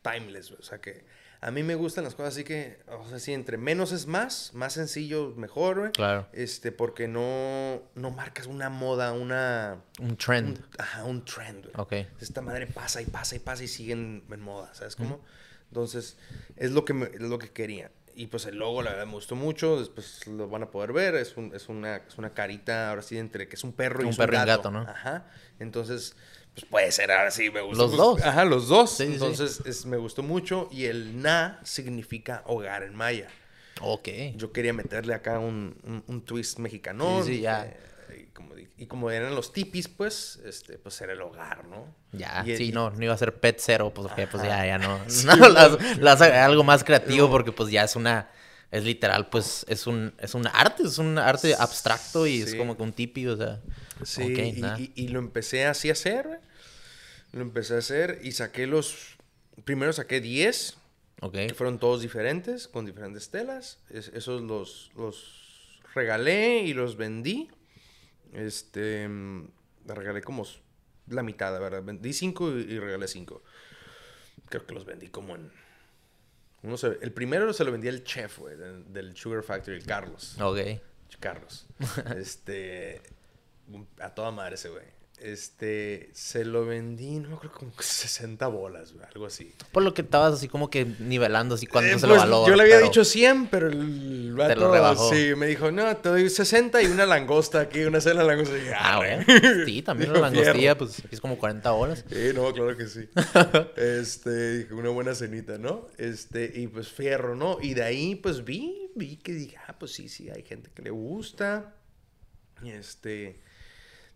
[0.00, 0.60] timeless, güey.
[0.60, 1.04] O sea, que
[1.44, 4.52] a mí me gustan las cosas así que, o sea, sí, entre menos es más,
[4.54, 5.92] más sencillo, mejor, güey.
[5.92, 6.26] Claro.
[6.32, 9.82] Este, porque no, no marcas una moda, una...
[10.00, 10.58] Un trend.
[10.58, 11.74] Un, ajá, un trend, güey.
[12.04, 12.08] Ok.
[12.20, 15.20] Esta madre pasa y pasa y pasa y siguen en moda, ¿sabes cómo?
[15.68, 16.16] Entonces,
[16.56, 17.90] es lo que, me- es lo que quería.
[18.14, 19.80] Y pues el logo, la verdad, me gustó mucho.
[19.80, 21.14] Después lo van a poder ver.
[21.14, 24.04] Es, un- es, una, es una carita, ahora sí, entre que es un perro y
[24.04, 24.70] Un es perro y un un gato.
[24.70, 24.80] gato, ¿no?
[24.88, 25.26] Ajá.
[25.58, 26.14] Entonces,
[26.54, 27.82] pues puede ser, ahora sí, me gustó.
[27.86, 28.22] Los dos.
[28.22, 28.90] Ajá, los dos.
[28.90, 29.12] Sí, sí, sí.
[29.14, 30.68] Entonces, es- me gustó mucho.
[30.70, 33.28] Y el na significa hogar en maya.
[33.80, 34.08] Ok.
[34.36, 37.22] Yo quería meterle acá un, un, un twist mexicano.
[37.24, 37.72] Sí, sí, ya.
[38.16, 41.86] Y como, di- y como eran los tipis, pues, este, pues era el hogar, ¿no?
[42.12, 44.66] Ya, Y- sí, y- no, no iba a ser pet cero, pues porque pues ya,
[44.66, 44.98] ya no.
[45.24, 48.28] No, las- algo más creativo porque pues ya es una,
[48.72, 52.76] es literal, pues es un, es un arte, es un arte abstracto y es como
[52.76, 53.60] que un tipi, o sea.
[54.04, 54.22] Sí,
[54.56, 54.80] y, nada.
[54.80, 56.40] y- y lo empecé así a hacer.
[57.32, 59.16] Lo empecé a hacer y saqué los...
[59.64, 60.76] Primero saqué 10,
[61.20, 63.78] Ok, que fueron todos diferentes, con diferentes telas.
[63.90, 67.48] Es- esos los, los regalé y los vendí.
[68.32, 69.06] Este...
[69.08, 69.48] mm,
[69.86, 70.46] Regalé como
[71.08, 71.82] la mitad, verdad.
[71.82, 73.42] Vendí 5 y, y regalé 5.
[74.48, 75.50] Creo que los vendí como en...
[76.62, 79.84] No sé, el primero se lo vendí al chef, güey, del, del Sugar Factory, el
[79.84, 80.40] Carlos.
[80.40, 80.58] ok.
[81.20, 81.66] Carlos.
[82.16, 83.00] este.
[84.00, 84.84] A toda madre ese güey.
[85.22, 86.10] Este.
[86.12, 89.52] Se lo vendí, no me acuerdo, como 60 bolas, güey, algo así.
[89.72, 92.50] Por lo que estabas así como que nivelando así cuánto Eh, se pues, lo valora.
[92.50, 95.10] Yo le había pero- dicho 100, pero el vato, lo rebajó.
[95.14, 98.56] Sí, me dijo, no, te doy 60 y una langosta aquí, una cena de langosta.
[98.56, 99.24] Y dije, Ah, "Arre".
[99.24, 99.64] bueno.
[99.64, 102.04] Sí, también Dijo, langostilla, pues aquí es como 40 horas.
[102.08, 103.08] Sí, no, claro que sí.
[103.76, 105.86] este, dije, una buena cenita, ¿no?
[105.98, 107.58] Este, y pues fierro, ¿no?
[107.60, 110.82] Y de ahí, pues vi, vi que dije, ah, pues sí, sí, hay gente que
[110.82, 111.74] le gusta.
[112.62, 113.40] Y este,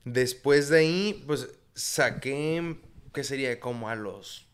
[0.06, 2.78] después de ahí, pues saqué,
[3.12, 3.60] ¿qué sería?
[3.60, 4.46] Como a los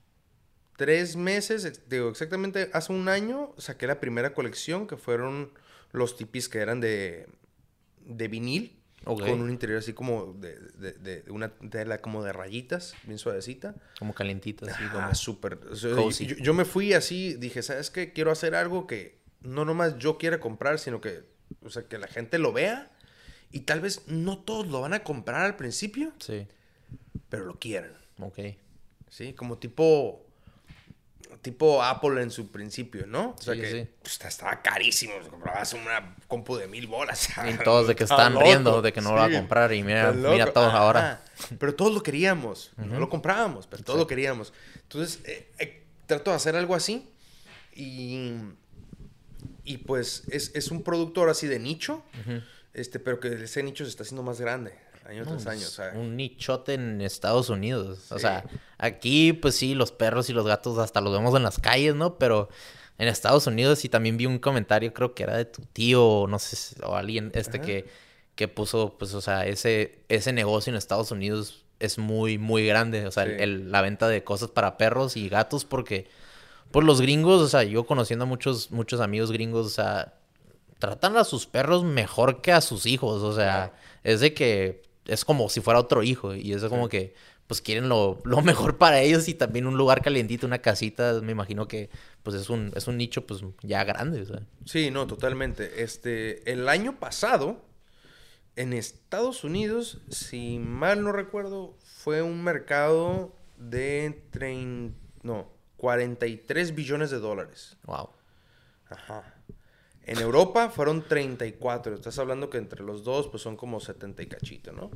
[0.76, 5.52] tres meses, digo, exactamente hace un año, saqué la primera colección, que fueron
[5.92, 7.28] los tipis que eran de,
[8.00, 8.78] de vinil.
[9.04, 13.74] Con un interior así como de, de, de una tela como de rayitas, bien suavecita.
[13.98, 15.06] Como calientita, así como.
[15.06, 15.58] Ah, súper.
[15.68, 16.26] o sea, cozy.
[16.26, 18.12] yo, yo me fui así, dije, ¿sabes qué?
[18.12, 21.24] Quiero hacer algo que no nomás yo quiera comprar, sino que,
[21.62, 22.91] o sea, que la gente lo vea.
[23.52, 26.46] Y tal vez no todos lo van a comprar al principio, Sí,
[27.28, 27.92] pero lo quieran.
[28.18, 28.38] ok.
[29.10, 29.32] ¿Sí?
[29.34, 30.24] Como tipo.
[31.40, 33.34] Tipo Apple en su principio, ¿no?
[33.36, 33.88] O sea Sí, que sí.
[34.00, 35.14] pues, estaba carísimo.
[35.28, 37.30] Comprabas una compu de mil bolas.
[37.52, 39.72] Y todos de que están riendo de que no lo va a comprar.
[39.72, 40.78] Y mira, mira todos Ajá.
[40.78, 41.24] ahora.
[41.58, 42.70] Pero todos lo queríamos.
[42.76, 44.52] No lo comprábamos, pero todos lo queríamos.
[44.82, 47.08] Entonces, eh, eh, trato de hacer algo así.
[47.74, 48.34] Y,
[49.64, 52.04] y pues es, es un productor así de nicho.
[52.74, 54.74] Este, pero que ese nicho se está haciendo más grande.
[55.04, 55.66] Año tras año.
[55.66, 58.12] O sea, Un nichote en Estados Unidos.
[58.12, 58.44] O sea,
[58.78, 62.18] aquí, pues sí, los perros y los gatos hasta los vemos en las calles, ¿no?
[62.18, 62.48] Pero
[62.98, 66.26] en Estados Unidos sí también vi un comentario, creo que era de tu tío, o
[66.28, 67.66] no sé, o alguien este Ajá.
[67.66, 67.86] que,
[68.36, 73.04] que puso, pues, o sea, ese, ese negocio en Estados Unidos es muy, muy grande.
[73.06, 73.42] O sea, el- Sí.
[73.42, 76.06] el- la venta de cosas para perros y gatos, porque,
[76.70, 80.14] pues los gringos, o sea, yo conociendo a muchos, muchos amigos gringos, o sea,
[80.82, 83.22] tratan a sus perros mejor que a sus hijos.
[83.22, 83.72] O sea,
[84.02, 86.34] es de que es como si fuera otro hijo.
[86.34, 87.14] Y es como que,
[87.46, 91.20] pues quieren lo, lo mejor para ellos y también un lugar calientito, una casita.
[91.22, 91.88] Me imagino que,
[92.24, 94.22] pues es un, es un nicho, pues ya grande.
[94.22, 94.40] O sea.
[94.64, 95.84] Sí, no, totalmente.
[95.84, 97.62] Este, el año pasado,
[98.56, 107.10] en Estados Unidos, si mal no recuerdo, fue un mercado de trein- no, 43 billones
[107.12, 107.76] de dólares.
[107.84, 108.10] Wow.
[108.90, 109.31] Ajá.
[110.04, 111.94] En Europa fueron 34.
[111.94, 114.90] Estás hablando que entre los dos, pues son como 70 y cachito, ¿no?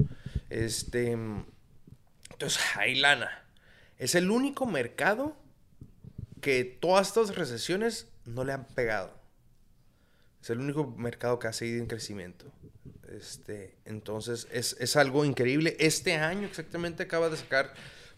[0.51, 1.13] Este.
[1.13, 3.45] Entonces, hay lana.
[3.99, 5.37] Es el único mercado
[6.41, 9.15] que todas estas recesiones no le han pegado.
[10.43, 12.47] Es el único mercado que ha seguido en crecimiento.
[13.09, 15.77] Este, entonces, es, es algo increíble.
[15.79, 17.73] Este año exactamente acaba de sacar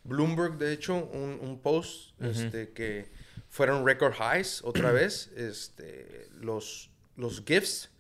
[0.05, 3.11] Bloomberg, de hecho, un, un post este, que
[3.49, 5.31] fueron record highs otra vez.
[5.37, 7.91] Este, los, los gifts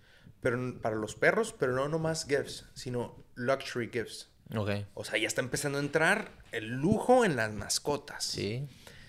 [0.41, 4.29] pero, para los perros, pero no nomás gifts, sino luxury gifts.
[4.57, 4.71] Ok.
[4.95, 8.25] O sea, ya está empezando a entrar el lujo en las mascotas.
[8.25, 8.67] Sí.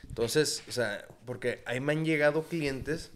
[0.08, 3.12] Entonces, o sea, porque ahí me han llegado clientes,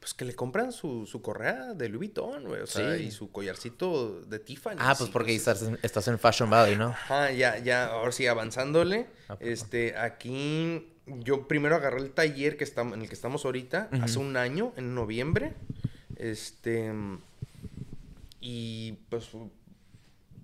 [0.00, 2.60] pues que le compran su, su correa de Louis Vuitton, güey.
[2.60, 3.04] O sea, Sí.
[3.04, 4.76] y su collarcito de Tiffany.
[4.80, 6.88] Ah, pues porque estás en, estás en Fashion Valley, ¿no?
[6.88, 9.06] Ajá, ya, ya, ahora sí, avanzándole.
[9.28, 13.88] Ah, este, aquí yo primero agarré el taller que estamos, en el que estamos ahorita,
[14.02, 15.54] hace un año, en noviembre.
[16.16, 16.92] Este,
[18.40, 19.30] y pues,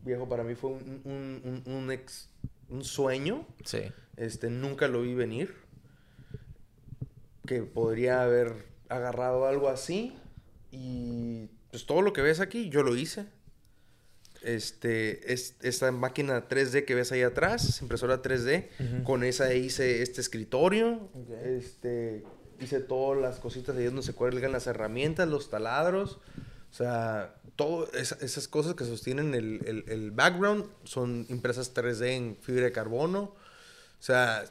[0.05, 2.29] viejo, para mí fue un, un, un, un ex,
[2.69, 3.47] un sueño.
[3.65, 3.83] Sí.
[4.17, 5.55] Este, nunca lo vi venir.
[7.47, 10.17] Que podría haber agarrado algo así.
[10.71, 13.27] Y pues todo lo que ves aquí, yo lo hice.
[14.45, 20.21] Este, es, esta máquina 3D que ves ahí atrás, impresora 3D, con esa hice este
[20.21, 21.09] escritorio.
[21.45, 22.25] Este,
[22.61, 26.19] hice todas las cositas ahí donde se cuelgan las herramientas, los taladros.
[26.71, 32.17] O sea, todo esa- esas cosas que sostienen el, el- el background son impresas 3D
[32.17, 33.21] en fibra de carbono.
[33.25, 34.45] O sea,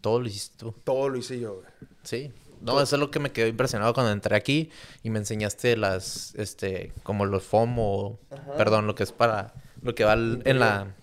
[0.00, 0.74] Todo lo hiciste tú.
[0.84, 1.56] todo lo hice yo.
[1.56, 1.66] güey.
[2.02, 2.32] Sí.
[2.60, 4.70] No, eso es lo que me quedó impresionado cuando entré aquí
[5.02, 8.56] y me enseñaste las, este, como los foam o, Ajá.
[8.56, 10.94] perdón, lo que es para, lo que va al- en la,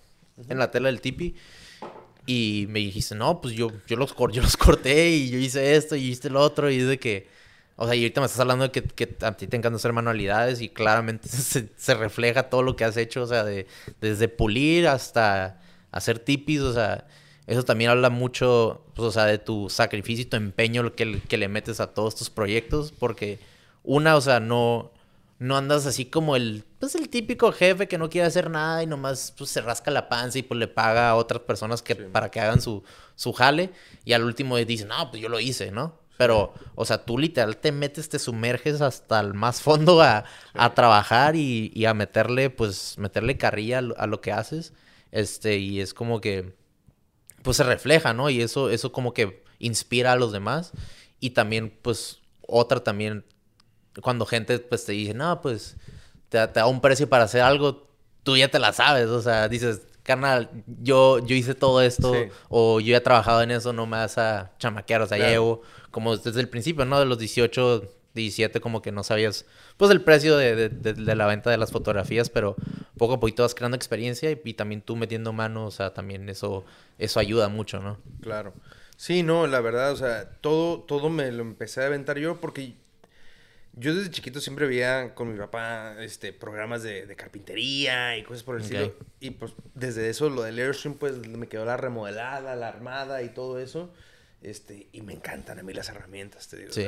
[0.48, 1.34] en la tela del tipi.
[2.26, 5.76] Y me dijiste, no, pues yo, yo, los, cor- yo los corté y yo hice
[5.76, 6.70] esto y hice lo otro.
[6.70, 7.26] Y de que,
[7.76, 9.92] o sea, y ahorita me estás hablando de que, que a ti te encanta hacer
[9.94, 13.66] manualidades y claramente se, se refleja todo lo que has hecho, o sea, de,
[14.00, 15.60] desde pulir hasta
[15.90, 17.06] hacer tipis, o sea,
[17.48, 21.20] eso también habla mucho, pues, o sea, de tu sacrificio y tu empeño que, le-
[21.22, 23.40] que le metes a todos tus proyectos, porque
[23.82, 24.92] una, o sea, no,
[25.38, 28.86] no andas así como el, pues el típico jefe que no quiere hacer nada y
[28.86, 32.30] nomás pues, se rasca la panza y pues le paga a otras personas que, para
[32.30, 32.82] que hagan su,
[33.14, 33.70] su jale
[34.04, 35.96] y al último dice, no, pues yo lo hice, ¿no?
[36.16, 40.74] Pero, o sea, tú literal te metes, te sumerges hasta el más fondo a, a
[40.74, 44.72] trabajar y, y a meterle, pues, meterle carrilla a lo, a lo que haces.
[45.12, 46.54] Este, y es como que,
[47.48, 48.28] pues se refleja, ¿no?
[48.28, 50.72] Y eso, eso como que inspira a los demás.
[51.18, 53.24] Y también, pues, otra también,
[54.02, 55.78] cuando gente, pues, te dice, no, pues,
[56.28, 57.88] te, da- te da un precio para hacer algo,
[58.22, 60.50] tú ya te la sabes, o sea, dices, carnal,
[60.82, 62.28] yo, yo hice todo esto, Sí.
[62.50, 65.24] o yo ya he trabajado en eso, no me vas a chamaquear, o sea, ya
[65.24, 65.32] Claro.
[65.32, 67.00] llevo, como desde el principio, ¿no?
[67.00, 67.82] De los 18,
[68.18, 69.46] 17, como que no sabías,
[69.76, 72.56] pues, el precio de, de- de- de la venta de las fotografías, pero
[72.96, 76.28] poco a poquito vas creando experiencia y, y también tú metiendo mano, o sea, también
[76.28, 76.64] eso,
[76.98, 77.98] eso ayuda mucho, ¿no?
[78.20, 78.54] Claro.
[78.96, 82.74] Sí, no, la verdad, o sea, todo, todo me lo empecé a aventar yo porque
[83.74, 88.42] yo desde chiquito siempre veía con mi papá este, programas de, de carpintería y cosas
[88.42, 88.72] por el Ok.
[88.72, 88.92] estilo.
[89.20, 93.28] Y pues desde eso, lo del Airstream, pues me quedó la remodelada, la armada y
[93.28, 93.90] todo eso.
[94.42, 96.72] Este, y me encantan a mí las herramientas, te digo.
[96.72, 96.84] Sí.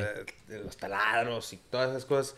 [0.49, 2.37] de los taladros y todas esas cosas.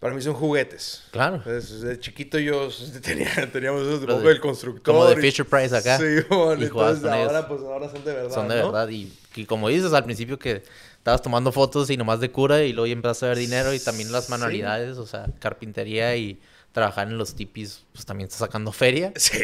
[0.00, 1.04] Para mí son juguetes.
[1.10, 1.36] Claro.
[1.36, 2.68] Entonces, desde chiquito yo
[3.02, 4.82] tenía, teníamos esos de- del constructor.
[4.94, 5.98] como de Fisher Price acá.
[6.00, 8.34] Sí, bueno, Y entonces ahora, pues ahora son de verdad.
[8.34, 8.72] Son de ¿no?
[8.72, 8.88] verdad.
[8.88, 10.62] Y, y como dices al principio que
[10.96, 13.78] estabas tomando fotos y nomás de cura y luego ya empezaste a ver dinero y
[13.78, 14.30] también las Sí.
[14.32, 16.40] manualidades, o sea, carpintería y
[16.72, 19.12] trabajar en los tipis, pues también estás sacando feria.
[19.16, 19.38] Sí.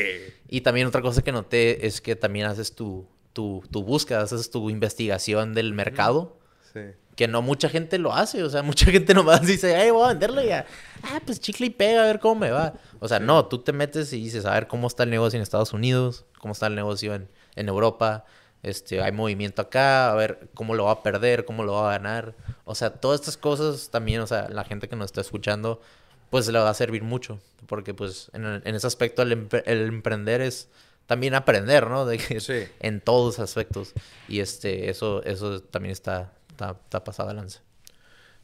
[0.48, 3.06] Y también otra cosa que noté es que también haces tu,
[3.36, 6.38] tu, tu búsqueda, haces tu investigación del mercado.
[6.72, 6.80] Sí.
[7.14, 10.08] Que no mucha gente lo hace, o sea, mucha gente nomás dice, ay, voy a
[10.08, 10.64] venderlo y ya,
[11.02, 12.72] ah, pues chicle y pega, a ver cómo me va.
[12.98, 15.42] O sea, no, tú te metes y dices, a ver cómo está el negocio en
[15.42, 18.24] Estados Unidos, cómo está el negocio en, en Europa,
[18.62, 21.98] este, hay movimiento acá, a ver cómo lo va a perder, cómo lo va a
[21.98, 22.34] ganar.
[22.64, 25.82] O sea, todas estas cosas también, o sea, la gente que nos está escuchando,
[26.30, 29.32] pues le va a servir mucho, porque pues en, en ese aspecto el
[29.66, 30.68] emprender es
[31.06, 32.04] también aprender, ¿no?
[32.06, 32.64] De que Sí.
[32.80, 33.92] en todos aspectos.
[34.28, 37.60] Y este, eso, eso también está, está, está pasado lanza.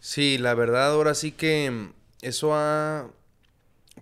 [0.01, 1.90] Sí, la verdad, ahora sí que
[2.22, 3.09] eso ha.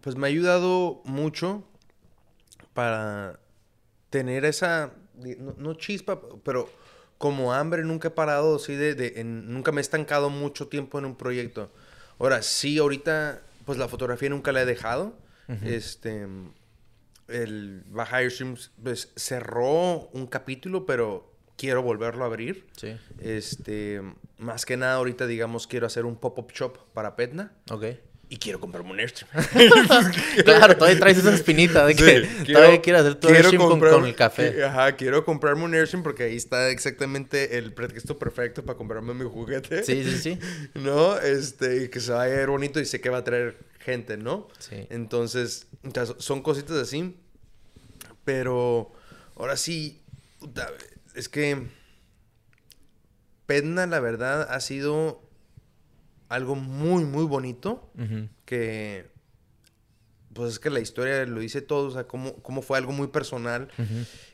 [0.03, 1.65] Pues me ha ayudado mucho
[2.75, 3.39] para
[4.11, 4.93] tener esa.
[5.15, 6.71] No, no chispa, pero
[7.19, 10.99] como hambre nunca he parado, sí, de, de- en- nunca me he estancado mucho tiempo
[10.99, 11.71] en un proyecto.
[12.19, 15.15] Ahora, sí, ahorita, pues la fotografía nunca la he dejado.
[15.65, 16.27] Este.
[17.31, 17.85] El
[18.31, 22.67] Streams, pues cerró un capítulo, pero quiero volverlo a abrir.
[22.77, 22.97] Sí.
[23.21, 24.01] Este,
[24.39, 27.85] más que nada ahorita, digamos, quiero hacer un pop-up shop para Petna Ok.
[28.33, 29.29] Y quiero comprarme un Airstream.
[30.45, 33.71] claro, todavía traes esa espinita de que Sí, todavía quieres hacer tu quiero airstream con,
[33.73, 34.55] comprar- con el café.
[34.55, 39.13] que- Ajá, quiero comprarme un Airstream porque ahí está exactamente el pretexto perfecto para comprarme
[39.15, 39.83] mi juguete.
[39.83, 40.39] Sí, sí, sí.
[40.75, 41.19] ¿No?
[41.19, 44.17] Este, y que se va a ver bonito y sé que va a traer gente,
[44.17, 44.47] ¿no?
[44.61, 44.87] Sí.
[44.91, 45.67] Entonces,
[46.19, 47.17] son cositas así.
[48.25, 48.93] Pero
[49.37, 50.03] ahora sí,
[51.17, 51.67] es que
[53.47, 55.23] Pedna, la verdad, ha sido
[56.31, 57.91] algo muy, muy bonito.
[58.47, 59.11] Que,
[60.33, 63.09] pues es que la historia lo dice todo, o sea, cómo, cómo fue algo muy
[63.09, 63.69] personal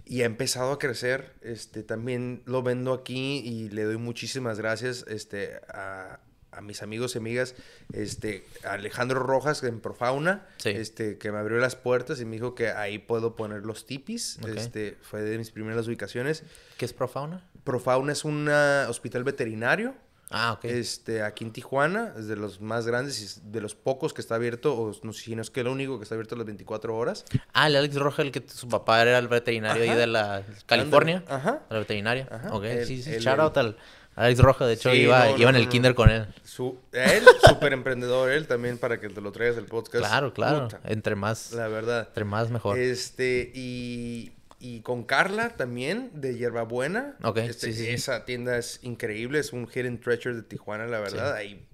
[0.04, 1.32] y ha empezado a crecer.
[1.42, 6.20] Este, también lo vendo aquí y le doy muchísimas gracias este, a,
[6.52, 7.54] a mis amigos y amigas,
[7.94, 10.68] este, Alejandro Rojas en Profauna, Sí.
[10.70, 14.38] este, que me abrió las puertas y me dijo que ahí puedo poner los tipis.
[14.54, 16.44] Este, fue de mis primeras ubicaciones.
[16.76, 17.42] ¿Qué es Profauna?
[17.64, 19.94] Profauna es un hospital veterinario.
[20.30, 20.64] Ah, ok.
[20.64, 24.20] Este, aquí en Tijuana, es de los más grandes y es de los pocos que
[24.20, 26.46] está abierto, o no sé si no es que el único que está abierto las
[26.46, 27.24] 24 horas.
[27.52, 31.22] Ah, el Alex Roja, el que su papá era el veterinario ahí de la California.
[31.28, 31.62] Ajá.
[31.70, 32.28] La veterinaria.
[32.30, 32.52] Ajá.
[32.54, 33.14] Ok, El- sí, sí.
[33.14, 33.76] el- Shout out al
[34.16, 34.66] Alex Roja.
[34.66, 35.70] De hecho, Sí, iba, no, no, iba en el no.
[35.70, 36.26] kinder con él.
[36.42, 40.04] Su, él, súper emprendedor, él también para que te lo traigas el podcast.
[40.04, 40.64] Claro, claro.
[40.64, 42.06] Puta, Entre más, la verdad.
[42.08, 42.78] entre más mejor.
[42.78, 47.16] Este, y, y con Carla también, de Hierbabuena.
[47.22, 47.90] Ok, Este, sí, sí, sí.
[47.90, 51.34] Esa tienda es increíble, es un hidden treasure de Tijuana, la verdad.
[51.34, 51.66] Ahí,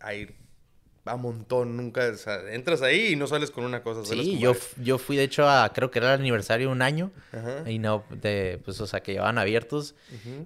[0.00, 0.34] ahí
[1.08, 4.04] a montón, nunca, o sea, entras ahí y no sales con una cosa.
[4.04, 6.82] sales Sí, yo, yo fui de hecho a, creo que era el aniversario de un
[6.82, 7.10] año.
[7.32, 7.68] Ajá.
[7.70, 9.94] Y no, de, pues, o sea, que llevaban abiertos.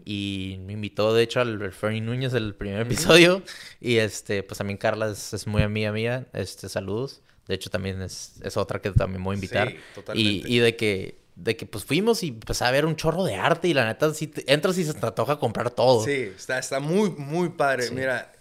[0.05, 3.43] Y me invitó, de hecho, al Fernie Núñez el primer episodio.
[3.81, 6.27] Y este, pues también Carla es, es muy amiga mía.
[6.33, 7.23] Este, saludos.
[7.49, 9.69] De hecho, también es, es otra que también voy a invitar.
[9.69, 10.49] Sí, y, totalmente.
[10.49, 13.69] y de que, de que pues fuimos y pues a ver un chorro de arte.
[13.69, 16.05] Y la neta, si te- entras y se te antoja comprar todo.
[16.05, 17.85] Sí, está, está muy, muy padre.
[17.85, 17.95] Sí.
[17.95, 18.33] Mira,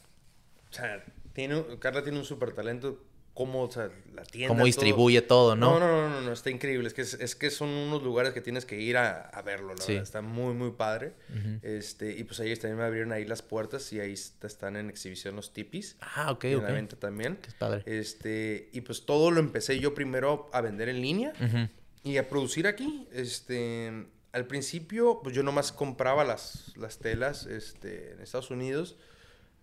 [0.70, 1.04] o sea,
[1.34, 3.04] tiene, Carla tiene un súper talento.
[3.34, 4.50] Cómo, o sea, la tienda.
[4.50, 5.80] Cómo distribuye todo, ¿no?
[5.80, 6.86] No, no, no, no, no, está increíble.
[6.90, 9.74] Es que, es, es que son unos lugares que tienes que ir a, a verlo,
[9.74, 9.94] la Sí.
[9.94, 10.04] verdad.
[10.04, 11.14] Está muy, muy padre.
[11.62, 14.90] este, y pues ellos también me abrieron ahí las puertas y ahí est- están en
[14.90, 15.96] exhibición los tipis.
[16.02, 16.64] Ah, ok, en ok.
[16.64, 17.38] la venta también.
[17.42, 17.84] Qué padre.
[17.86, 21.70] Este, y pues todo lo empecé yo primero a vender en línea Ujú.
[22.04, 23.08] Y a producir aquí.
[23.12, 28.96] Este, al principio, pues yo nomás compraba las, las telas este, en Estados Unidos.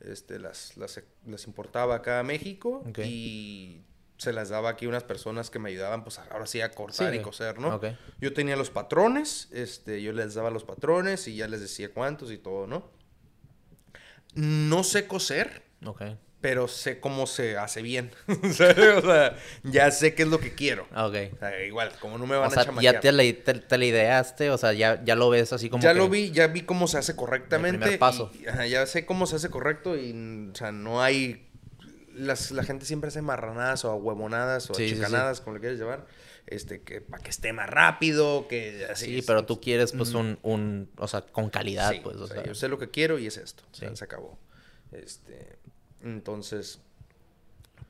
[0.01, 3.01] Este, las, las, las importaba acá a México Ok.
[3.05, 3.83] y
[4.17, 7.13] se las daba aquí a unas personas que me ayudaban, pues ahora sí a cortar
[7.13, 7.75] Sí, y coser, ¿no?
[7.77, 7.87] ok.
[8.21, 12.31] Yo tenía los patrones, este, yo les daba los patrones y ya les decía cuántos
[12.31, 12.91] y todo, ¿no?
[14.35, 16.03] No sé coser, Ok.
[16.41, 18.11] Pero sé cómo se hace bien.
[18.53, 18.79] ¿sabes?
[18.97, 20.87] o sea, ya sé qué es lo que quiero.
[20.93, 21.15] Ah, Ok.
[21.35, 22.95] O sea, igual, como no me van O sea, a chamaquear.
[22.95, 25.83] ya te la, te, te la ideaste, o sea, ya, ya lo ves así como
[25.83, 27.77] ya que- lo vi, ya vi cómo se hace correctamente.
[27.77, 28.31] El primer paso.
[28.41, 31.45] y- ajá, ya sé cómo se hace correcto y, o sea, no hay...
[32.15, 34.95] Las, la gente siempre hace marranadas o huevonadas o Sí, sí, sí.
[34.97, 36.07] chicanadas, como le quieres llevar.
[36.47, 39.21] Este, que para que esté más rápido, que así.
[39.21, 42.55] Sí, pero tú quieres pues un, un, o sea, con calidad, pues, o sea, yo
[42.57, 43.63] sé lo que quiero y es esto.
[43.71, 44.37] O sea, se acabó.
[44.91, 45.59] Este,
[46.03, 46.81] entonces,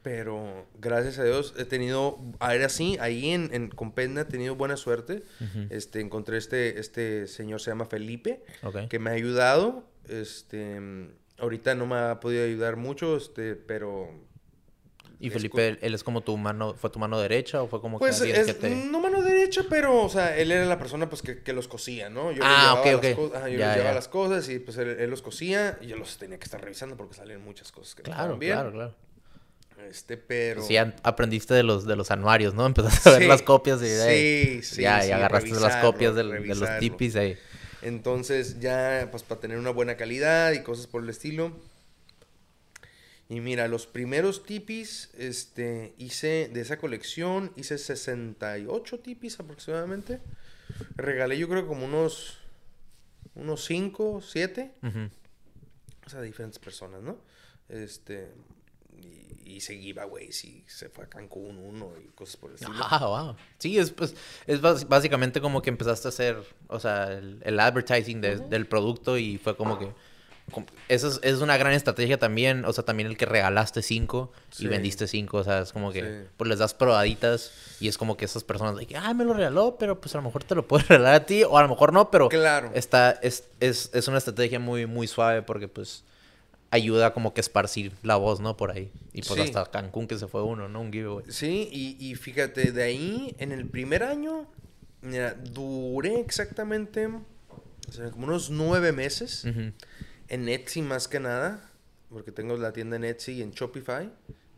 [0.02, 4.54] pero gracias a Dios he tenido, ahora sí, ahí en, en con Pedna he tenido
[4.54, 5.22] buena suerte.
[5.70, 8.42] Este, encontré este, este señor, se llama Felipe,
[8.88, 9.84] que me ha ayudado.
[10.08, 10.80] Este,
[11.38, 14.10] ahorita no me ha podido ayudar mucho, este, pero...
[15.20, 17.98] Y Felipe, él, él es como tu mano, ¿fue tu mano derecha o fue como
[17.98, 18.70] Pues que es, que te...
[18.70, 22.08] no mano derecha, pero, o sea, él era la persona pues que, que los cosía,
[22.08, 22.30] ¿no?
[22.30, 24.58] Yo Ah, les llevaba ok, las cosas, ajá, yo Ya, les llevaba las cosas y
[24.60, 27.72] pues él, él los cosía y yo los tenía que estar revisando porque salían muchas
[27.72, 28.52] cosas que no Claro, estaban bien.
[28.52, 28.94] claro, claro.
[29.90, 30.62] Este, pero...
[30.62, 32.66] Sí, aprendiste de los, de los anuarios, ¿no?
[32.66, 36.14] Empezaste a ver Sí, las copias y sí, sí, ya, sí, y agarraste las copias
[36.14, 37.36] del- de los tipis ahí.
[37.82, 41.52] Entonces ya, pues para tener una buena calidad y cosas por el estilo.
[43.30, 50.20] Y mira, los primeros tipis, este, hice de esa colección, hice 68 tipis aproximadamente.
[50.96, 52.38] Regalé yo creo como unos,
[53.34, 54.72] unos 5, 7.
[54.82, 55.10] Ujú.
[56.06, 57.18] O sea, diferentes personas, ¿no?
[57.68, 58.32] Este,
[58.96, 62.78] y hice giveaways y se fue a Cancún uno y cosas por el estilo.
[62.80, 63.36] Ah, wow.
[63.58, 64.14] Sí, es, pues,
[64.46, 69.18] es básicamente como que empezaste a hacer, o sea, el, el advertising de- del producto
[69.18, 69.92] y fue como que...
[70.88, 74.62] Eso es, es una gran estrategia también, o sea, también el que regalaste cinco y
[74.62, 74.66] Sí.
[74.68, 76.28] vendiste cinco, o sea, es como que Sí.
[76.36, 79.34] pues les das probaditas y es como que esas personas de que, ah, me lo
[79.34, 81.68] regaló, pero pues a lo mejor te lo puedo regalar a ti o a lo
[81.68, 82.70] mejor no, pero Claro.
[82.74, 86.04] está, es, es, es una estrategia muy, muy suave porque pues
[86.70, 88.56] ayuda como que esparcir la voz, ¿no?
[88.56, 88.90] Por ahí.
[89.12, 89.40] Y pues Sí.
[89.40, 90.80] hasta Cancún que se fue uno, ¿no?
[90.80, 91.24] Un giveaway.
[91.28, 94.46] Sí, y, y fíjate, de ahí, en el primer año,
[95.00, 99.72] mira, duré exactamente o sea, como unos nueve meses Ujú.
[100.28, 101.70] En Etsy más que nada,
[102.10, 104.10] porque tengo la tienda en Etsy y en Shopify,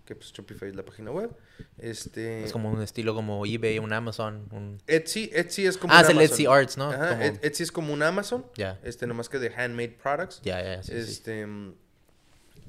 [0.05, 1.31] que pues Shopify es la página web.
[1.79, 4.79] Este, Es como un estilo como eBay, un Amazon, un...
[4.87, 6.21] Etsy, Etsy es como Ah, un es el.
[6.21, 6.91] Etsy Arts, ¿no?
[6.91, 8.79] Ajá, Como- Et- Etsy es como un Amazon, Ya.
[8.83, 10.41] este, nomás que de handmade products.
[10.43, 10.99] Ya, ya, sí, sí.
[10.99, 11.47] este,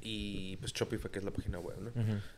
[0.04, 1.92] y pues Shopify, que es la página web, ¿no?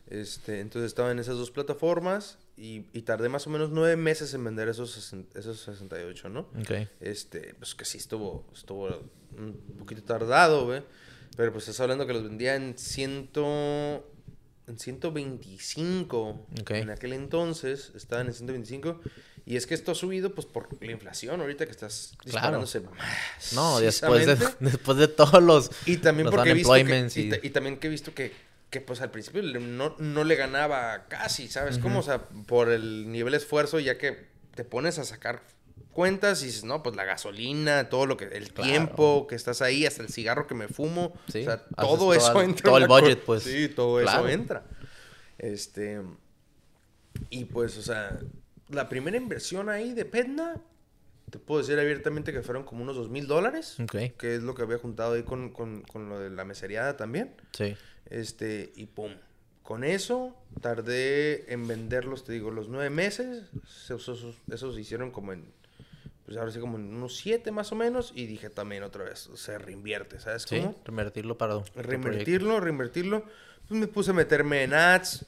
[0.07, 4.33] Este, entonces estaba en esas dos plataformas y, y tardé más o menos nueve meses
[4.35, 6.41] en vender esos, esos 68, ¿no?
[6.61, 6.87] Ok.
[6.99, 8.89] Este, pues que sí estuvo, estuvo
[9.37, 10.83] un poquito tardado, ¿ve?
[11.37, 14.11] Pero pues estás hablando que los vendía en ciento...
[14.67, 16.47] En 125.
[16.61, 16.71] Ok.
[16.71, 18.99] En aquel entonces estaban en 125.
[19.45, 22.59] Y es que esto ha subido pues por la inflación ahorita que estás Claro.
[22.61, 22.81] disparándose
[23.53, 25.69] No, después de, después de todos los...
[25.85, 28.13] Y también los porque he visto que, y, y- ta- y también que he visto
[28.15, 28.31] que,
[28.71, 31.77] que, pues al principio no, no le ganaba casi, ¿sabes?
[31.77, 31.99] cómo?
[31.99, 35.43] O sea, por el nivel de esfuerzo, ya que te pones a sacar
[35.95, 38.69] cuentas y dices, no, pues la gasolina, todo lo que, el Claro.
[38.69, 42.39] tiempo que estás ahí, hasta el cigarro que me fumo, Sí, o sea, todo eso
[42.43, 42.63] entra.
[42.65, 43.41] todo en el budget, pues.
[43.43, 44.27] Sí, todo Claro.
[44.27, 44.63] eso entra.
[45.39, 46.01] Este,
[47.29, 48.19] y pues, o sea,
[48.69, 50.61] la primera inversión ahí de Petna,
[51.29, 53.77] te puedo decir abiertamente que fueron como unos dos mil dólares
[54.17, 57.35] que es lo que había juntado ahí con, con, con lo de la meseriada también.
[57.53, 57.75] sí.
[58.07, 59.11] Este, y pum.
[59.63, 63.45] Con eso tardé en venderlos, te digo, los nueve meses.
[63.83, 65.43] Esos, esos, esos se hicieron como en,
[66.25, 68.11] pues ahora sí, como unos siete más o menos.
[68.15, 70.75] Y dije también otra vez, se reinvierte, ¿sabes Sí, cómo?
[70.85, 71.59] reinvertirlo para...
[71.75, 73.23] Reinvertirlo, reinvertirlo.
[73.67, 75.25] Pues me puse a meterme en ads.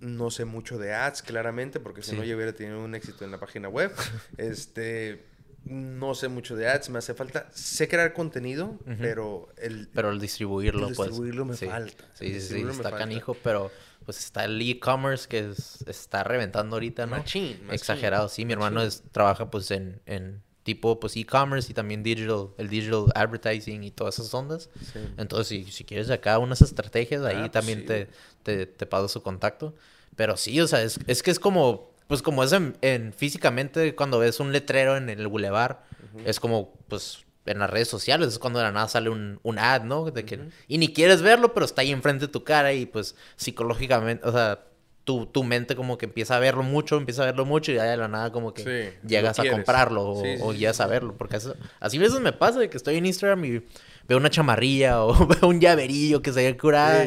[0.00, 2.16] No sé mucho de ads, claramente, porque si Sí.
[2.16, 3.92] no yo hubiera tenido un éxito en la página web.
[4.36, 5.24] este,
[5.64, 7.48] no sé mucho de ads, me hace falta.
[7.52, 11.08] Sé crear contenido, pero el, Pero el distribuirlo, El pues.
[11.10, 11.66] distribuirlo me sí.
[11.66, 12.04] falta.
[12.14, 12.98] Sí, sí, sí, está falta.
[12.98, 13.70] canijo, pero
[14.04, 17.16] pues está el e-commerce que es- está reventando ahorita, ¿no?
[17.16, 18.44] Machín, machín, Exagerado, sí.
[18.44, 23.06] Mi hermano es, trabaja pues en, en tipo pues e-commerce y también digital, el digital
[23.14, 24.70] advertising y todas esas ondas.
[24.92, 25.00] Sí.
[25.16, 28.08] Entonces, si, si quieres acá unas estrategias, ahí Ah, pues también sí, te,
[28.42, 29.74] te, te paso su contacto.
[30.14, 33.94] Pero sí, o sea, es, es que es como, pues como es en, en- físicamente
[33.94, 35.84] cuando ves un letrero en el bulevar,
[36.24, 39.58] es como, pues, en las redes sociales, es cuando de la nada sale un, un
[39.58, 40.04] ad, ¿no?
[40.10, 43.16] De que, Y ni quieres verlo, pero está ahí enfrente de tu cara y pues
[43.36, 44.64] psicológicamente, o sea,
[45.04, 47.82] tu, tu mente como que empieza a verlo mucho, empieza a verlo mucho y ya
[47.84, 50.80] de la nada como que Sí, llegas a comprarlo o, Sí, sí, o sí, llegas
[50.80, 51.16] a verlo.
[51.18, 53.62] Porque eso- así a veces me pasa de que estoy en Instagram y
[54.06, 57.06] veo una chamarrilla o veo un llaverillo que se ve curada.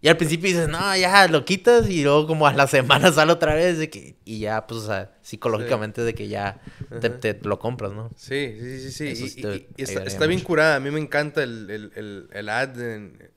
[0.00, 3.32] Y al principio dices, no, ya lo quitas y luego como a la semana sale
[3.32, 6.60] otra vez de que, y ya, pues, o sea, psicológicamente de que ya
[7.00, 8.10] te, lo compras, ¿no?
[8.16, 9.66] Sí, sí, sí, sí.
[9.76, 10.76] Y- está, bien curada.
[10.76, 13.30] A mí me encanta el, el, el, el ad en,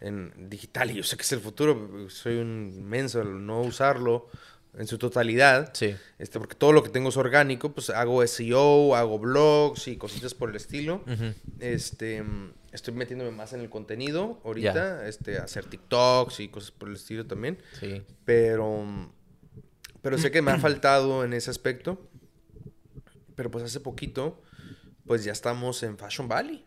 [0.00, 0.90] en digital.
[0.90, 2.08] Y yo sé que es el futuro.
[2.10, 4.28] Soy un menso al no usarlo
[4.76, 5.70] en su totalidad.
[5.72, 5.96] Sí.
[6.18, 7.72] Este, porque todo lo que tengo es orgánico.
[7.72, 11.02] Pues hago SEO, hago blogs y cositas por el estilo.
[11.60, 15.06] Este, mm, estoy metiéndome más en el contenido ahorita.
[15.08, 17.58] Este, hacer TikToks y cosas por el estilo también.
[17.80, 18.02] Sí.
[18.24, 19.10] Pero,
[20.02, 22.08] pero sé que me ha faltado en ese aspecto.
[23.34, 24.42] Pero pues hace poquito,
[25.06, 26.66] pues ya estamos en Fashion Valley.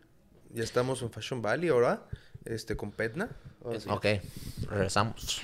[0.53, 2.07] Ya estamos en Fashion Valley ahora,
[2.45, 3.29] este, con Petna.
[3.77, 3.87] Sí.
[3.89, 4.05] Ok,
[4.69, 5.41] regresamos.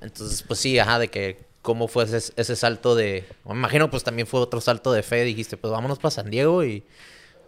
[0.00, 3.24] Entonces, pues sí, ajá, de que cómo fue ese, ese salto de...
[3.44, 5.24] Me imagino pues también fue otro salto de fe.
[5.24, 6.84] Dijiste, pues vámonos para San Diego y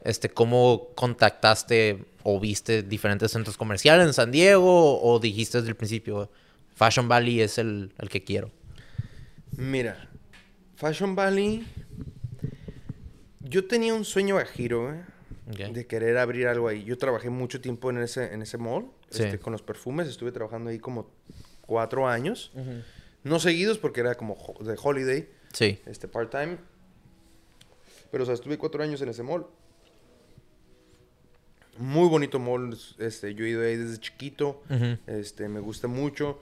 [0.05, 5.77] este, ¿cómo contactaste o viste diferentes centros comerciales en San Diego o dijiste desde el
[5.77, 6.31] principio,
[6.75, 8.51] Fashion Valley es el, el que quiero?
[9.57, 10.09] Mira,
[10.77, 11.67] Fashion Valley.
[13.41, 15.05] Yo tenía un sueño a giro, ¿eh?
[15.73, 16.83] De querer abrir algo ahí.
[16.85, 19.23] Yo trabajé mucho tiempo en ese, en ese mall, Sí.
[19.23, 20.09] este, con los perfumes.
[20.09, 21.11] Estuve trabajando ahí como
[21.61, 22.51] cuatro años.
[23.23, 25.29] No seguidos porque era como de holiday.
[25.53, 25.79] Sí.
[25.87, 26.57] este, part-time.
[28.11, 29.47] Pero, o sea, estuve cuatro años en ese mall.
[31.79, 32.77] Muy bonito mall.
[32.99, 34.63] Este, yo he ido ahí desde chiquito.
[35.07, 36.41] Este, me gusta mucho.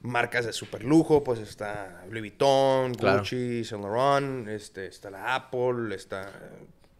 [0.00, 3.18] Marcas de super lujo, pues está Louis Vuitton, Claro.
[3.18, 6.30] Gucci, Saint Laurent, este, está la Apple, está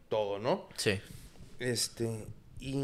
[0.09, 0.69] todo, ¿no?
[0.77, 0.99] Sí.
[1.61, 2.27] Este,
[2.59, 2.75] y,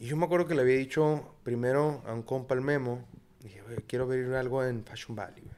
[0.00, 3.06] y yo me acuerdo que le había dicho primero a un compa el memo,
[3.40, 5.42] dije, "Güey, quiero ver algo en Fashion Valley.
[5.42, 5.54] güey".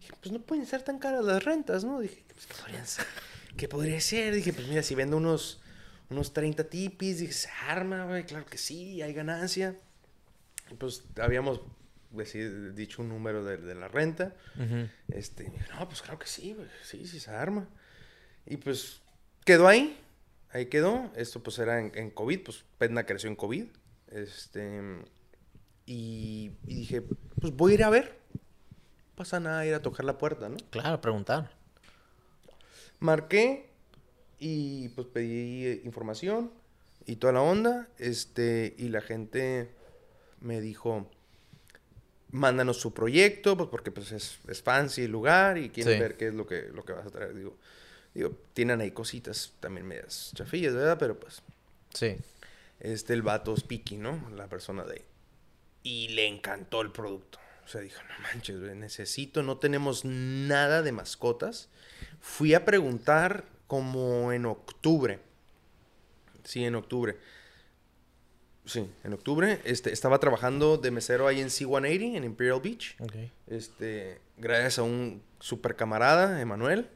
[0.00, 2.00] Dije, pues no pueden ser tan caras las rentas, ¿no?
[2.00, 3.06] Dije, pues, ¿qué, podrían ser?
[3.56, 4.34] ¿qué podría ser?
[4.34, 5.61] Dije, pues mira, si vendo unos,
[6.12, 9.76] unos 30 tipis, dije, se arma, güey, claro que sí, hay ganancia.
[10.70, 11.60] Y pues habíamos
[12.14, 14.34] deci- dicho un número de, de la renta.
[15.08, 17.68] Este, no, pues claro que sí, güey, sí, sí se arma.
[18.46, 19.00] Y pues
[19.44, 19.98] quedó ahí,
[20.52, 21.10] ahí quedó.
[21.16, 23.64] Esto pues era en, en COVID, pues Petna creció en COVID.
[24.08, 24.80] Este,
[25.86, 27.02] y, y dije,
[27.40, 28.18] pues voy a ir a ver.
[28.34, 30.56] No pasa nada ir a tocar la puerta, ¿no?
[30.70, 31.50] Claro, preguntar.
[33.00, 33.68] Marqué
[34.44, 36.50] y pues pedí eh, información
[37.06, 37.88] y toda la onda.
[37.98, 39.70] Este, y la gente
[40.40, 41.08] me dijo,
[42.30, 46.00] mándanos su proyecto, pues porque pues es, es fancy el lugar y quieren Sí.
[46.00, 47.34] ver qué es lo que, lo que vas a traer.
[47.34, 47.56] Digo,
[48.14, 50.96] digo, tienen ahí cositas también medias chafillas, ¿verdad?
[50.98, 51.42] Pero pues,
[51.94, 52.16] Sí.
[52.80, 54.28] este, el vato es picky, ¿no?
[54.36, 55.04] La persona de ahí.
[55.84, 57.38] Y le encantó el producto.
[57.64, 61.68] O sea, dijo, no manches, necesito, no tenemos nada de mascotas.
[62.20, 65.18] Fui a preguntar como en octubre.
[66.44, 67.16] Sí, en octubre.
[68.66, 69.62] Sí, en octubre.
[69.64, 72.98] Este, estaba trabajando de mesero ahí en C-180, en Imperial Beach.
[73.46, 76.90] Este, gracias a un super camarada, Emanuel.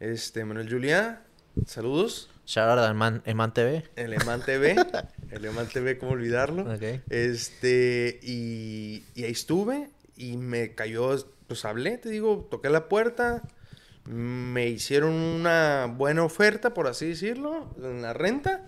[0.00, 1.22] Este, Emanuel Juliá.
[1.66, 2.28] Saludos.
[2.46, 3.84] Shout out Man, Eman TV.
[3.94, 4.74] El Eman TV.
[5.30, 6.66] el Eman TV, ¿cómo olvidarlo?
[7.10, 11.14] Este, y, y ahí estuve y me cayó,
[11.46, 13.44] pues hablé, te digo, toqué la puerta,
[14.08, 18.64] me hicieron una buena oferta, por así decirlo, en la renta,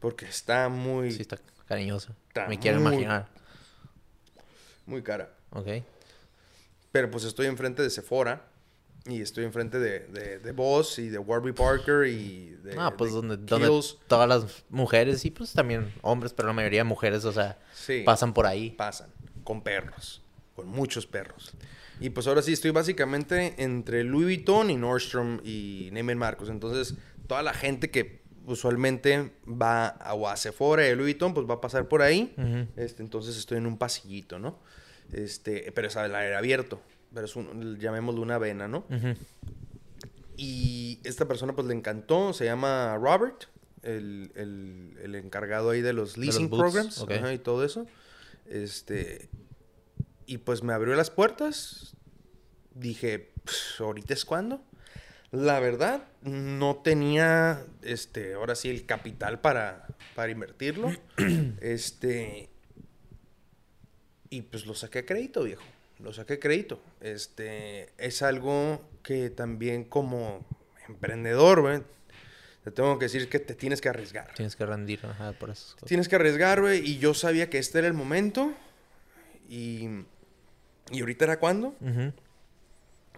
[0.00, 2.14] porque está muy, Sí, está cariñoso.
[2.28, 3.28] Está Me quiero muy- imaginar.
[4.86, 5.30] muy cara.
[5.50, 5.68] Ok.
[6.92, 8.44] Pero pues estoy enfrente de Sephora
[9.06, 12.74] y estoy enfrente de, de, de Boss y de Warby Parker y de...
[12.78, 13.68] Ah, pues de donde, donde
[14.08, 18.02] todas las mujeres y pues también hombres, pero la mayoría de mujeres, o sea, Sí.
[18.04, 18.70] pasan por ahí.
[18.70, 19.08] pasan
[19.44, 20.22] con perros,
[20.56, 21.52] con muchos perros.
[22.00, 26.50] Y pues ahora sí estoy básicamente entre Louis Vuitton y Nordstrom y Neiman Marcos.
[26.50, 26.94] Entonces,
[27.26, 31.48] toda la gente que usualmente va a, o a Sephora y a Louis Vuitton, pues
[31.48, 32.34] va a pasar por ahí.
[32.76, 34.58] Este, entonces estoy en un pasillito, ¿no?
[35.12, 36.80] Este, pero es al aire abierto.
[37.14, 38.84] Pero es un, llamémoslo una vena, ¿no?
[40.36, 43.44] Y esta persona pues le encantó, se llama Robert,
[43.82, 47.86] el, el- el encargado ahí de los leasing programs ajá, y todo eso.
[48.44, 49.28] Este,
[50.26, 51.94] y pues me abrió las puertas.
[52.74, 54.62] Dije, "Pff, ahorita es cuando.
[55.32, 60.92] La verdad, no tenía, este, ahora sí, el capital para, para invertirlo.
[61.60, 62.48] este,
[64.30, 65.62] y pues lo saqué a crédito, viejo.
[65.98, 66.80] Lo saqué a crédito.
[67.00, 70.44] Este, es algo que también como
[70.88, 71.82] emprendedor, güey,
[72.64, 74.32] te tengo que decir que te tienes que arriesgar.
[74.34, 75.76] Tienes que rendir ajá, por cosas.
[75.86, 78.52] Tienes que arriesgar, güey, y yo sabía que este era el momento.
[79.48, 79.88] Y,
[80.90, 81.68] y ahorita era cuando.
[81.80, 82.12] Ujú.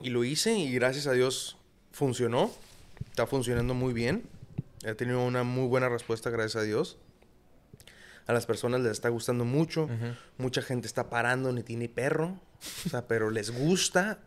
[0.00, 1.56] Y lo hice y gracias a Dios
[1.92, 2.50] funcionó.
[3.10, 4.24] Está funcionando muy bien.
[4.84, 6.98] He tenido una muy buena respuesta, gracias a Dios.
[8.26, 9.88] A las personas les está gustando mucho.
[10.36, 12.38] Mucha gente está parando, ni tiene perro.
[12.86, 14.20] O sea, pero les gusta.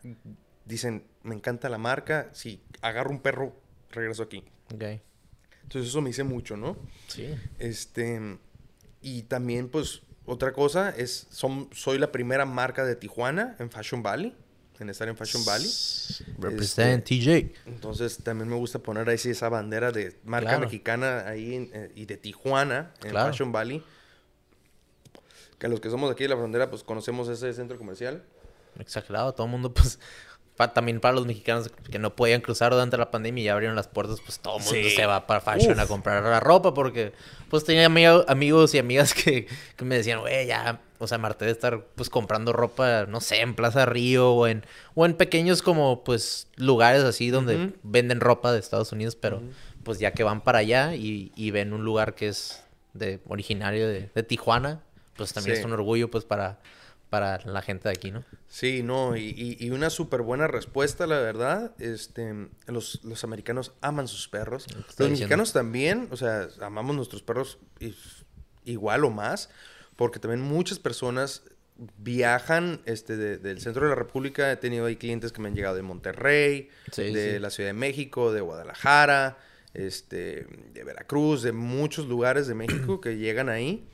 [0.66, 2.30] Dicen, me encanta la marca.
[2.34, 3.56] Si agarro un perro,
[3.92, 4.44] regreso aquí.
[4.74, 4.84] Ok.
[5.64, 6.78] Entonces eso me dice mucho, ¿no?
[7.08, 7.34] Sí.
[7.60, 8.40] Este,
[9.02, 14.02] y también, pues, otra cosa es, son, soy la primera marca de Tijuana en Fashion
[14.04, 14.36] Valley,
[14.80, 15.70] en estar en Fashion Valley.
[16.40, 17.54] Represent TJ.
[17.68, 20.62] Entonces, también me gusta poner ahí esa bandera de marca Claro.
[20.66, 23.32] mexicana ahí eh, y de Tijuana en Claro.
[23.32, 23.84] Fashion Valley.
[25.60, 28.24] Que los que somos aquí de la frontera, pues conocemos ese centro comercial.
[28.80, 29.34] Exagerado.
[29.34, 30.00] Todo el mundo, pues.
[30.56, 33.76] Pa- también para los mexicanos que no podían cruzar durante la pandemia y ya abrieron
[33.76, 34.90] las puertas, pues todo el mundo Sí.
[34.96, 35.80] se va para fashion Uf.
[35.80, 37.14] a comprar la ropa porque,
[37.50, 41.46] pues tenía ami- amigos y amigas que, que me decían, güey, ya, o sea, Marte
[41.46, 44.64] debe estar, pues comprando ropa, no sé, en Plaza Río o en,
[44.94, 49.42] o en pequeños como, pues, lugares así donde venden ropa de Estados Unidos, pero,
[49.84, 52.64] pues ya que van para allá y, y ven un lugar que es
[52.94, 54.82] de originario de, de Tijuana,
[55.16, 55.60] pues también Sí.
[55.62, 56.60] es un orgullo, pues, para,
[57.12, 58.24] para la gente de aquí, ¿no?
[58.48, 61.74] Sí, no, y, y- y una súper buena respuesta, la verdad.
[61.78, 64.66] Este, los, los americanos aman sus perros.
[64.74, 65.10] Los diciendo.
[65.12, 67.60] mexicanos también, o sea, amamos nuestros perros
[68.66, 69.50] igual o más,
[69.96, 71.44] porque también muchas personas
[71.98, 74.52] viajan este, de- del centro de la República.
[74.52, 77.40] He tenido ahí clientes que me han llegado de Monterrey, Sí, de sí.
[77.40, 79.38] la Ciudad de México, de Guadalajara,
[79.74, 83.86] este, de Veracruz, de muchos lugares de México que llegan ahí.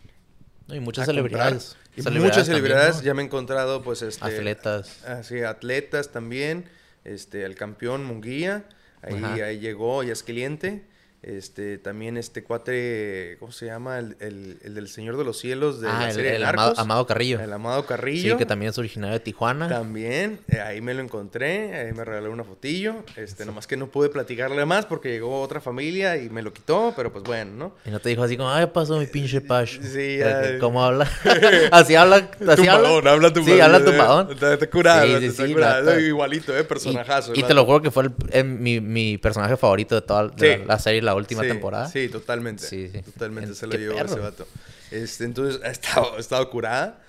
[0.69, 1.75] Y muchas celebridades.
[1.95, 2.95] Y Celebridades muchas también, celebridades.
[2.97, 3.03] ¿no?
[3.03, 4.25] Ya me he encontrado, pues, este...
[4.25, 5.03] Atletas.
[5.05, 6.65] Así, atletas también.
[7.03, 8.65] Este, el campeón Munguía.
[9.01, 10.83] Ahí, ahí llegó, ya es cliente.
[11.23, 13.97] Este, también este cuate, ¿cómo se llama?
[13.97, 16.73] El, el- el del Señor de los Cielos de ah, la el, serie el amado.
[16.77, 17.39] Amado Carrillo.
[17.39, 18.33] El Amado Carrillo.
[18.33, 19.67] Sí, que también es originario de Tijuana.
[19.67, 23.87] También, eh, ahí me lo encontré, ahí me regaló una fotillo, este, nomás que no
[23.87, 27.75] pude platicarle más porque llegó otra familia y me lo quitó, pero pues bueno, ¿no?
[27.85, 29.79] Y no te dijo así como, ay, pasó mi pinche Pash.
[29.81, 30.59] Sí, ya.
[30.59, 31.09] ¿Cómo habla?
[31.71, 32.29] así habla.
[32.47, 33.55] Así Tumbadón, habla tumbadón.
[33.55, 34.31] Sí, habla tumbadón.
[34.31, 35.99] Está, está curado, Sí, sí, está sí, curado.
[35.99, 37.33] Igualito, eh, personajazo.
[37.35, 40.53] y te lo juro que fue el- eh, mi, mi personaje favorito de toda de
[40.57, 40.59] Sí.
[40.61, 41.89] la, la serie, la última Sí, temporada.
[41.89, 42.63] Sí, totalmente.
[42.67, 43.01] Sí, sí.
[43.01, 44.47] Totalmente En- se lo llevó ese vato.
[44.91, 47.01] Este, entonces, ha estado, ha estado curada.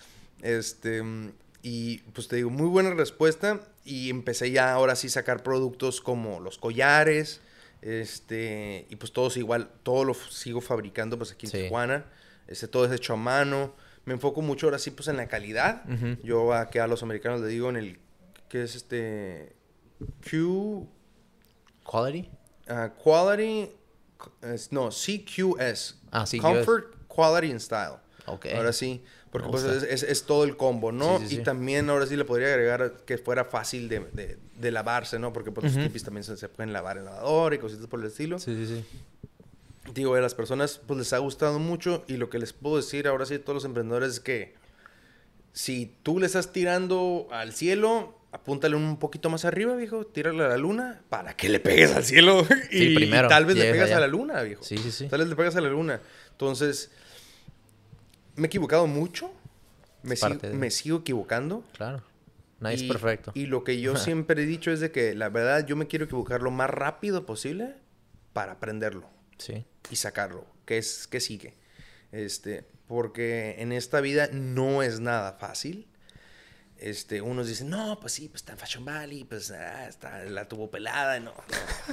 [0.43, 1.03] Este,
[1.63, 3.61] y pues te digo, muy buena respuesta.
[3.85, 7.41] Y empecé ya ahora sí sacar productos como los collares.
[7.83, 11.59] Este, y pues todos igual, todo lo sigo fabricando pues aquí en Sí.
[11.65, 12.07] Tijuana.
[12.47, 13.75] Este, todo es hecho a mano.
[14.05, 15.83] Me enfoco mucho ahora sí pues en la calidad.
[15.91, 16.17] Ujú.
[16.23, 17.99] Yo aquí a los americanos le digo en el,
[18.49, 19.55] que es este,
[20.31, 20.89] Q,
[21.85, 22.31] Quality.
[22.69, 23.71] Ah, quality,
[24.43, 25.97] es- no, CQS.
[26.11, 26.41] Ah, CQS.
[26.43, 27.97] Comfort, Quality and Style.
[28.27, 31.19] Ahora sí, porque pues es, es- es todo el combo, ¿no?
[31.19, 31.43] Sí, sí, y sí.
[31.45, 35.33] también ahora sí le podría agregar que fuera fácil de, de- de lavarse, ¿no?
[35.33, 35.77] Porque pues, Ujú.
[35.79, 38.39] los tipis también se, se pueden lavar en lavador y cositas por el estilo.
[38.39, 38.85] Sí, sí, sí.
[39.95, 43.09] digo, a las personas pues les ha gustado mucho y lo que les puedo decir
[43.09, 44.55] ahora sí a todos los emprendedores es que
[45.55, 50.49] si tú le estás tirando al cielo, apúntale un poquito más arriba, viejo, tírale a
[50.49, 53.71] la luna para que le pegues al cielo y, Sí, primero, y tal vez le
[53.71, 54.63] pegas a la luna, viejo.
[54.63, 55.09] Sí, sí, sí.
[55.09, 56.01] Tal vez le pegas a la luna.
[56.31, 56.91] Entonces,
[58.37, 59.31] me he equivocado mucho.
[60.03, 61.65] Me, de- me sigo equivocando.
[61.73, 62.03] Claro.
[62.61, 63.33] Nadie es perfecto.
[63.35, 66.05] Y lo que yo siempre he dicho es de que la verdad yo me quiero
[66.05, 67.75] equivocar lo más rápido posible
[68.33, 69.65] para aprenderlo Sí.
[69.91, 70.45] y sacarlo.
[70.67, 71.55] ¿Qué es que sigue?
[72.13, 75.87] Este, porque en esta vida no es nada fácil.
[76.81, 80.47] Este, unos dicen, no, pues sí, pues está en Fashion Valley, pues ah, está, la
[80.47, 81.19] tuvo pelada.
[81.19, 81.33] No,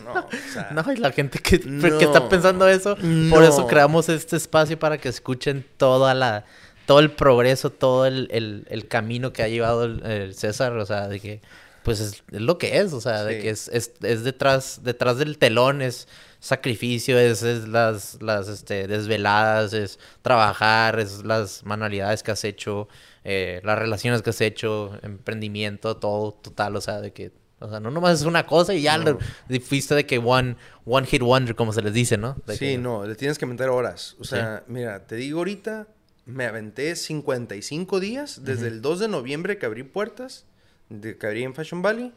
[0.04, 0.20] no, no.
[0.28, 1.98] O sea, No, y la gente que, No.
[1.98, 2.96] que está pensando eso,
[3.32, 6.46] por eso creamos este espacio para que escuchen toda la,
[6.86, 10.86] todo el progreso, todo el, el- el camino que ha llevado el, el César, o
[10.86, 11.42] sea, de que
[11.82, 15.18] pues es, es lo que es, o sea, de que es, es, es detrás, detrás
[15.20, 16.08] del telón, es
[16.40, 22.88] sacrificio, es, es las, las este, desveladas, es trabajar, es las manualidades que has hecho,
[23.26, 27.80] eh, las relaciones que has hecho, emprendimiento, todo total, o sea, de que, o sea,
[27.80, 29.18] no nomás es una cosa y ya No.
[29.62, 32.38] fuiste de que one, one hit wonder, como se les dice, ¿no?
[32.46, 34.16] De Sí, que- no, le tienes que meter horas.
[34.20, 35.88] O sea, mira, te digo ahorita,
[36.26, 40.46] me aventé 55 días desde el 2 de noviembre que abrí puertas,
[40.90, 42.14] de que abrí en Fashion Valley.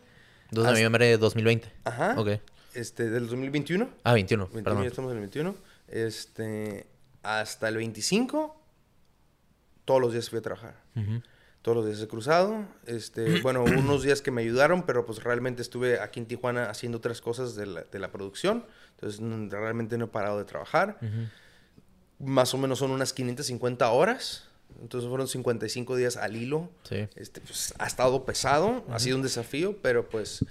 [0.50, 1.72] 2 de hasta- noviembre de 2020.
[1.84, 2.14] Ajá.
[2.18, 2.28] Ok.
[2.74, 3.88] Este, del 2021.
[4.04, 4.82] Ah, 21, 21, perdón.
[4.82, 5.54] ya estamos en el 21.
[5.88, 6.86] Este,
[7.22, 8.57] hasta el 25,
[9.88, 10.74] todos los días fui a trabajar.
[11.62, 12.66] Todos los días he cruzado.
[12.84, 16.98] Este, bueno, unos días que me ayudaron, pero pues realmente estuve aquí en Tijuana haciendo
[16.98, 18.66] otras cosas de la, de la producción.
[18.96, 19.18] Entonces,
[19.50, 20.98] realmente no he parado de trabajar.
[22.18, 24.44] Más o menos son unas 550 horas.
[24.82, 26.70] Entonces fueron 55 días al hilo.
[26.82, 27.08] Sí.
[27.16, 30.44] Este, pues, ha estado pesado, ha sido un desafío, pero pues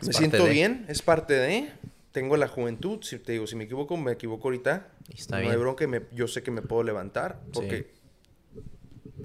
[0.00, 0.50] Es me siento de.
[0.50, 1.70] bien, es parte de.
[2.14, 4.86] Tengo la juventud, si te digo, si me equivoco, me equivoco ahorita.
[5.12, 5.50] Está no bien.
[5.52, 7.92] hay bronca, me- yo sé que me puedo levantar, porque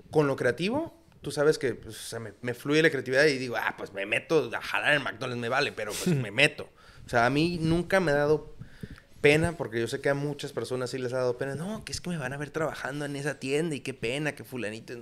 [0.09, 3.37] con lo creativo, tú sabes que pues, o sea, me, me fluye la creatividad y
[3.37, 6.67] digo, ah, pues me meto a jalar en McDonald's, me vale, pero pues me meto.
[7.05, 8.55] O sea, a mí nunca me ha dado
[9.21, 11.53] pena, porque yo sé que a muchas personas sí les ha dado pena.
[11.53, 14.33] No, que es que me van a ver trabajando en esa tienda y qué pena,
[14.33, 14.93] que fulanito.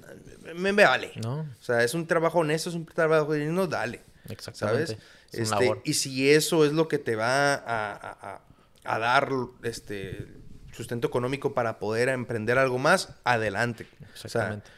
[0.56, 1.14] Me, me vale.
[1.24, 4.02] No, O sea, es un trabajo honesto, es un trabajo digno, dale.
[4.28, 4.88] exactamente.
[4.88, 5.04] ¿Sabes?
[5.32, 8.42] Es Este, y si eso es lo que te va a, a-
[8.86, 9.30] a- dar
[9.64, 10.28] este
[10.72, 13.88] sustento económico para poder emprender algo más, adelante.
[14.02, 14.70] O sea, Exactamente.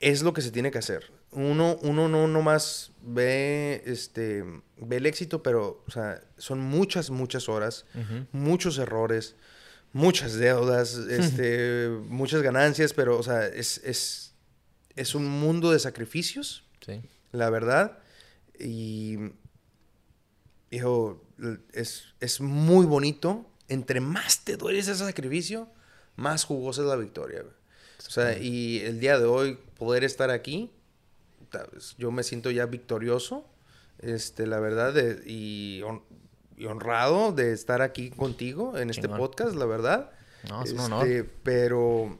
[0.00, 1.10] es lo que se tiene que hacer.
[1.32, 4.44] Uno, uno no nomás ve, este,
[4.76, 7.84] ve el éxito, pero o sea, son muchas, muchas horas,
[8.32, 9.34] muchos errores,
[9.92, 14.32] muchas deudas, este, muchas ganancias, pero o sea, es, es,
[14.94, 17.00] es un mundo de sacrificios Sí.
[17.32, 17.98] la verdad.
[18.58, 19.18] Y,
[20.76, 21.22] hijo,
[21.72, 23.44] es, es muy bonito.
[23.68, 25.68] Entre más te duele ese sacrificio,
[26.16, 27.42] más jugosa es la victoria.
[27.42, 27.54] güey.
[28.06, 30.70] O sea, y el día de hoy poder estar aquí,
[31.50, 33.44] pues, yo me siento ya victorioso,
[33.98, 36.02] este, la verdad, de- y, hon-
[36.56, 39.18] y honrado de estar aquí contigo en este Chingón.
[39.18, 40.12] podcast, la verdad.
[40.48, 41.26] No, es un Este, honor.
[41.42, 42.18] Pero,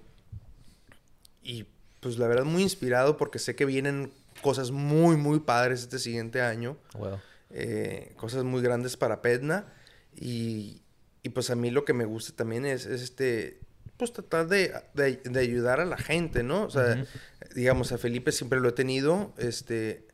[1.42, 1.66] y
[2.00, 4.12] pues la verdad muy inspirado porque sé que vienen
[4.42, 6.76] cosas muy, muy padres este siguiente año.
[6.94, 7.20] Huevo.
[7.50, 9.72] Eh, cosas muy grandes para Pedna.
[10.14, 10.82] Y,
[11.22, 13.60] y, pues a mí lo que me gusta también es, es este,
[13.96, 16.64] pues tratar de, de- de ayudar a la gente, ¿no?
[16.64, 17.04] O sea,
[17.54, 20.06] digamos, a Felipe siempre lo he tenido, este,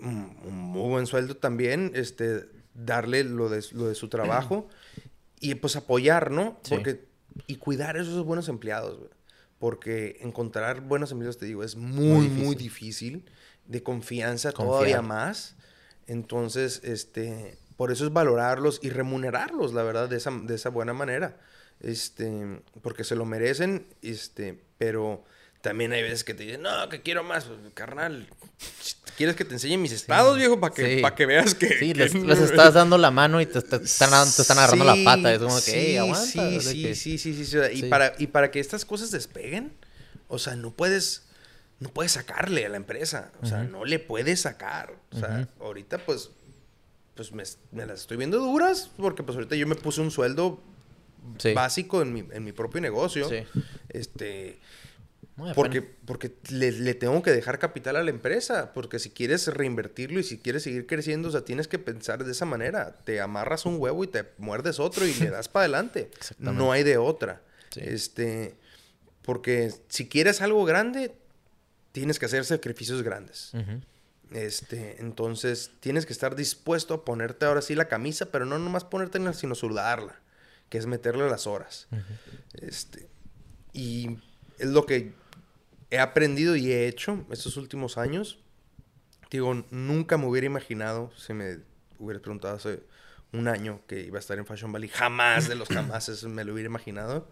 [0.00, 4.68] un, un muy buen sueldo también, este, darle lo de, lo de su trabajo
[5.40, 6.58] y pues apoyar, ¿no?
[6.62, 6.70] Sí.
[6.74, 7.04] Porque,
[7.46, 9.10] y cuidar a esos buenos empleados, güey.
[9.58, 13.24] Porque encontrar buenos empleados, te digo, es muy, muy difícil.
[13.66, 14.72] De confianza Confiar.
[14.78, 15.54] todavía más.
[16.06, 20.92] Entonces, este, por eso es valorarlos y remunerarlos, la verdad, de esa, de esa buena
[20.92, 21.36] manera.
[21.80, 25.24] Este, porque se lo merecen, este, pero
[25.62, 28.28] también hay veces que te dicen, no, que quiero más, Pues, carnal.
[29.16, 30.58] ¿Quieres que te enseñe mis estados, viejo?
[30.58, 31.02] Para que, Sí.
[31.02, 31.68] pa' que veas que...
[31.78, 35.04] Sí, que les, estás dando la mano y te, te están, te están agarrando Sí,
[35.04, 35.32] la pata.
[35.32, 36.24] Es como que, hey, aguanta.
[36.26, 37.58] Sí, sí, que- sí, sí, sí, sí.
[37.72, 37.88] Y, Sí.
[37.88, 39.72] Para, y para que estas cosas despeguen,
[40.28, 41.24] o sea, no puedes,
[41.82, 43.32] no puedes sacarle a la empresa.
[43.42, 44.94] O sea, no le puedes sacar.
[45.10, 46.30] O sea, ahorita pues,
[47.14, 47.42] pues me,
[47.72, 50.60] me las estoy viendo duras porque pues ahorita yo me puse un sueldo
[51.38, 51.52] Sí.
[51.54, 53.28] básico en mi, en mi propio negocio.
[53.28, 53.44] Sí.
[53.90, 54.58] Este,
[55.54, 58.72] porque, porque le, le tengo que dejar capital a la empresa.
[58.72, 62.32] Porque si quieres reinvertirlo y si quieres seguir creciendo, o sea, tienes que pensar de
[62.32, 62.96] esa manera.
[63.04, 66.10] Te amarras un huevo y te muerdes otro y le das para adelante.
[66.38, 67.40] No hay de otra.
[67.70, 67.80] Sí.
[67.84, 68.56] Este,
[69.22, 71.14] porque si quieres algo grande,
[71.92, 73.52] tienes que hacer sacrificios grandes.
[73.54, 73.80] Ujú.
[74.32, 78.84] Este, entonces tienes que estar dispuesto a ponerte ahora sí la camisa, pero no nomás
[78.84, 80.18] ponértela, sino sudarla.
[80.68, 81.86] que es meterle las horas.
[82.54, 83.10] Este,
[83.74, 84.16] y
[84.58, 85.12] es lo que
[85.90, 88.38] he aprendido y he hecho estos últimos años.
[89.30, 91.58] Digo, nunca me hubiera imaginado, si me
[91.98, 92.82] hubieras preguntado hace
[93.34, 96.54] un año que iba a estar en Fashion Valley, jamás de los jamases me lo
[96.54, 97.28] hubiera imaginado.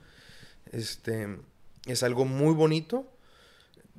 [0.70, 1.38] Este,
[1.86, 3.10] es algo muy bonito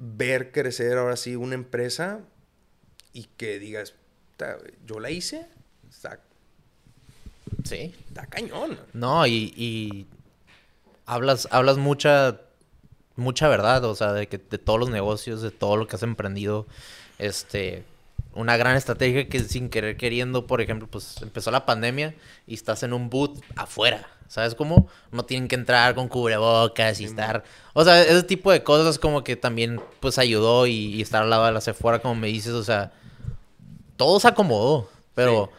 [0.02, 2.22] ver crecer ahora sí una empresa
[3.14, 3.94] y que digas,
[4.86, 5.46] yo la hice,
[5.90, 6.20] está,
[7.64, 7.94] sí.
[8.08, 8.80] está cañón.
[8.94, 10.08] No, y, y
[11.06, 12.42] hablas, hablas mucha,
[13.16, 16.04] mucha verdad, o sea, de que de todos los negocios, de todo lo que has
[16.04, 16.66] emprendido,
[17.20, 17.84] este,
[18.34, 22.16] una gran estrategia que sin querer queriendo, por ejemplo, pues empezó la pandemia
[22.48, 24.08] y estás en un boot afuera.
[24.28, 24.88] ¿Sabes cómo?
[25.12, 27.44] No tienen que entrar con cubrebocas y estar...
[27.74, 31.46] O sea, ese tipo de cosas como que también pues ayudó y, estar al lado
[31.46, 32.94] de la afuera, como me dices, o sea,
[33.98, 35.52] todo se acomodó, pero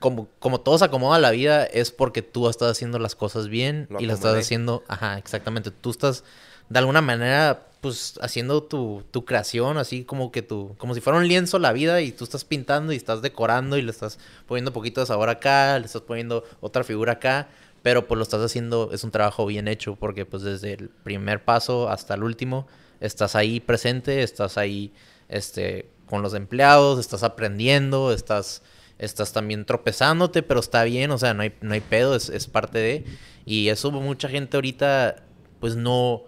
[0.00, 3.88] como, como todo se acomoda la vida es porque tú estás haciendo las cosas bien
[3.98, 4.84] y las estás haciendo...
[4.86, 5.70] Ajá, exactamente.
[5.70, 6.22] Tú estás
[6.70, 11.18] de alguna manera pues haciendo tu, tu creación, así como que tú, como si fuera
[11.18, 14.70] un lienzo la vida y tú estás pintando y estás decorando y le estás poniendo
[14.70, 17.48] un poquito de sabor acá, le estás poniendo otra figura acá,
[17.82, 21.44] pero pues lo estás haciendo, es un trabajo bien hecho porque pues desde el primer
[21.44, 22.66] paso hasta el último
[23.00, 24.92] estás ahí presente, estás ahí
[25.28, 28.62] este, con los empleados, estás aprendiendo, estás,
[28.98, 32.46] estás también tropezándote, pero está bien, o sea, no hay, no hay pedo, es, es
[32.46, 33.04] parte de...
[33.46, 35.16] Y eso mucha gente ahorita
[35.60, 36.24] pues no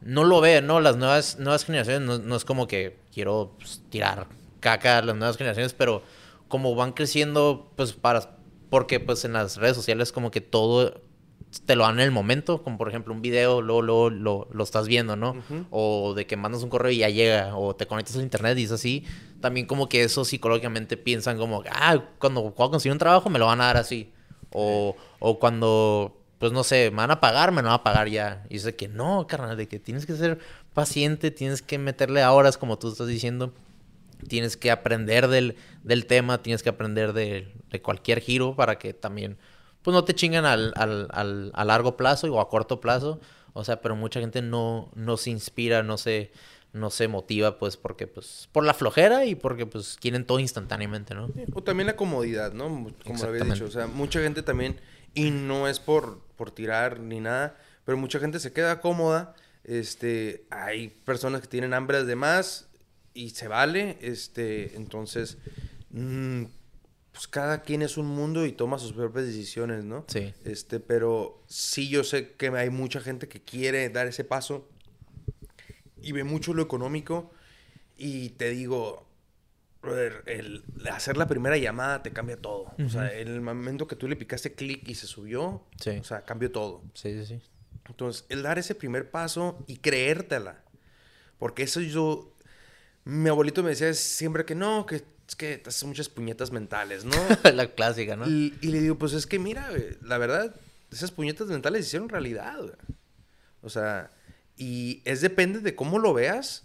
[0.00, 0.80] no lo ve, ¿no?
[0.80, 4.26] Las nuevas, nuevas generaciones no, es como que quiero pues, tirar
[4.60, 6.02] caca a las nuevas generaciones, pero
[6.48, 8.36] como van creciendo, pues para,
[8.70, 11.02] porque pues en las redes sociales como que todo
[11.64, 14.64] te lo dan en el momento, como por ejemplo un video, luego, luego lo, lo
[14.64, 15.36] estás viendo, ¿no?
[15.70, 18.64] O de que mandas un correo y ya llega, o te conectas al internet y
[18.64, 19.04] es así.
[19.40, 23.46] También como que eso psicológicamente piensan como, ah, cuando puedo conseguir un trabajo me lo
[23.46, 24.12] van a dar así.
[24.50, 28.44] O, o cuando pues no sé, me van a pagar, me van a pagar ya.
[28.48, 30.38] Y dice que no, carnal, de que tienes que ser
[30.72, 33.52] paciente, tienes que meterle a horas, como tú estás diciendo.
[34.28, 38.92] Tienes que aprender del, del tema, tienes que aprender de, de, cualquier giro para que
[38.92, 39.36] también,
[39.82, 43.20] pues no te chingan al, al, al, a largo plazo o a corto plazo.
[43.52, 46.30] O sea, pero mucha gente no, no se inspira, no se,
[46.72, 51.14] no se motiva, pues, porque, pues, por la flojera y porque, pues, quieren todo instantáneamente,
[51.14, 51.30] ¿no?
[51.54, 52.88] O también la comodidad, ¿no?
[53.04, 53.64] Como había dicho.
[53.64, 54.80] O sea, mucha gente también
[55.14, 59.34] y no es por, por tirar ni nada, pero mucha gente se queda cómoda.
[59.64, 62.68] Este, hay personas que tienen hambre de más
[63.12, 63.98] y se vale.
[64.00, 65.36] Este, entonces,
[65.90, 66.44] mm,
[67.12, 70.06] pues cada quien es un mundo y toma sus propias decisiones, ¿no?
[70.08, 70.32] Sí.
[70.44, 74.68] Este, pero sí yo sé que hay mucha gente que quiere dar ese paso
[76.00, 77.32] y ve mucho lo económico
[77.96, 79.07] y te digo,
[79.96, 82.72] el hacer la primera llamada te cambia todo.
[82.84, 86.22] O sea, en el momento que tú le picaste clic y se subió, o sea,
[86.24, 86.82] cambió todo.
[86.94, 87.40] Sí, sí, sí.
[87.88, 90.62] Entonces, el dar ese primer paso y creértela.
[91.38, 92.34] Porque eso yo...
[93.04, 94.96] Mi abuelito me decía siempre que no, que
[95.28, 97.16] es que te haces muchas puñetas mentales, ¿no?
[97.52, 98.26] la clásica, ¿no?
[98.26, 99.70] Y, le digo, pues es que mira,
[100.02, 100.54] la verdad,
[100.90, 102.76] esas puñetas mentales hicieron realidad.
[103.62, 104.10] O sea,
[104.56, 106.64] y es depende de cómo lo veas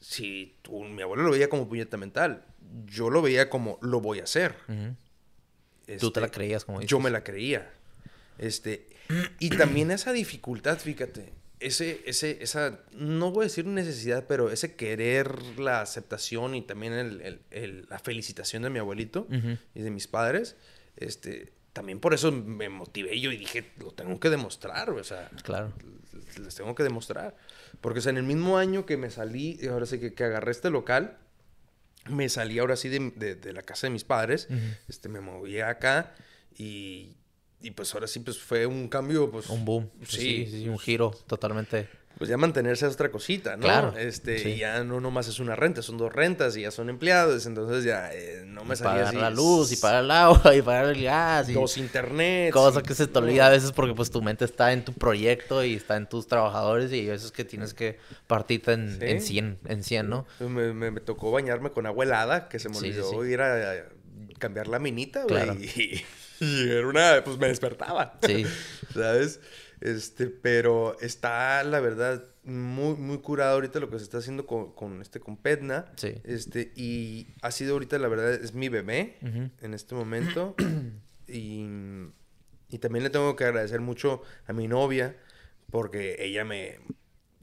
[0.00, 2.44] si tú, mi abuelo lo veía como puñeta mental,
[2.86, 4.54] yo lo veía como lo voy a hacer.
[5.98, 7.70] tú te la este, creías como Yo me la creía.
[8.38, 8.88] Este,
[9.38, 14.76] y también esa dificultad, fíjate, ese, ese, esa, no voy a decir necesidad, pero ese
[14.76, 16.92] querer la aceptación y también
[17.50, 19.26] el, la felicitación de mi abuelito
[19.74, 20.56] y de mis padres,
[20.96, 25.30] este, también por eso me motivé yo y dije, lo tengo que demostrar, o sea,
[25.42, 25.72] claro.
[26.42, 27.36] les tengo que demostrar.
[27.80, 31.18] Porque, en el mismo año que me salí, ahora sí que, que agarré este local,
[32.08, 34.48] me salí ahora sí de, de, la casa de mis padres,
[34.88, 36.14] este, me moví acá
[36.56, 37.16] y,
[37.60, 39.48] y, pues ahora sí pues fue un cambio, pues...
[39.50, 39.90] Un boom.
[40.06, 41.88] Sí, sí, sí un giro totalmente
[42.20, 43.62] pues ya mantenerse es otra cosita, ¿no?
[43.62, 43.96] Claro.
[43.96, 47.82] Este, ya no nomás es una renta, son dos rentas y ya son empleados, entonces
[47.82, 51.02] ya eh, no me salía pagar la luz y pagar el agua y pagar el
[51.02, 52.52] gas y dos internet.
[52.52, 55.64] Cosa que se te olvida a veces porque pues tu mente está en tu proyecto
[55.64, 59.60] y está en tus trabajadores y a veces que tienes que partirte en, en 100,
[59.64, 60.26] en 100, ¿no?
[60.40, 63.86] Me, me, tocó bañarme con agua helada, que se me olvidó ir a,
[64.38, 65.70] cambiar la minita, güey.
[66.40, 68.18] Y, y, era una, pues me despertaba.
[68.26, 68.44] Sí.
[68.94, 69.40] ¿Sabes?
[69.80, 74.72] Este, pero está, la verdad, muy, muy curado ahorita lo que se está haciendo con,
[74.72, 75.86] con este, con Petna.
[75.96, 76.14] Sí.
[76.24, 80.54] Este, y ha sido ahorita, la verdad, es mi bebé en este momento.
[81.28, 81.66] y,
[82.68, 85.16] y también le tengo que agradecer mucho a mi novia,
[85.70, 86.78] porque ella me,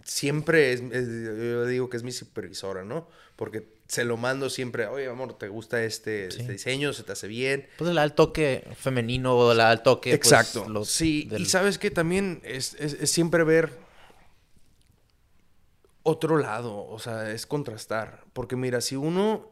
[0.07, 3.07] siempre es, yo digo que es mi supervisora, ¿no?
[3.35, 6.93] Porque se lo mando siempre, oye, amor, ¿te gusta este, este diseño?
[6.93, 7.67] ¿Se te hace bien?
[7.77, 10.17] Pues el toque femenino o el toque.
[10.17, 10.85] Pues, Exacto.
[10.85, 13.77] sí, y sabes que también es, es, siempre ver
[16.03, 18.23] otro lado, o sea, es contrastar.
[18.33, 19.51] Porque mira, si uno,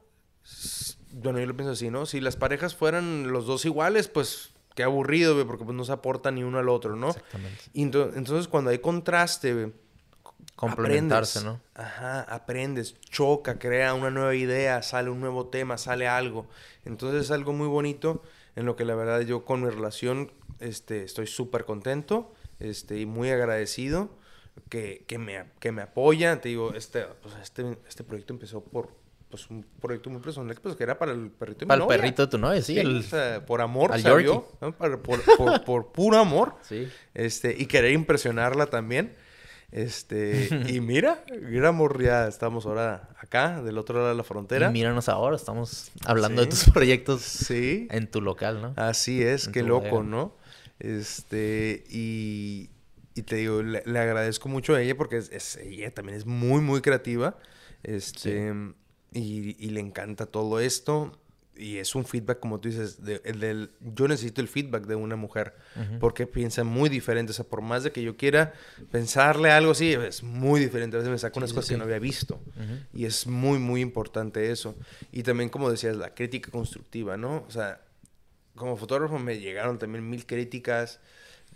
[1.11, 2.06] bueno, yo lo pienso así, ¿no?
[2.06, 6.32] Si las parejas fueran los dos iguales, pues qué aburrido, porque pues no se aporta
[6.32, 7.10] ni uno al otro, ¿no?
[7.10, 7.61] Exactamente.
[7.73, 9.73] Y entonces cuando hay contraste,
[10.55, 11.59] complementarse, ¿no?
[11.73, 16.47] Ajá, aprendes, choca, crea una nueva idea, sale un nuevo tema, sale algo.
[16.85, 18.22] Entonces es algo muy bonito
[18.55, 23.05] en lo que la verdad yo con mi relación este, estoy súper contento este, y
[23.05, 24.09] muy agradecido
[24.69, 26.39] que, que, me, que me apoya.
[26.39, 28.89] Te digo, este, pues este, este proyecto empezó por
[29.30, 32.22] pues, un proyecto muy personal pues, que era para el perrito de Para el perrito
[32.22, 32.80] de tu novia, sí.
[32.80, 33.03] el,
[33.45, 34.45] por amor salió,
[34.77, 36.55] por, por, por, puro amor.
[36.61, 36.88] Sí.
[37.13, 39.13] Este, y querer impresionarla también.
[39.76, 44.69] Este, y mira, mira, ya estamos ahora acá, del otro lado de la frontera.
[44.69, 47.85] Y míranos ahora, estamos hablando de tus proyectos sí.
[47.91, 48.73] en tu local, ¿no?
[48.77, 50.38] Así es, qué loco, ¿no?
[50.80, 52.69] Este, y,
[53.15, 56.80] y te digo, le, agradezco mucho a ella porque es, ella también es muy, muy
[56.80, 57.38] creativa.
[57.84, 58.53] Este,
[59.11, 61.19] y, y, le encanta todo esto
[61.57, 64.95] y es un feedback, como tú dices, de, el del, yo necesito el feedback de
[64.95, 65.53] una mujer,
[65.99, 67.32] porque piensa muy diferente.
[67.32, 68.53] O sea, por más de que yo quiera
[68.91, 70.98] pensarle algo así, es muy diferente.
[70.98, 72.40] A veces me saca unas cosas que no había visto.
[72.94, 74.76] Y es muy, muy importante eso.
[75.11, 77.45] Y también, como decías, la crítica constructiva, ¿no?
[77.48, 77.82] O sea,
[78.56, 80.99] como fotógrafo me llegaron también mil críticas,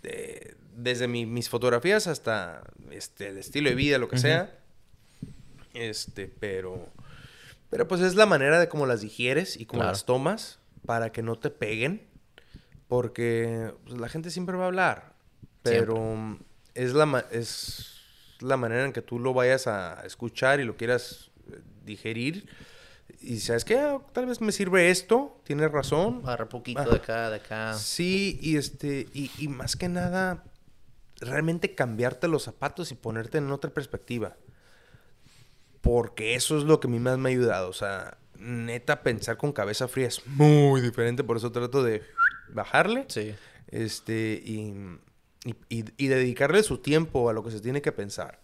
[0.02, 4.56] de, desde mis fotografías hasta este, el estilo de vida, lo que sea.
[5.74, 6.88] Este, pero
[7.70, 11.22] pero pues es la manera de cómo las digieres y cómo las tomas para que
[11.22, 12.08] no te peguen.
[12.88, 15.14] Porque pues, la gente siempre va a hablar.
[15.62, 16.38] Pero
[16.74, 18.00] es la, es
[18.40, 22.48] la manera en que tú lo vayas a escuchar y lo quieras eh, digerir.
[23.20, 26.22] Y sabes que ah, tal vez me sirve esto, tienes razón.
[26.24, 27.74] Agarra poquito de acá, de acá.
[27.74, 30.42] Sí, y este, y, y más que nada,
[31.20, 34.36] realmente cambiarte los zapatos y ponerte en otra perspectiva.
[35.80, 37.68] Porque eso es lo que a mí más me ha ayudado.
[37.68, 41.24] O sea, neta, pensar con cabeza fría es muy diferente.
[41.24, 42.02] Por eso trato de
[42.48, 43.04] bajarle.
[43.08, 43.34] Sí.
[43.68, 44.74] Este, y,
[45.68, 48.40] y, dedicarle su tiempo a lo que se tiene que pensar.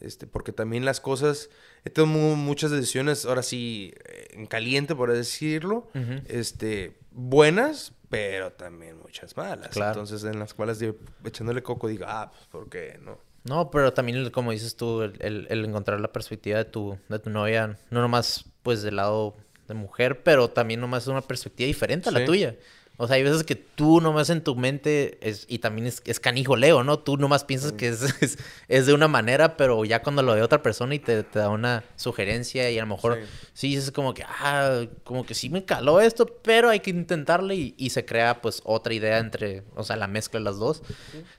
[0.00, 1.48] Este, porque también las cosas,
[1.84, 5.88] he tomado muchas decisiones, ahora sí, eh, en caliente, por decirlo,
[6.28, 9.74] este, buenas, pero también muchas malas.
[9.74, 13.18] Entonces, en las cuales yo, echándole coco, digo, ah, pues, ¿por qué no?
[13.48, 17.78] No, pero también, como dices tú, el, encontrar la perspectiva de tu, de tu novia,
[17.90, 19.36] no nomás pues del lado
[19.68, 22.56] de mujer, pero también nomás es una perspectiva diferente a la tuya.
[22.98, 26.18] O sea, hay veces que tú nomás en tu mente, es, y también es, es
[26.18, 26.98] canijo Leo, ¿no?
[26.98, 27.88] Tú nomás piensas que
[28.20, 31.38] es, es, de una manera, pero ya cuando lo ve otra persona y te, te
[31.38, 33.18] da una sugerencia y a lo mejor
[33.52, 33.68] sí.
[33.68, 37.74] dices como que, ah, como que sí me caló esto, pero hay que intentarle y,
[37.76, 40.82] y, se crea pues otra idea entre, o sea, la mezcla de las dos.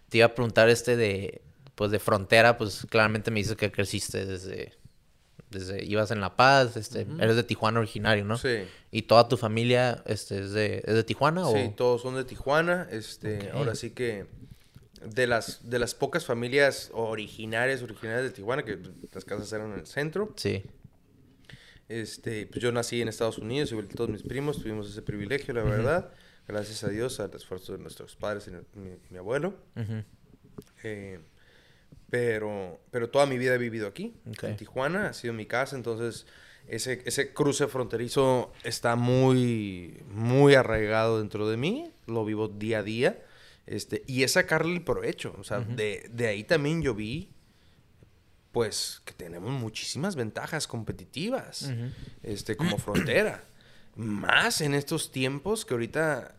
[0.09, 1.41] Te iba a preguntar este de,
[1.77, 4.73] pues de frontera, pues claramente me dices que creciste desde,
[5.51, 8.35] desde ibas en La Paz, este, eres de Tijuana originario, ¿no?
[8.35, 8.63] Sí.
[8.89, 11.45] ¿Y toda tu familia este, es, de, es de Tijuana?
[11.51, 12.87] Sí, todos son de Tijuana.
[12.89, 14.25] Este, Ahora sí que
[15.05, 18.79] de las, de las pocas familias originarias, originarias de Tijuana, que
[19.13, 20.33] las casas eran en el centro.
[20.35, 20.63] Sí.
[21.89, 25.53] Este, pues yo nací en Estados Unidos, igual que todos mis primos, tuvimos ese privilegio,
[25.53, 26.11] la verdad.
[26.47, 29.53] Gracias a Dios, al esfuerzo de nuestros padres y mi, abuelo.
[30.83, 31.19] eh,
[32.09, 36.25] pero, pero toda mi vida he vivido aquí, en Tijuana, ha sido mi casa, entonces
[36.67, 42.83] ese, ese cruce fronterizo está muy, muy arraigado dentro de mí, lo vivo día a
[42.83, 43.23] día,
[43.65, 47.29] este, y es sacarle el provecho, o sea, de, de ahí también yo vi
[48.57, 51.71] pues que tenemos muchísimas ventajas competitivas
[52.23, 53.43] este como frontera
[53.95, 56.35] más en estos tiempos que ahorita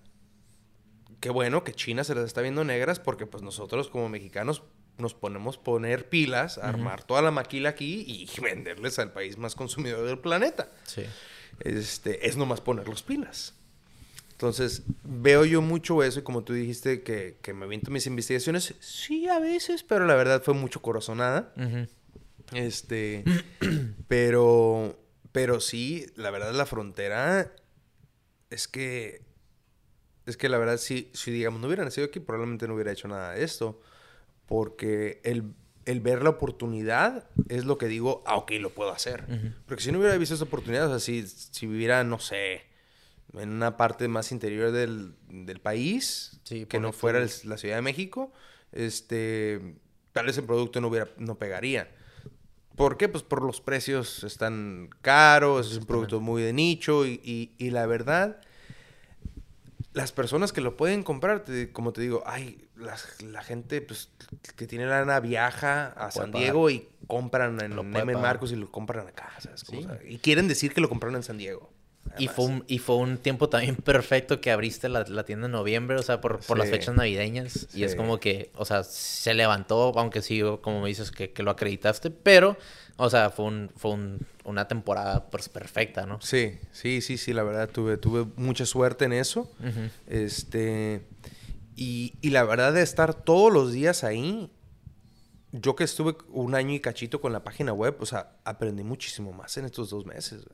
[1.21, 4.65] qué bueno que China se las está viendo negras porque pues nosotros como mexicanos
[4.99, 10.07] nos ponemos poner pilas, armar toda la maquila aquí y venderles al país más consumidor
[10.07, 10.69] del planeta.
[10.85, 11.05] Sí.
[11.61, 13.55] Este, es nomás poner los pilas.
[14.33, 18.75] Entonces, veo yo mucho eso y como tú dijiste que, que me aviento mis investigaciones,
[18.79, 21.53] sí, a veces, pero la verdad fue mucho corazonada.
[22.53, 23.25] Este,
[24.09, 24.97] pero,
[25.33, 27.53] pero sí, la verdad la frontera
[28.51, 29.23] es que,
[30.27, 33.09] es que la verdad si, si digamos no hubiera nacido aquí, probablemente no hubiera hecho
[33.09, 33.81] nada de esto
[34.49, 39.25] porque el, ver la oportunidad es lo que digo, ah, ok, lo puedo hacer.
[39.67, 42.63] Porque si no hubiera visto esa oportunidad, o sea, si, viviera, no sé,
[43.35, 45.15] en una parte más interior del,
[45.63, 48.33] país, que no fuera la Ciudad de México,
[48.73, 49.77] este,
[50.13, 51.91] tal vez el producto no, hubiera, no pegaría.
[52.75, 53.09] ¿Por qué?
[53.09, 57.71] Pues por los precios están caros, es un producto muy de nicho y, y- y
[57.71, 58.41] la verdad,
[59.93, 64.11] las personas que lo pueden comprar, te- como te digo, ay, las- la gente pues,
[64.57, 68.15] que tiene lana viaja a San Diego y compran en Lo M.
[68.17, 69.61] Marcos y lo compran acá, ¿sabes?
[69.69, 69.79] Sí.
[69.79, 71.73] o sea, y quieren decir que lo compraron en San Diego.
[72.17, 75.53] Y fue, un, y fue un tiempo también perfecto que abriste la, la tienda en
[75.53, 77.69] noviembre, o sea, por, por las fechas navideñas.
[77.75, 81.43] Y es como que, o sea, se levantó, aunque sí, como me dices, que, que
[81.43, 82.57] lo acreditaste, pero,
[82.99, 86.21] o sea, fue, un, fue un- una temporada pues, perfecta, ¿no?
[86.21, 89.51] Sí, sí, sí, sí, la verdad tuve, tuve mucha suerte en eso.
[90.07, 91.07] Este.
[91.77, 94.51] Y, y la verdad de estar todos los días ahí,
[95.53, 99.33] yo que estuve un año y cachito con la página web, o sea, aprendí muchísimo
[99.33, 100.45] más en estos dos meses.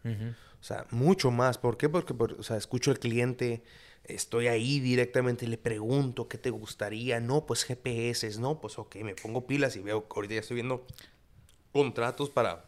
[0.61, 1.59] O sea, mucho más.
[1.59, 1.89] ¿Por qué?
[1.89, 3.63] Porque, por- o sea, escucho al cliente,
[4.05, 7.21] estoy ahí directamente, le pregunto qué te gustaría.
[7.21, 10.87] No, pues GPS, no, pues ok, me pongo pilas y veo, ahorita ya estoy viendo
[11.75, 12.65] contratos para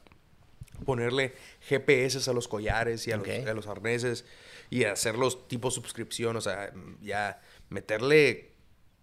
[0.84, 4.26] ponerle GPS a los collares y a, los, a los arneses
[4.68, 8.52] y hacerlos tipo suscripción, o sea, ya meterle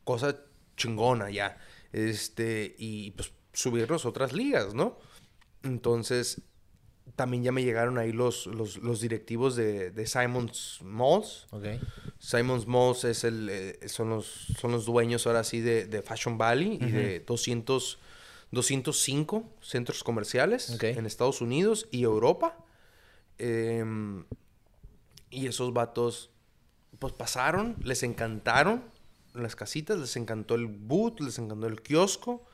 [0.03, 0.37] cosa
[0.77, 1.57] chingona ya.
[1.93, 4.99] Este, y pues subirlos a otras ligas, ¿no?
[5.63, 6.41] Entonces,
[7.15, 11.47] también ya me llegaron ahí los, los, los directivos de, de Simon's Malls.
[12.19, 14.25] Simon's Malls es el, eh, son, los,
[14.59, 17.99] son los dueños ahora sí de, de Fashion Valley y de 200,
[18.53, 22.57] 205 centros comerciales en Estados Unidos y Europa.
[23.39, 24.25] Em,
[25.31, 26.29] y esos vatos,
[26.99, 28.83] pues pasaron, les encantaron
[29.33, 32.45] las casitas, les encantó el boot, les encantó el kiosco,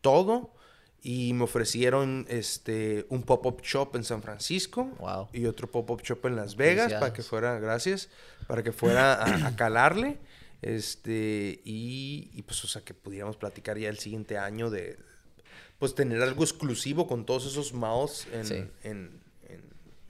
[0.00, 0.54] todo.
[1.02, 5.28] Y me ofrecieron este, un pop-up shop en San Francisco Wow.
[5.32, 8.08] y otro pop-up shop en Las Vegas para que fuera, gracias,
[8.48, 10.18] para que fuera a, a calarle.
[10.62, 14.98] Este, y, y, pues, o sea, que pudiéramos platicar ya el siguiente año de,
[15.78, 18.54] pues, tener algo exclusivo con todos esos mouse en, Sí.
[18.82, 19.62] en, en,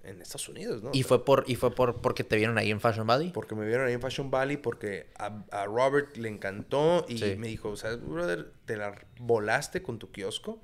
[0.05, 0.91] en Estados Unidos, ¿no?
[0.91, 3.31] O Y sea, fue por, y fue por porque te vieron ahí en Fashion Valley.
[3.33, 7.37] porque me vieron ahí en Fashion Valley, porque a, a Robert le encantó y Sí.
[7.37, 8.53] me dijo, ¿sabes, brother?
[8.67, 10.61] Te la volaste con tu kiosco.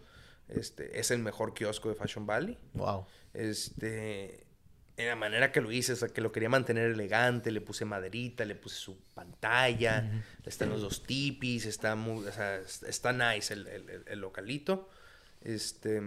[0.49, 2.59] Este, es el mejor kiosco de Fashion Valley.
[2.75, 3.07] Wow.
[3.33, 4.45] Este,
[4.97, 7.85] en la manera que lo hice, o sea, que lo quería mantener elegante, le puse
[7.85, 13.13] maderita, le puse su pantalla, están los dos tipis, está muy, o sea, es- está
[13.13, 14.91] nice el, el- el- localito.
[15.43, 16.01] Este,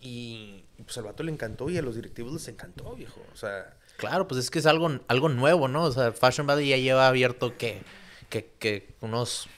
[0.00, 3.24] y, pues al vato le encantó y a los directivos les encantó, viejo.
[3.32, 5.84] O sea, Claro, pues es que es algo, algo nuevo, ¿no?
[5.84, 7.80] O sea, Fashion Valley ya lleva abierto que,
[8.28, 9.48] que, que unos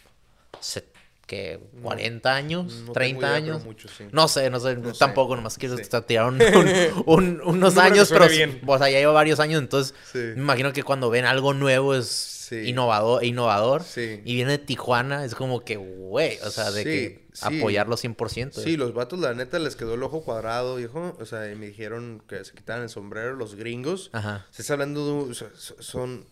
[1.29, 3.63] que 40 años, no tengo 30 idea, años.
[3.97, 4.05] sí.
[4.11, 4.99] No sé, no sé, No sé.
[4.99, 5.85] tampoco, nomás quiero Sí.
[6.07, 8.61] tirar un- un- un- unos años, pero bien.
[8.67, 10.19] o sea, ya lleva varios años, entonces Sí.
[10.19, 12.07] me imagino que cuando ven algo nuevo es
[12.49, 12.71] Sí.
[12.71, 14.23] innovador, innovador Sí.
[14.25, 18.63] y viene de Tijuana, es como que, güey, o sea, de que apoyarlo 100%.
[18.63, 21.15] Sí, los vatos, la neta, les quedó el ojo cuadrado, viejo.
[21.21, 24.09] O sea, y me dijeron que se quitaran el sombrero los gringos.
[24.15, 24.47] Ajá.
[24.51, 25.35] Se está hablando de...
[25.35, 26.25] son...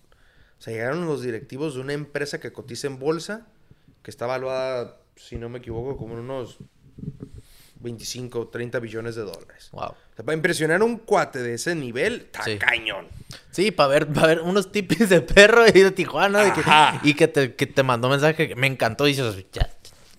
[0.58, 3.46] O sea, llegaron los directivos de una empresa que cotiza en bolsa,
[4.06, 6.58] que está valuada, si no me equivoco, como en unos
[7.80, 9.68] 25 o 30 billones de dólares.
[9.72, 9.82] Wow.
[9.82, 12.56] O sea, para impresionar a un cuate de ese nivel, está Sí.
[12.56, 13.08] cañón.
[13.50, 16.62] Sí, para ver, para ver unos tipis de perro y de Tijuana de que-
[17.08, 19.68] y que te, que te mandó mensaje que me encantó y dices, ya,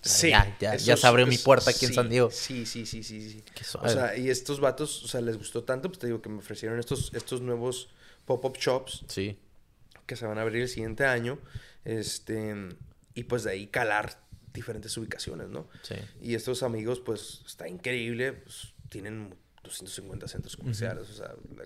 [0.01, 0.31] Sí.
[0.31, 2.29] ya, ya, se abrió mi puerta aquí en San Diego.
[2.29, 3.41] Sí, sí, sí, sí, sí.
[3.55, 3.89] Qué O suave.
[3.89, 6.77] sea, y estos vatos, o sea, les gustó tanto, pues te digo que me ofrecieron
[6.77, 7.87] estos, estos nuevos
[8.25, 9.39] pop-up shops Sí.
[10.05, 11.39] que se van a abrir el siguiente año.
[11.85, 12.53] Este,
[13.17, 14.19] y pues de ahí calar
[14.53, 15.67] diferentes ubicaciones, ¿no?
[15.83, 15.95] Sí.
[16.21, 18.33] Y estos amigos, pues, está increíble.
[18.33, 21.09] pues, tienen 250 centros comerciales.
[21.09, 21.65] O sea, la-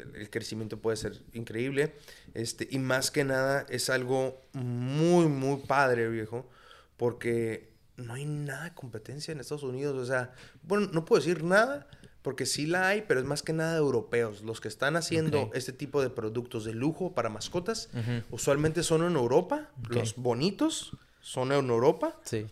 [0.00, 1.94] el, el crecimiento puede ser increíble.
[2.34, 6.50] Este, y más que nada, es algo muy, muy padre, viejo.
[6.96, 9.96] Porque no hay nada de competencia en Estados Unidos.
[9.96, 11.86] O sea, bueno, no puedo decir nada.
[12.26, 14.42] Porque sí la hay, pero es más que nada europeos.
[14.42, 15.54] Los que están haciendo Ok.
[15.54, 18.34] este tipo de productos de lujo para mascotas, Ujú.
[18.34, 19.70] usualmente son en Europa.
[19.84, 19.92] Ok.
[19.94, 22.46] Los bonitos son en Europa Sí.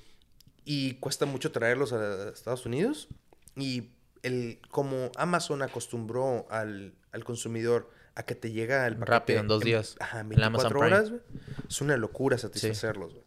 [0.64, 3.08] y cuesta mucho traerlos a Estados Unidos.
[3.56, 3.88] Y
[4.22, 9.48] el, como Amazon acostumbró al, al consumidor a que te llega el paquete Rápido, en
[9.48, 9.96] dos días.
[9.98, 10.86] ajá, en Amazon 24 Prime.
[10.86, 11.20] horas, güey,
[11.68, 13.12] es una locura satisfacerlos.
[13.12, 13.24] güey.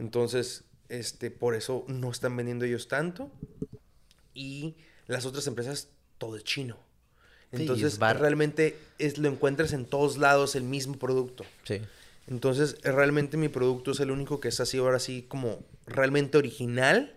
[0.00, 3.30] Entonces, este, por eso no están vendiendo ellos tanto.
[4.34, 4.76] Y
[5.08, 6.76] las otras empresas, todo es chino.
[7.50, 11.44] Sí, Entonces, es realmente es, lo encuentras en todos lados el mismo producto.
[11.64, 11.80] Sí.
[12.28, 17.14] Entonces, realmente mi producto es el único que es así, ahora sí, como realmente original,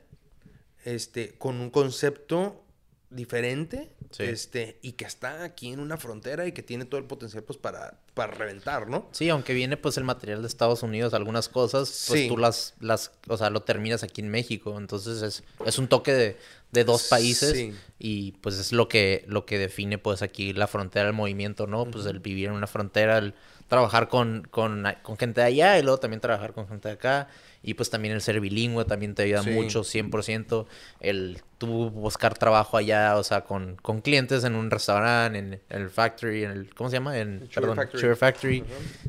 [0.85, 2.63] este, con un concepto
[3.11, 4.23] diferente Sí.
[4.23, 7.57] este y que está aquí en una frontera y que tiene todo el potencial pues
[7.57, 9.07] para, para reventar, ¿no?
[9.13, 12.27] Sí, aunque viene pues el material de Estados Unidos, algunas cosas, pues Sí.
[12.27, 14.77] tú las, las, o sea, lo terminas aquí en México.
[14.77, 16.37] Entonces es, es un toque de,
[16.71, 17.73] de dos países Sí.
[17.99, 21.85] y pues es lo que, lo que define pues aquí la frontera del movimiento, ¿no?
[21.85, 23.33] Pues el vivir en una frontera, el
[23.71, 27.29] trabajar con, con, con gente de allá y luego también trabajar con gente de acá.
[27.63, 29.51] Y pues también el ser bilingüe también te ayuda Sí.
[29.51, 30.65] mucho, 100%.
[30.99, 35.89] El tú buscar trabajo allá, o sea, con, con clientes en un restaurante, en, el
[35.89, 37.17] factory, en el, ¿cómo se llama?
[37.17, 37.77] En, perdón,
[38.17, 38.63] Factory.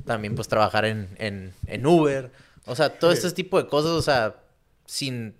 [0.06, 2.30] También pues trabajar en, en, en Uber.
[2.66, 4.36] O sea, todo este tipo de cosas, o sea,
[4.86, 5.34] sin,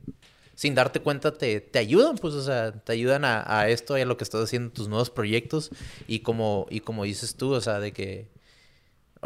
[0.56, 4.00] sin darte cuenta te, te ayudan, pues, o sea, te ayudan a, a esto y
[4.00, 5.70] a lo que estás haciendo, tus nuevos proyectos.
[6.08, 8.32] Y como, y como dices tú, o sea, de que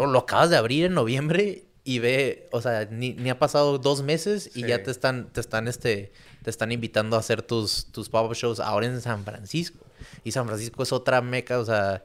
[0.04, 4.02] lo acabas de abrir en noviembre y ve, o sea, ni, ni ha pasado dos
[4.02, 4.66] meses y Sí.
[4.66, 6.12] ya te están, te están, este,
[6.42, 9.78] te están invitando a hacer tus, tus pop-up shows ahora en San Francisco.
[10.24, 12.04] Y San Francisco es otra meca, o sea,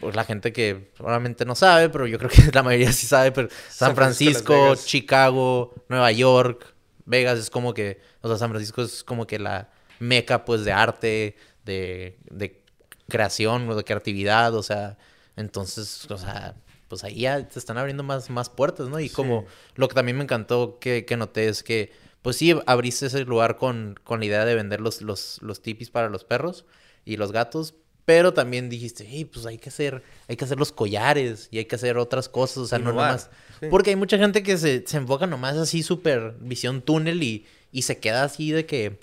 [0.00, 3.32] pues la gente que probablemente no sabe, pero yo creo que la mayoría sí sabe,
[3.32, 4.74] pero San Francisco.
[4.76, 6.74] Chicago, Nueva York,
[7.04, 10.72] Vegas es como que, o sea, San Francisco es como que la meca, pues, de
[10.72, 12.62] arte, de, de
[13.08, 14.96] creación, o de creatividad, o sea,
[15.36, 16.54] entonces, o sea,
[16.94, 19.00] pues ahí ya te están abriendo más, más puertas, ¿no?
[19.00, 21.90] Y como lo que también me encantó que, que noté es que,
[22.22, 25.90] pues sí, abriste ese lugar con, con la idea de vender los, los, los tipis
[25.90, 26.66] para los perros
[27.04, 30.70] y los gatos, pero también dijiste, hey, pues hay que hacer, hay que hacer los
[30.70, 33.30] collares y hay que hacer otras cosas, o sea, no Innovar, nomás.
[33.58, 33.66] sí.
[33.68, 37.82] Porque hay mucha gente que se, se enfoca nomás así súper visión túnel y, y
[37.82, 39.00] se queda así de que,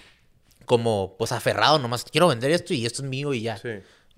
[0.65, 3.57] como, pues aferrado nomás, quiero vender esto y esto es mío y ya.
[3.57, 3.69] Sí.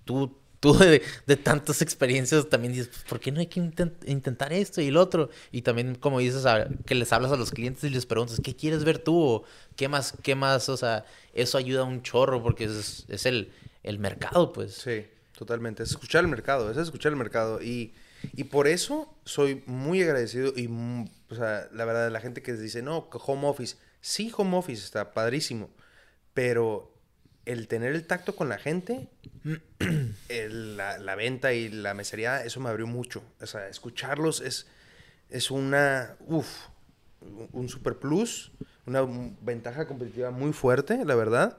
[0.05, 4.53] Tú, tú de, de tantas experiencias también dices, ¿por qué no hay que inten- intentar
[4.53, 5.29] esto y el otro?
[5.51, 8.55] Y también, como dices, a- que les hablas a los clientes y les preguntas, ¿qué
[8.55, 9.15] quieres ver tú?
[9.21, 9.43] O,
[9.75, 10.13] ¿Qué más?
[10.23, 10.69] ¿Qué más?
[10.69, 13.51] O sea, eso ayuda un chorro porque es, es el,
[13.83, 14.73] el mercado, pues.
[14.73, 15.05] Sí,
[15.37, 15.83] totalmente.
[15.83, 17.61] Es escuchar el mercado, es escuchar el mercado.
[17.61, 17.93] Y,
[18.35, 22.53] y por eso soy muy agradecido y, mu- o sea, la verdad, la gente que
[22.53, 23.77] dice, no, home office.
[24.01, 25.69] Sí, home office está padrísimo,
[26.33, 26.92] pero
[27.45, 29.09] el tener el tacto con la gente,
[30.29, 33.23] el- la, la venta y la mesería, eso me abrió mucho.
[33.41, 34.67] O sea, escucharlos es,
[35.29, 36.67] es una, uff,
[37.51, 38.51] un super plus,
[38.85, 39.01] una
[39.41, 41.57] ventaja competitiva muy fuerte, la verdad.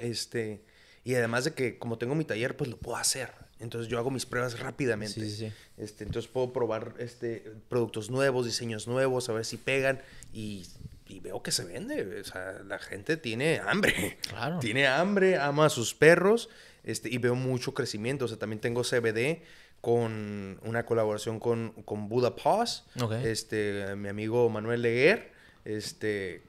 [0.00, 0.62] Este,
[1.04, 3.30] y además de que como tengo mi taller, pues lo puedo hacer.
[3.60, 5.20] Entonces yo hago mis pruebas rápidamente.
[5.20, 5.52] Sí, sí, sí.
[5.78, 10.00] Este, entonces puedo probar este, productos nuevos, diseños nuevos, a ver si pegan
[10.32, 10.64] y,
[11.08, 12.20] y veo que se vende.
[12.20, 14.18] O sea, la gente tiene hambre.
[14.28, 14.58] Claro.
[14.58, 16.50] Tiene hambre, ama a sus perros
[16.84, 18.26] este, y veo mucho crecimiento.
[18.26, 19.42] O sea, también tengo CBD
[19.80, 22.84] con una colaboración con, con Buda Paws.
[23.00, 23.12] Ok.
[23.24, 25.32] Este, mi amigo Manuel Leguer.
[25.64, 26.42] Este,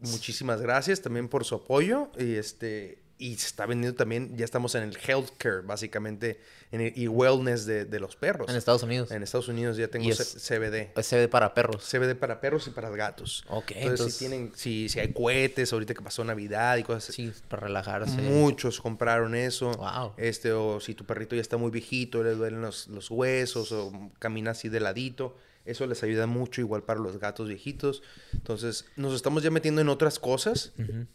[0.00, 2.10] muchísimas gracias también por su apoyo.
[2.18, 3.01] Y este.
[3.22, 6.40] Y se está vendiendo también, ya estamos en el healthcare, básicamente,
[6.72, 8.50] en el, y wellness de, de los perros.
[8.50, 9.12] En Estados Unidos.
[9.12, 10.90] En Estados Unidos ya tengo es- CBD.
[10.96, 11.84] Es CBD para perros.
[11.88, 13.44] CBD para perros y para gatos.
[13.48, 17.10] Ok, Entonces, entonces- si tienen, si, si hay cohetes, ahorita que pasó Navidad y cosas
[17.10, 17.30] así.
[17.30, 18.20] Sí, para relajarse.
[18.22, 19.70] Muchos compraron eso.
[19.74, 20.14] Wow.
[20.16, 24.10] Este, o si tu perrito ya está muy viejito, le duelen los, los huesos o
[24.18, 25.36] camina así de ladito.
[25.64, 28.02] Eso les ayuda mucho, igual para los gatos viejitos.
[28.32, 30.72] Entonces, nos estamos ya metiendo en otras cosas.
[30.76, 31.06] Ujú.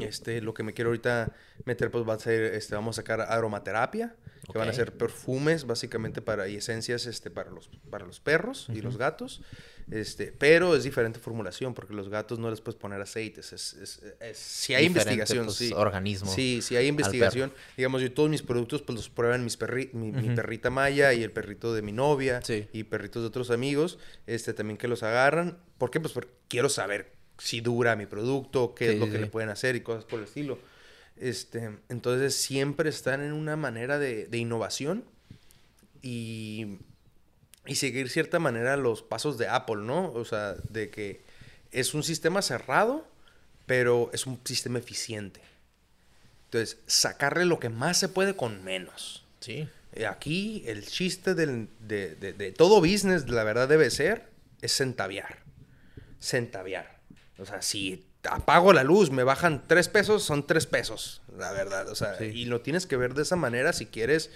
[0.00, 1.32] Este, lo que me quiero ahorita
[1.64, 4.14] meter, pues va a ser, este, vamos a sacar aromaterapia,
[4.50, 8.68] que van a ser perfumes, básicamente, para, y esencias, este, para los, para los perros
[8.72, 9.42] y los gatos.
[9.90, 13.52] Este, pero es diferente formulación, porque los gatos no les puedes poner aceites.
[13.52, 15.72] Es, es, es- si hay Diferente, investigación, pues, sí.
[15.74, 17.52] organismo Sí, si hay investigación.
[17.76, 20.34] Digamos, yo todos mis productos, pues los prueban mis perri mi, mi Ujú.
[20.36, 22.68] perrita Maya y el perrito de mi novia Sí.
[22.72, 25.58] y perritos de otros amigos, este, también que los agarran.
[25.78, 26.00] ¿Por qué?
[26.00, 27.12] Pues porque quiero saber
[27.42, 29.24] si dura mi producto, qué Sí, es lo sí, que sí.
[29.24, 30.58] le pueden hacer y cosas por el estilo.
[31.16, 35.04] Este, entonces siempre están en una manera de, de innovación
[36.02, 36.78] y,
[37.66, 40.10] y seguir cierta manera los pasos de Apple, ¿no?
[40.12, 41.22] O sea, de que
[41.70, 43.06] es un sistema cerrado,
[43.66, 45.40] pero es un sistema eficiente.
[46.46, 49.24] Entonces, sacarle lo que más se puede con menos.
[49.40, 49.68] Sí.
[49.94, 54.28] Eh, Aquí el chiste del- de, de- de todo business, la verdad debe ser,
[54.60, 55.38] es centaviar.
[56.20, 56.91] Centaviar.
[57.42, 61.88] O sea, si apago la luz, me bajan tres pesos, son tres pesos, la verdad.
[61.88, 62.24] O sea, Sí.
[62.26, 64.30] y lo tienes que ver de esa manera si quieres,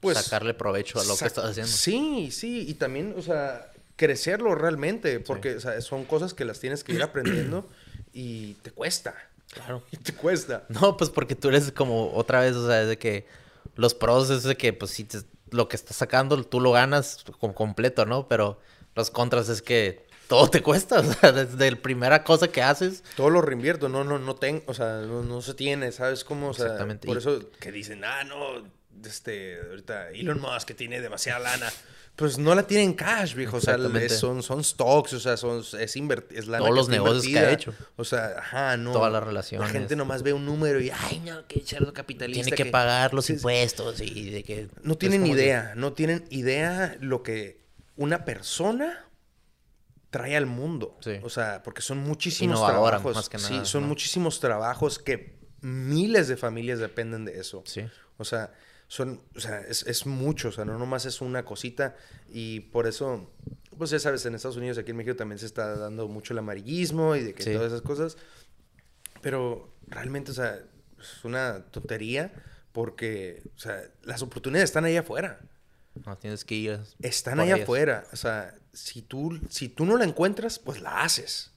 [0.00, 0.18] pues...
[0.18, 1.72] Sacarle provecho a lo que estás haciendo.
[1.72, 6.60] Sí, sí, y también, o sea, crecerlo realmente, porque o sea, son cosas que las
[6.60, 7.66] tienes que ir aprendiendo
[8.12, 9.14] y te cuesta.
[9.52, 9.82] Claro.
[9.92, 10.64] Y te cuesta.
[10.68, 13.26] No, pues porque tú eres como otra vez, o sea, es de que
[13.76, 17.24] los pros es de que, pues si te- lo que estás sacando tú lo ganas
[17.38, 18.26] con completo, ¿no?
[18.28, 18.58] Pero
[18.94, 23.02] los contras es que todo te cuesta, o sea, desde la primera cosa que haces.
[23.16, 26.48] Todo lo reinvierto, no, no, no tengo, o sea, no, no se tiene, ¿sabes cómo?
[26.50, 27.06] O sea, Exactamente.
[27.06, 28.62] por eso que dicen, ah, no,
[29.04, 31.70] este, ahorita Elon Musk que tiene demasiada lana.
[32.14, 33.56] Pues no la tiene en cash, viejo.
[33.56, 36.76] O sea, es- son, son stocks, o sea, son, es, inverti- es lana Todos que
[36.76, 37.72] los negocios que ha hecho.
[37.96, 38.92] O sea, ajá, no.
[38.92, 39.72] Todas las La relaciones.
[39.72, 42.44] gente nomás ve un número y, ay, no, qué cerdo capitalista.
[42.44, 44.68] Tiene que pagar los impuestos y de que...
[44.82, 47.62] No es tienen que- idea, no tienen idea lo que
[47.96, 49.06] una persona
[50.12, 50.96] trae al mundo.
[51.00, 51.18] Sí.
[51.24, 53.16] O sea, porque son muchísimos Innovadora, trabajos.
[53.16, 53.88] más que sí, nada, son ¿no?
[53.88, 57.62] muchísimos trabajos que miles de familias dependen de eso.
[57.66, 57.82] Sí.
[58.18, 58.52] O sea,
[58.88, 61.96] son, o sea, es, es mucho, o sea, no nomás es una cosita.
[62.28, 63.32] Y por eso,
[63.78, 66.38] pues ya sabes, en Estados Unidos, aquí en México también se está dando mucho el
[66.40, 67.52] amarillismo y de que Sí.
[67.54, 68.18] todas esas cosas.
[69.22, 70.58] Pero realmente, o sea,
[71.00, 72.32] es una tontería
[72.72, 75.40] porque, o sea, las oportunidades están ahí afuera.
[76.06, 76.80] No, tienes que ir...
[77.00, 77.60] Están ellas.
[77.62, 78.04] afuera.
[78.12, 81.50] O sea, si tú, si tú no la encuentras, pues la haces.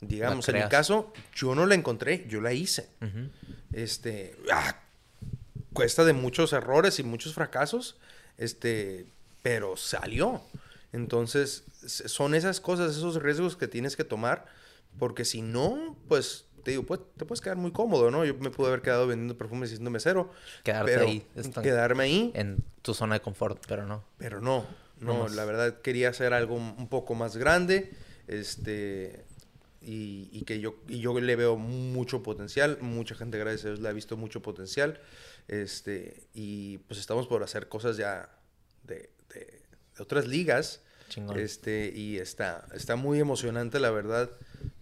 [0.00, 2.90] Digamos, en mi caso, yo no la encontré, yo la hice.
[3.72, 4.78] Este, ah,
[5.72, 7.96] cuesta de muchos errores y muchos fracasos,
[8.36, 9.06] este,
[9.42, 10.42] pero salió.
[10.92, 14.46] Entonces, son esas cosas, esos riesgos que tienes que tomar,
[14.98, 18.24] porque si no, pues, te digo, pues, te puedes quedar muy cómodo, ¿no?
[18.24, 20.30] Yo me pude haber quedado vendiendo perfumes y siendo mesero.
[20.62, 21.26] Quedarte pero ahí,
[21.62, 24.04] Quedarme ahí, En tu zona de confort, pero no.
[24.18, 24.66] pero no,
[25.00, 27.90] no, la verdad quería hacer algo un poco más grande,
[28.28, 29.24] este,
[29.80, 33.80] y, y que yo, y yo le veo mucho potencial, mucha gente, gracias a Dios,
[33.80, 35.00] le ha visto mucho potencial,
[35.48, 38.28] este, y pues estamos por hacer cosas ya
[38.84, 39.62] de, de-
[39.96, 41.38] de otras ligas, Chingón.
[41.38, 44.30] este, y está, está muy emocionante, la verdad,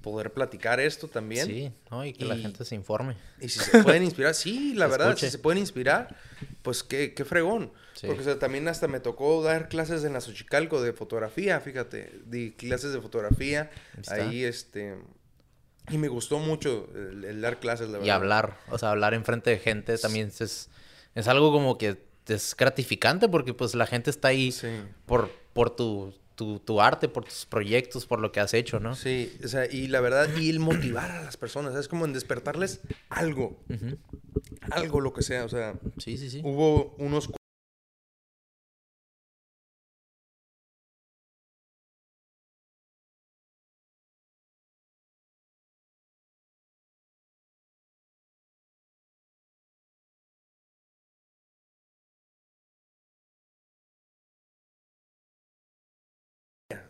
[0.03, 1.47] poder platicar esto también.
[1.47, 2.05] Sí, ¿no?
[2.05, 3.17] Y que la Y- gente se informe.
[3.41, 5.27] Y si se pueden inspirar, sí, la verdad, escuche.
[5.27, 6.17] si se pueden inspirar,
[6.63, 7.73] pues qué, qué fregón.
[7.95, 8.07] Sí.
[8.07, 12.21] Porque o sea, también hasta me tocó dar clases en la Xochicalco de fotografía, fíjate,
[12.27, 14.15] di clases de fotografía está.
[14.17, 14.97] ahí, este,
[15.91, 18.07] y me gustó mucho el, el dar clases, la verdad.
[18.07, 20.69] Y hablar, o sea, hablar enfrente de gente también es,
[21.15, 21.97] es algo como que
[22.27, 24.69] es gratificante porque pues la gente está ahí Sí.
[25.07, 28.95] por, por tu, tu, tu arte, por tus proyectos, por lo que has hecho, ¿no?
[28.95, 32.13] Sí, o sea, y la verdad, y el motivar a las personas, es como en
[32.13, 33.57] despertarles algo,
[34.71, 36.41] algo lo que sea, o sea, Sí, sí, sí.
[36.45, 37.31] hubo unos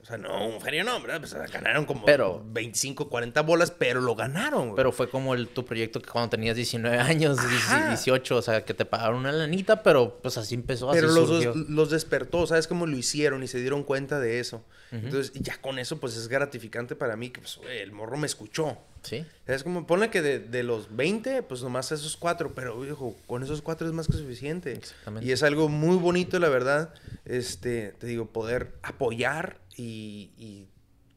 [0.05, 1.19] O sea, no, un feria no, ¿verdad?
[1.19, 4.65] Pues ganaron como Pero- 25, 40 bolas, pero lo ganaron.
[4.67, 4.77] güey.
[4.77, 7.89] Pero fue como el, tu proyecto que cuando tenías 19 años, Ajá.
[7.89, 11.27] 18, o sea, que te pagaron una lanita, pero pues así empezó, así Pero los,
[11.29, 11.55] surgió.
[11.55, 13.43] los despertó, ¿sabes cómo lo hicieron?
[13.43, 14.63] Y se dieron cuenta de eso.
[14.93, 18.27] Entonces, ya con eso, pues es gratificante para mí que, pues, güey, el morro me
[18.27, 18.77] escuchó.
[19.03, 23.17] Sí, Es como, ponle que de, de los 20, pues nomás esos cuatro, pero viejo,
[23.27, 24.73] con esos cuatro es más que suficiente.
[24.73, 25.27] Exactamente.
[25.29, 26.95] Y es algo muy bonito, la verdad,
[27.25, 30.69] este, te digo, poder apoyar y, y,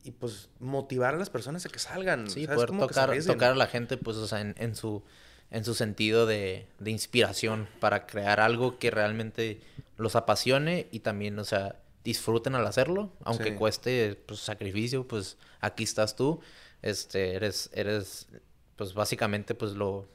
[0.04, 2.30] y, pues motivar a las personas a que salgan.
[2.30, 2.56] sí, ¿sabes?
[2.56, 5.04] poder Como tocar, tocar a la gente, pues, o sea, en, en su,
[5.52, 9.62] en su sentido de, de inspiración para crear algo que realmente
[9.98, 13.56] los apasione y también, o sea, disfruten al hacerlo, aunque Sí.
[13.56, 16.40] cueste pues, sacrificio, pues aquí estás tú,
[16.82, 18.28] este, eres, eres,
[18.76, 20.08] pues básicamente, pues lo,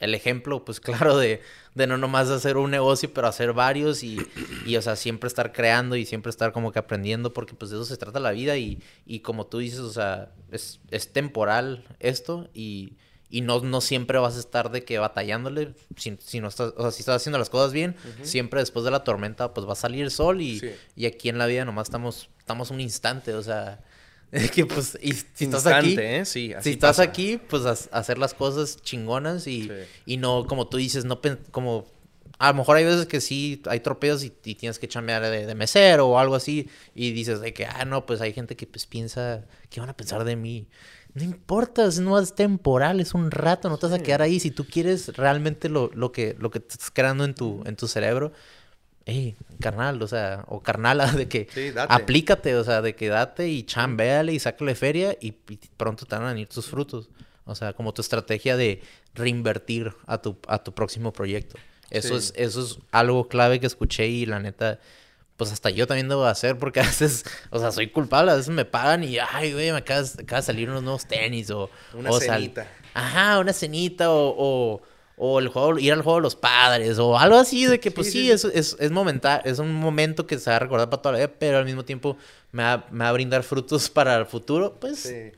[0.00, 1.40] el ejemplo, pues claro, de,
[1.74, 4.18] de no nomás hacer un negocio, pero hacer varios y,
[4.66, 7.76] y, o sea, siempre estar creando y siempre estar como que aprendiendo, porque pues de
[7.76, 11.84] eso se trata la vida y, y como tú dices, o sea, es, es temporal
[12.00, 12.94] esto y,
[13.28, 16.82] y no, no siempre vas a estar de que batallándole, si, si no estás, o
[16.82, 19.76] sea, si estás haciendo las cosas bien, siempre después de la tormenta pues va a
[19.76, 20.72] salir el sol y, Sí.
[20.96, 23.80] y aquí en la vida nomás estamos, estamos un instante, o sea,
[24.54, 26.24] que pues, y si estás aquí, ¿eh?
[26.24, 27.02] Sí, así si estás pasa.
[27.02, 29.70] aquí, pues hacer las cosas chingonas y, Sí.
[30.06, 31.20] y no, como tú dices, no
[31.50, 31.86] como
[32.38, 35.46] a lo mejor hay veces que sí hay tropeos y, y tienes que chambear de,
[35.46, 38.66] de mesero o algo así y dices de que, ah, no, pues hay gente que
[38.66, 40.66] pues piensa, ¿qué van a pensar de mí?
[41.12, 44.38] No importa, es, no es temporal, es un rato, no te vas a quedar ahí.
[44.38, 47.74] Si tú quieres realmente lo, lo que, lo que te estás creando en tu, en
[47.74, 48.30] tu cerebro,
[49.06, 53.48] hey, carnal, o sea, o carnala, de que Sí, aplícate, o sea, de que date
[53.48, 57.08] y chambeale y sácale feria y, y pronto te van a venir tus frutos.
[57.44, 58.82] O sea, como tu estrategia de
[59.14, 61.56] reinvertir a tu, a tu próximo proyecto.
[61.90, 62.14] Eso, Sí.
[62.14, 64.78] es, eso es algo clave que escuché y la neta,
[65.36, 68.50] pues hasta yo también debo hacer porque a veces, o sea, soy culpable, a veces
[68.54, 71.68] me pagan y, ay, güey, me acabas- acaba de salir unos nuevos tenis o...
[71.94, 72.68] Una o cenita.
[72.94, 74.82] Ajá, una cenita o, o,
[75.22, 78.10] o el juego, ir al juego de los padres, o algo así de que, pues
[78.10, 78.90] sí, Es, es, es,
[79.44, 81.84] es un momento que se va a recordar para toda la vida, pero al mismo
[81.84, 82.16] tiempo
[82.52, 85.30] me va, me va a brindar frutos para el futuro, pues, sí.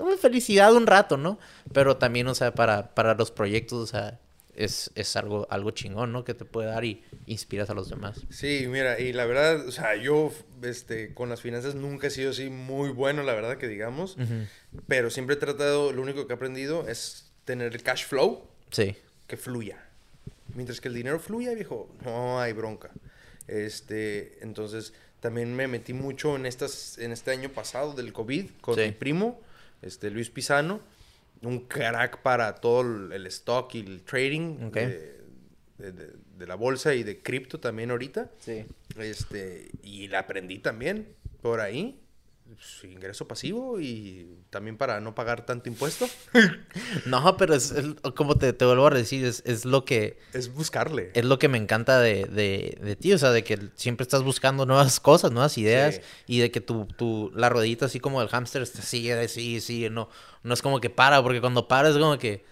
[0.00, 1.38] una felicidad un rato, ¿no?
[1.74, 4.18] Pero también, o sea, para, para los proyectos, o sea,
[4.54, 6.24] es, es, algo, algo chingón, ¿no?
[6.24, 8.22] Que te puede dar y inspiras a los demás.
[8.30, 10.32] Sí, mira, y la verdad, o sea, yo
[10.62, 14.16] este, con las finanzas nunca he sido así muy bueno, la verdad que digamos,
[14.86, 18.48] pero siempre he tratado, lo único que he aprendido es tener el cash flow.
[18.70, 18.96] Sí
[19.26, 19.82] que fluya.
[20.54, 22.90] Mientras que el dinero fluya, viejo, no hay bronca.
[23.48, 28.76] Este, entonces, también me metí mucho en, estas, en este año pasado del COVID con
[28.78, 29.40] mi primo,
[29.82, 30.80] este, Luis Pisano,
[31.42, 35.20] un crack para todo el stock y el trading de,
[35.78, 38.30] de, la bolsa y de cripto también ahorita.
[38.40, 38.64] Sí.
[38.98, 41.08] Este, y la aprendí también
[41.42, 42.00] por ahí
[42.58, 46.06] su ingreso pasivo y también para no pagar tanto impuesto.
[47.06, 47.74] no, pero es,
[48.14, 50.18] como te, te, vuelvo a decir, es, es, lo que...
[50.32, 51.10] Es buscarle.
[51.14, 54.22] Es lo que me encanta de, de, de, ti, o sea, de que siempre estás
[54.22, 58.28] buscando nuevas cosas, nuevas ideas y de que tu, tu, la ruedita así como el
[58.28, 60.08] hámster sigue, sigue, sigue, no,
[60.42, 62.44] no es como que para, porque cuando para es como que,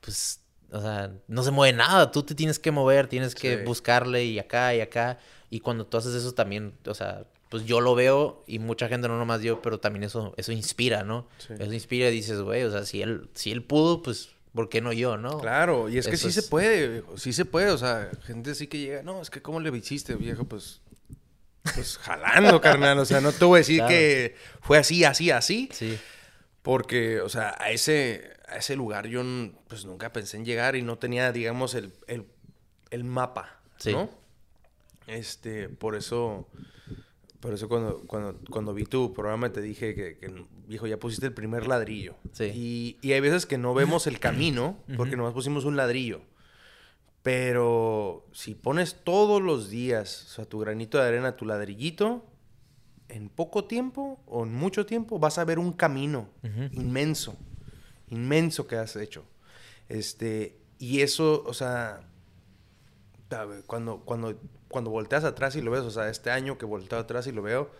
[0.00, 0.40] pues,
[0.70, 4.38] o sea, no se mueve nada, tú te tienes que mover, tienes que buscarle y
[4.38, 5.18] acá y acá.
[5.50, 9.08] Y cuando tú haces eso también, o sea, pues yo lo veo y mucha gente
[9.08, 11.28] no nomás yo, pero también eso, eso inspira, ¿no?
[11.50, 14.80] Eso inspira y dices, güey, o sea, si él, si él pudo, pues, ¿por qué
[14.80, 15.38] no yo, no?
[15.38, 18.78] Claro, y es que sí se puede, sí se puede, o sea, gente sí que
[18.78, 20.46] llega, no, es que ¿cómo le hiciste, viejo?
[20.46, 20.80] Pues,
[21.74, 25.68] pues jalando, carnal, o sea, no te voy a decir que fue así, así, así.
[25.72, 25.98] Sí.
[26.62, 29.22] Porque, o sea, a ese, a ese lugar yo,
[29.68, 32.24] pues, nunca pensé en llegar y no tenía, digamos, el, el,
[32.88, 34.08] el mapa, ¿no?
[35.06, 36.48] Este, por eso
[37.42, 40.32] por eso cuando, cuando, cuando vi tu programa te dije que, que,
[40.68, 42.14] viejo, ya pusiste el primer ladrillo.
[42.30, 42.44] Sí.
[42.54, 46.22] Y, y hay veces que no vemos el camino porque nomás pusimos un ladrillo.
[47.24, 52.24] Pero si pones todos los días, o sea, tu granito de arena, tu ladrillito,
[53.08, 56.28] en poco tiempo o en mucho tiempo vas a ver un camino
[56.70, 57.36] inmenso,
[58.08, 59.24] inmenso que has hecho.
[59.88, 62.08] Este, y eso, o sea,
[63.66, 64.38] cuando, cuando
[64.72, 67.42] cuando volteas atrás y lo ves, o sea, este año que volteo atrás y lo
[67.42, 67.70] veo,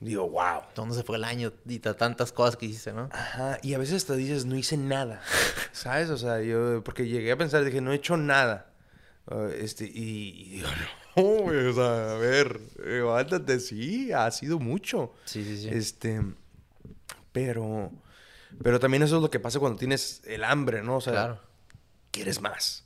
[0.00, 0.62] digo, wow.
[0.74, 3.08] ¿Dónde se fue el año y tantas cosas que hiciste, no?
[3.12, 5.22] Ajá, y a veces te dices, no hice nada,
[5.72, 6.10] ¿sabes?
[6.10, 8.72] O sea, yo, porque llegué a pensar, dije, no he hecho nada.
[9.28, 10.68] Uh, este, y, digo,
[11.16, 11.22] no,
[11.70, 15.14] o sea, a ver, levántate, sí, ha sido mucho.
[15.24, 15.68] Sí, sí, sí.
[15.70, 16.22] Este,
[17.32, 17.90] pero,
[18.62, 20.98] pero también eso es lo que pasa cuando tienes el hambre, ¿no?
[20.98, 21.40] O sea, claro.
[22.12, 22.85] quieres más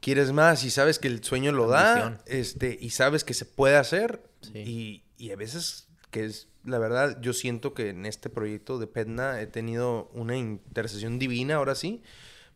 [0.00, 3.76] quieres más y sabes que el sueño lo da, este, y sabes que se puede
[3.76, 4.22] hacer.
[4.54, 8.86] Y, y, a veces, que es la verdad, yo siento que en este proyecto de
[8.86, 12.02] Petna he tenido una intercesión divina, ahora sí,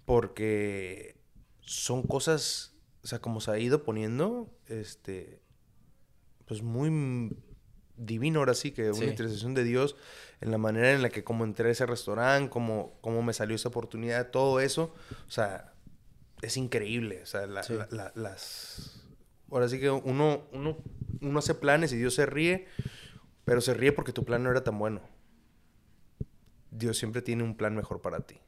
[0.05, 1.17] porque
[1.61, 5.41] son cosas, o sea, como se ha ido poniendo, este,
[6.47, 7.37] pues muy
[7.97, 9.95] divino ahora sí, que una intercesión de Dios
[10.41, 13.55] en la manera en la que como entré a ese restaurante, como, como me salió
[13.55, 14.95] esa oportunidad, todo eso,
[15.29, 15.75] o sea,
[16.43, 17.23] es increíble.
[17.23, 19.07] O sea, las...
[19.51, 20.79] Ahora sí que uno, uno,
[21.21, 22.67] uno hace planes y Dios se ríe,
[23.45, 25.03] pero se ríe porque tu plan no era tan bueno.
[26.71, 28.39] Dios siempre tiene un plan mejor para ti.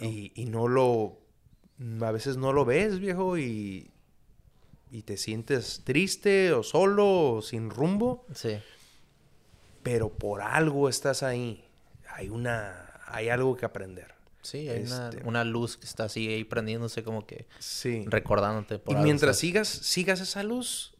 [0.00, 1.20] Y, y, no lo...
[2.00, 3.90] A veces no lo ves, viejo, y,
[4.90, 8.26] y te sientes triste o solo o sin rumbo.
[8.34, 8.58] Sí.
[9.82, 11.64] Pero por algo estás ahí.
[12.08, 13.00] Hay una...
[13.06, 14.13] Hay algo que aprender.
[14.44, 18.04] Sí, hay este una, luz que está así ahí prendiéndose como que sí.
[18.06, 18.78] recordándote.
[18.78, 20.94] Por y mientras sigas, sigas esa luz,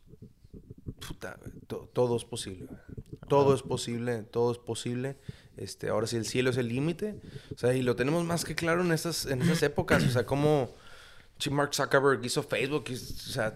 [1.06, 1.38] puta,
[1.92, 2.68] todo es posible.
[3.28, 5.16] Todo es posible, todo es posible.
[5.56, 7.20] Este, ahora sí, el cielo es el límite.
[7.54, 10.02] O sea, y lo tenemos más que claro en estas, en estas épocas.
[10.04, 10.74] O sea, cómo
[11.50, 12.84] Mark Zuckerberg hizo Facebook.
[12.90, 13.54] o sea,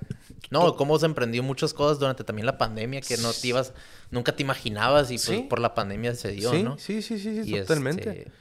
[0.51, 3.73] no, cómo se emprendió muchas cosas durante también la pandemia que no te ibas,
[4.11, 6.79] nunca te imaginabas y pues por la pandemia se dio, sí, ¿no?
[6.79, 8.11] Sí, sí, sí, sí, totalmente.
[8.11, 8.33] Este,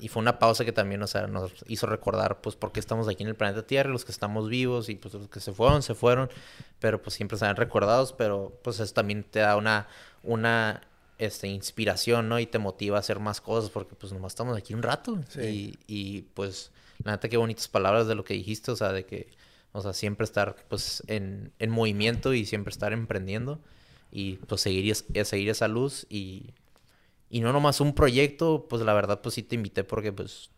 [0.00, 3.08] y fue una pausa que también o sea, nos hizo recordar pues por qué estamos
[3.08, 5.82] aquí en el planeta Tierra, los que estamos vivos y pues los que se fueron,
[5.82, 6.30] se fueron,
[6.78, 9.88] pero pues siempre se han recordados, pero pues eso también te da una,
[10.22, 10.82] una
[11.18, 12.38] este, inspiración, ¿no?
[12.38, 15.18] Y te motiva a hacer más cosas porque pues nomás estamos aquí un rato.
[15.36, 16.70] Y, y pues
[17.04, 19.28] la neta qué bonitas palabras de lo que dijiste, o sea, de que,
[19.72, 23.60] o sea, siempre estar pues en, en movimiento y siempre estar emprendiendo.
[24.12, 26.54] Y pues seguir, seguir esa luz y
[27.30, 30.50] y no nomás un proyecto, pues la verdad, pues sí te invité porque pues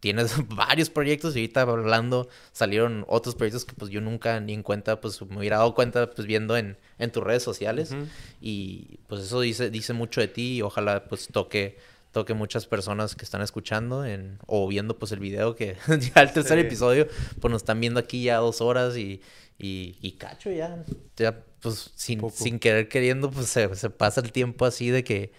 [0.00, 4.62] tienes varios proyectos y ahorita hablando salieron otros proyectos que pues yo nunca ni en
[4.62, 7.94] cuenta, pues me hubiera dado cuenta pues viendo en, en tus redes sociales.
[8.40, 11.76] Y pues eso dice, dice mucho de ti y ojalá pues toque
[12.24, 15.76] que muchas personas que están escuchando en, o viendo pues el video que
[16.14, 17.08] ya el tercer episodio,
[17.40, 19.20] pues nos están viendo aquí ya dos horas y,
[19.58, 20.84] y, y cacho ya,
[21.16, 25.32] ya pues sin, sin querer queriendo, pues se, se, pasa el tiempo así de que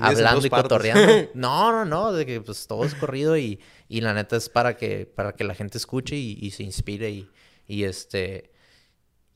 [0.00, 1.30] hablando y cotorreando.
[1.34, 4.76] No, no, no, de que pues todo es corrido y, y la neta es para
[4.76, 7.28] que, para que la gente escuche y, y se inspire y,
[7.66, 8.54] y este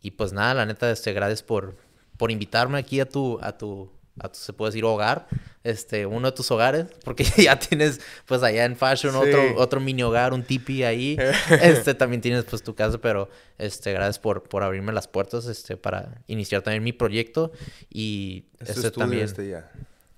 [0.00, 1.76] y pues nada, la neta, este, gracias por,
[2.16, 5.28] por invitarme aquí a tu, a tu, a tu, se puede decir, hogar,
[5.64, 10.02] este, uno de tus hogares, porque ya tienes, pues allá en Fashion, otro, otro mini
[10.02, 11.16] hogar, un tipi ahí,
[11.62, 13.28] este, también tienes, pues, tu casa, pero,
[13.58, 17.52] este, gracias por, por abrirme las puertas, este, para iniciar también mi proyecto,
[17.90, 19.70] y, este, también, este ya.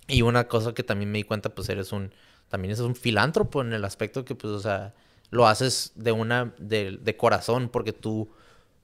[0.08, 2.12] y una cosa que también me di cuenta, pues, eres un,
[2.48, 4.94] también eres un filántropo en el aspecto que, pues, o sea,
[5.30, 8.30] lo haces de una, de, de corazón, porque tú,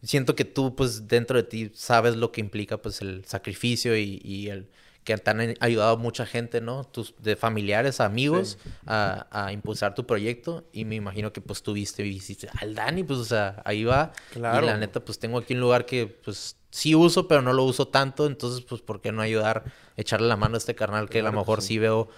[0.02, 4.20] siento que tú, pues, dentro de ti sabes lo que implica, pues, el sacrificio y,
[4.24, 4.68] y el
[5.06, 6.82] que te han ayudado mucha gente, ¿no?
[6.82, 10.64] Tus de familiares, amigos, a, a, impulsar tu proyecto.
[10.72, 14.10] Y me imagino que, pues, tuviste hiciste al Dani, pues, o sea, ahí va.
[14.32, 14.64] Claro.
[14.64, 17.62] Y la neta, pues, tengo aquí un lugar que, pues, sí uso, pero no lo
[17.62, 18.26] uso tanto.
[18.26, 19.64] Entonces, pues, ¿por qué no ayudar,
[19.96, 21.78] echarle la mano a este carnal que a lo mejor sí.
[21.78, 22.08] veo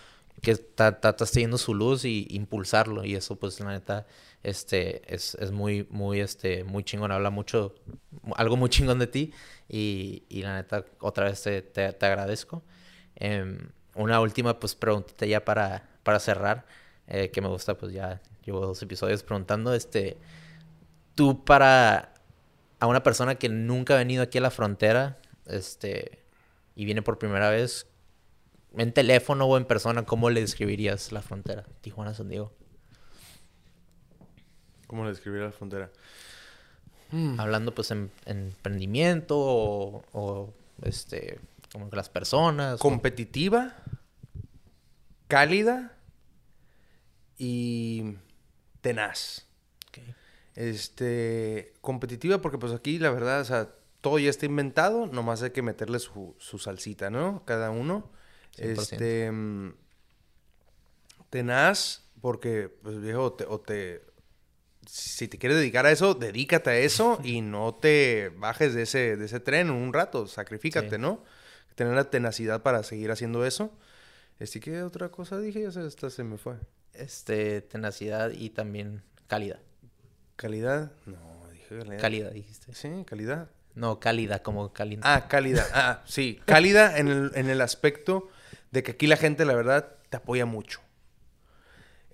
[0.41, 3.05] que está, está, está teniendo su luz y impulsarlo?
[3.05, 4.07] Y eso, pues, la neta
[4.43, 7.75] este, es, es muy, muy, este, muy chingón, habla mucho,
[8.37, 9.33] algo muy chingón de ti
[9.69, 12.63] y, y la neta, otra vez te, te, agradezco.
[13.19, 13.59] Eh,
[13.95, 16.65] una última, pues, preguntita ya para, para cerrar,
[17.07, 20.17] eh, que me gusta, pues, ya llevo dos episodios preguntando, este,
[21.15, 22.15] tú para,
[22.81, 26.23] a una persona que nunca ha venido aquí a la frontera, este,
[26.77, 27.87] y viene por primera vez,
[28.77, 31.65] en teléfono o en persona, ¿cómo le describirías la frontera?
[31.81, 32.53] Tijuana, San Diego.
[34.87, 35.91] ¿Cómo le describiría la frontera?
[37.11, 37.41] Hmm.
[37.41, 41.41] Hablando pues en, emprendimiento o, este,
[41.73, 42.79] como que las personas.
[42.81, 43.77] Competitiva,
[45.27, 45.97] cálida
[47.37, 48.17] y
[48.81, 49.47] tenaz.
[50.55, 53.69] Este, competitiva porque pues aquí la verdad, o sea,
[54.01, 57.45] todo ya está inventado, nomás hay que meterle su, su salsita, ¿no?
[57.45, 58.11] Cada uno.
[58.57, 59.75] Este, mm,
[61.31, 64.09] tenaz porque, pues viejo, o te
[64.89, 69.17] si te quieres dedicar a eso, dedícate a eso y no te bajes de ese,
[69.17, 71.23] de ese tren un rato, sacrifícate, ¿no?
[71.79, 73.71] Tener la tenacidad para seguir haciendo eso.
[74.41, 75.63] Este, ¿qué otra cosa dije?
[75.63, 76.57] Ya se, esta se me fue.
[76.93, 79.61] Este, tenacidad y también calidad.
[80.35, 80.91] ¿Calidad?
[81.07, 82.01] No, dije calidad.
[82.01, 82.75] Calidad, dijiste.
[82.75, 83.49] Sí, calidad.
[83.77, 85.03] No, cálida, como cálida.
[85.05, 85.65] Ah, cálida.
[85.73, 86.41] Ah, sí.
[86.47, 88.29] Cálida en el, en el aspecto
[88.73, 90.81] de que aquí la gente, la verdad, te apoya mucho.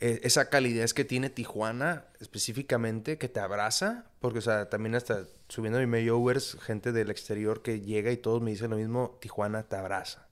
[0.00, 5.24] E, esa calidez que tiene Tijuana específicamente, que te abraza, porque, o sea, también hasta
[5.48, 6.22] subiendo mi medio
[6.60, 10.28] gente del exterior que llega y todos me dicen lo mismo, Tijuana te abraza.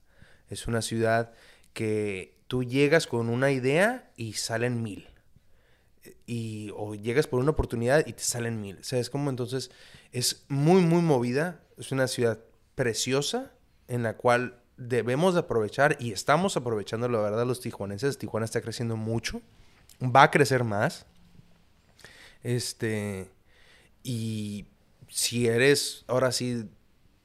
[0.49, 1.33] Es una ciudad
[1.73, 5.09] que tú llegas con una idea y salen mil.
[6.27, 8.79] Y, o llegas por una oportunidad y te salen mil.
[8.79, 9.71] O sea, es como entonces,
[10.11, 11.61] es muy, muy movida.
[11.79, 12.41] Es una ciudad
[12.75, 13.53] preciosa
[13.89, 18.19] en la cual debemos de aprovechar y estamos aprovechando, la verdad, los tijuanenses.
[18.19, 19.41] Tijuana está creciendo mucho,
[20.01, 21.07] va a crecer más.
[22.43, 23.31] Este,
[24.03, 24.67] y
[25.09, 26.69] si eres ahora sí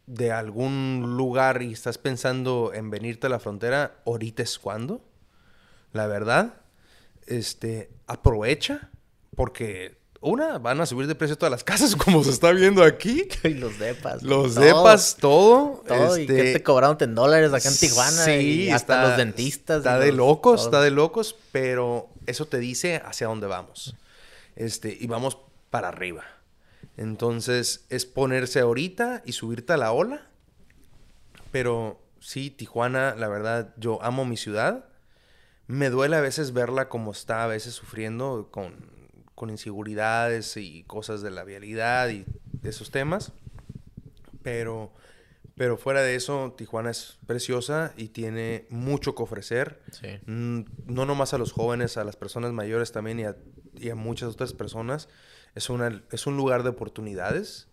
[0.05, 5.01] de algún lugar y estás pensando en venirte a la frontera, ahorita es cuando,
[5.91, 6.61] la verdad,
[7.25, 8.91] este, aprovecha,
[9.35, 13.27] porque una, van a subir de precio todas las casas, como se está viendo aquí.
[13.43, 14.23] Y los depas.
[14.23, 15.83] Los depas, todo.
[15.87, 16.17] Todo.
[16.17, 18.25] ¿Y que te cobraron en dólares acá en Tijuana?
[18.25, 19.77] Sí, hasta los dentistas.
[19.77, 23.95] Está de locos, está de locos, pero eso te dice hacia dónde vamos.
[24.55, 25.37] Este, y vamos
[25.69, 26.23] para arriba.
[26.97, 30.27] Entonces, es ponerse ahorita y subirte a la ola.
[31.51, 34.85] Pero sí, Tijuana, la verdad, yo amo mi ciudad.
[35.67, 38.96] Me duele a veces verla como está, a veces sufriendo con
[39.37, 43.33] con inseguridades y cosas de la vialidad y de esos temas.
[44.41, 44.91] Pero,
[45.55, 49.79] pero fuera de eso, Tijuana es preciosa y tiene mucho que ofrecer.
[50.25, 53.19] Mm, no nomás a los jóvenes, a las personas mayores también
[53.75, 55.07] y a, muchas otras personas.
[55.53, 57.67] Es, una, es un lugar de oportunidades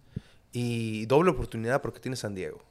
[0.52, 2.62] y doble oportunidad porque tiene San Diego.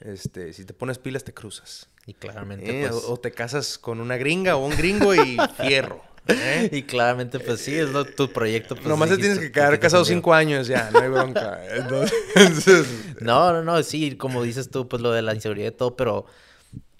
[0.00, 1.90] Este, si te pones pilas, te cruzas.
[2.06, 2.84] Y claramente.
[2.84, 6.02] Eh, pues o, te casas con una gringa o un gringo y fierro.
[6.28, 6.68] ¿Eh?
[6.72, 8.74] Y claramente, pues sí, es tu proyecto.
[8.74, 11.60] Pues, Nomás te tienes que quedar casado cinco años ya, no hay bronca.
[13.20, 16.26] No, no, no, sí, como dices tú, pues lo de la inseguridad y todo, pero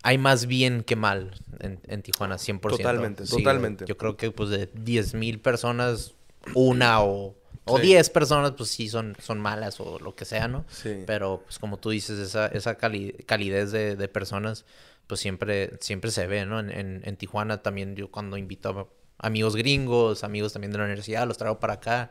[0.02, 1.30] hay más bien que mal
[1.60, 2.60] en, Tijuana, 100%.
[2.60, 3.84] Totalmente, totalmente.
[3.86, 6.14] Yo creo que pues de 10 mil personas,
[6.54, 7.36] una o,
[7.66, 10.64] o 10 personas, pues sí son, son malas o lo que sea, ¿no?
[10.68, 11.04] Sí.
[11.06, 14.64] Pero pues como tú dices, esa, esa calidez de, de personas
[15.06, 16.60] pues siempre, siempre se ve, ¿no?
[16.60, 20.84] En, en, en Tijuana también yo cuando invito a amigos gringos, amigos también de la
[20.84, 22.10] universidad, los traigo para acá,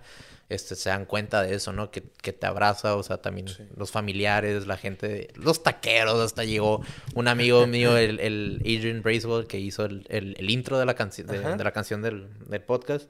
[0.49, 1.91] este, se dan cuenta de eso, ¿no?
[1.91, 6.81] Que, que te abraza, o sea, también los familiares, la gente, los taqueros, hasta llegó
[7.15, 10.93] un amigo mío, el, el Adrian Bracewell, que hizo el, el, el intro de la,
[10.93, 13.09] canción de, de, la canción del, del podcast.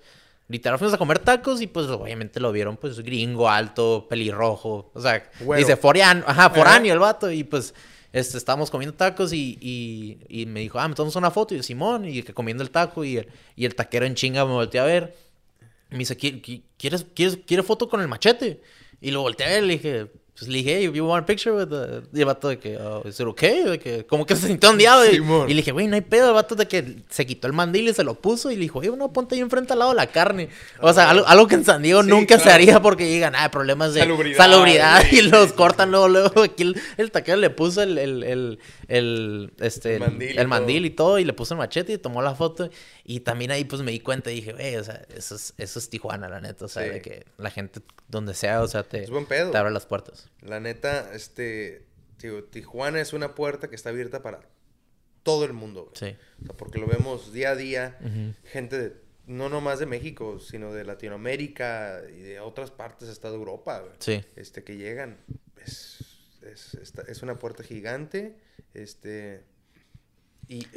[0.49, 5.02] Literal fuimos a comer tacos y pues obviamente lo vieron pues gringo, alto, pelirrojo, o
[5.02, 5.60] sea, bueno.
[5.60, 7.74] dice foráneo, ajá, foráneo el vato y pues
[8.13, 11.63] este, estábamos comiendo tacos y, y, me dijo, ah, me tomamos una foto y yo,
[11.63, 14.81] Simón, y que comiendo el taco y el, y el taquero en chinga me volteó
[14.81, 15.15] a ver.
[15.89, 18.61] Me dice, ¿quieres, quieres, ¿quieres foto con el machete?
[18.99, 21.26] Y lo volteé a ver y le dije, pues le dije, hey, you want a
[21.26, 22.03] picture with the...
[22.14, 23.64] Y el vato de que, oh, ¿es it okay?
[23.64, 25.03] De que, como que se sintió ondeado.
[25.05, 26.27] Sí, y, y, le dije, güey, no hay pedo.
[26.27, 28.51] El vato de que se quitó el mandil y se lo puso.
[28.51, 30.49] Y le dijo, oye, no, ponte ahí enfrente al lado de la carne.
[30.80, 32.43] O sea, algo, algo que en San Diego sí, nunca claro.
[32.43, 34.38] se haría porque llegan, ah, problemas de salubridad.
[34.38, 36.43] salubridad y los cortan luego, luego.
[36.43, 38.59] Aquí el, el taquero le puso el, el, el,
[38.89, 41.18] el este, el mandil, el mandil y todo.
[41.18, 42.69] Y le puso el machete y tomó la foto.
[43.09, 45.79] Y también ahí pues me di cuenta y dije, güey, o sea, eso es, eso
[45.79, 46.65] es Tijuana, la neta.
[46.65, 46.89] O sea, sí.
[46.89, 47.79] de que la gente
[48.09, 50.29] donde sea, o sea, te, te abre las puertas.
[50.41, 54.41] La neta, este, tío, Tijuana es una puerta que está abierta para
[55.23, 55.84] todo el mundo.
[55.84, 56.11] Güey.
[56.11, 56.17] Sí.
[56.43, 58.35] O sea, porque lo vemos día a día, uh -huh.
[58.43, 58.93] gente de,
[59.25, 63.93] no nomás de México, sino de Latinoamérica y de otras partes hasta de Europa, güey.
[63.99, 64.21] Sí.
[64.35, 65.17] Este, que llegan.
[65.65, 66.03] Es,
[66.41, 66.73] es,
[67.07, 68.35] es una puerta gigante,
[68.73, 69.45] este...
[70.49, 70.68] Y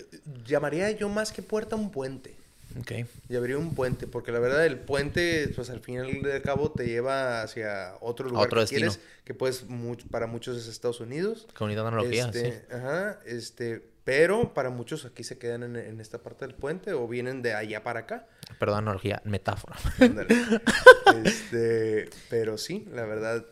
[0.47, 2.37] llamaría yo más que puerta un puente.
[2.79, 2.93] Ok.
[3.29, 6.87] Y abrir un puente, porque la verdad el puente, pues al final de cabo te
[6.87, 8.91] lleva hacia otro lugar otro que destino.
[8.91, 11.47] quieres, que pues much, para muchos es Estados Unidos.
[11.55, 12.59] Con bonita analogía, este, sí.
[12.73, 17.09] Ajá, este, pero para muchos aquí se quedan en, en, esta parte del puente o
[17.09, 18.29] vienen de allá para acá.
[18.59, 19.77] Perdón, analogía, metáfora.
[21.25, 23.45] este, pero sí, la verdad,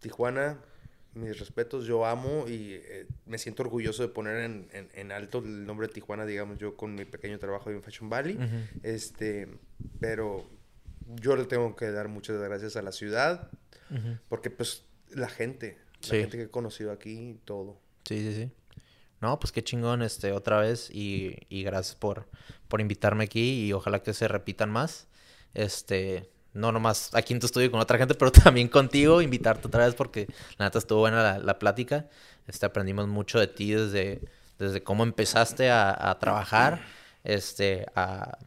[0.00, 0.58] Tijuana
[1.14, 5.38] mis respetos, yo amo y eh, me siento orgulloso de poner en, en, en, alto
[5.38, 8.36] el nombre de Tijuana, digamos, yo con mi pequeño trabajo en Fashion Valley.
[8.36, 8.68] Uh -huh.
[8.82, 9.48] Este,
[10.00, 10.48] pero
[11.06, 13.50] yo le tengo que dar muchas gracias a la ciudad,
[13.90, 14.18] uh -huh.
[14.28, 16.12] porque pues la gente, sí.
[16.12, 17.78] la gente que he conocido aquí, todo.
[18.04, 18.50] Sí, sí, sí.
[19.20, 22.28] No, pues qué chingón, este, otra vez, y, y gracias por,
[22.68, 25.06] por invitarme aquí, y ojalá que se repitan más.
[25.54, 29.84] Este, no nomás aquí en tu estudio con otra gente, pero también contigo, invitarte otra
[29.84, 32.06] vez porque la neta estuvo buena la, la plática.
[32.46, 34.20] Este, aprendimos mucho de ti desde,
[34.58, 36.80] desde cómo empezaste a, a trabajar,
[37.24, 38.38] este, a,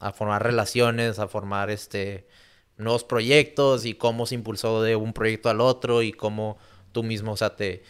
[0.00, 2.26] a, formar relaciones, a formar este,
[2.76, 6.58] nuevos proyectos y cómo se impulsó de un proyecto al otro y cómo
[6.92, 7.82] tú mismo, o sea, te,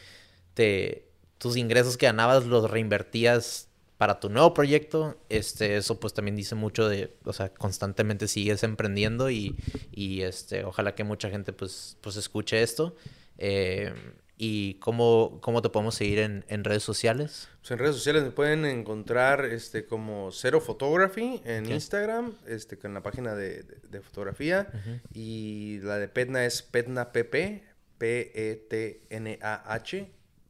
[0.54, 1.08] te,
[1.38, 3.65] tus ingresos que ganabas los reinvertías
[3.98, 8.62] para tu nuevo proyecto, este, eso pues también dice mucho de, o sea, constantemente sigues
[8.62, 9.56] emprendiendo y,
[9.90, 12.94] y este, ojalá que mucha gente pues, pues escuche esto.
[13.38, 13.94] Eh,
[14.38, 17.48] ¿Y cómo, cómo te podemos seguir en, en, redes sociales?
[17.60, 21.74] Pues en redes sociales me pueden encontrar este, como Cero Photography en okay.
[21.76, 24.68] Instagram, este, con la página de, de, de fotografía.
[24.70, 25.00] Uh -huh.
[25.14, 27.64] Y la de Petna es Petna PP,
[27.96, 28.90] P-E-T-N-A-H,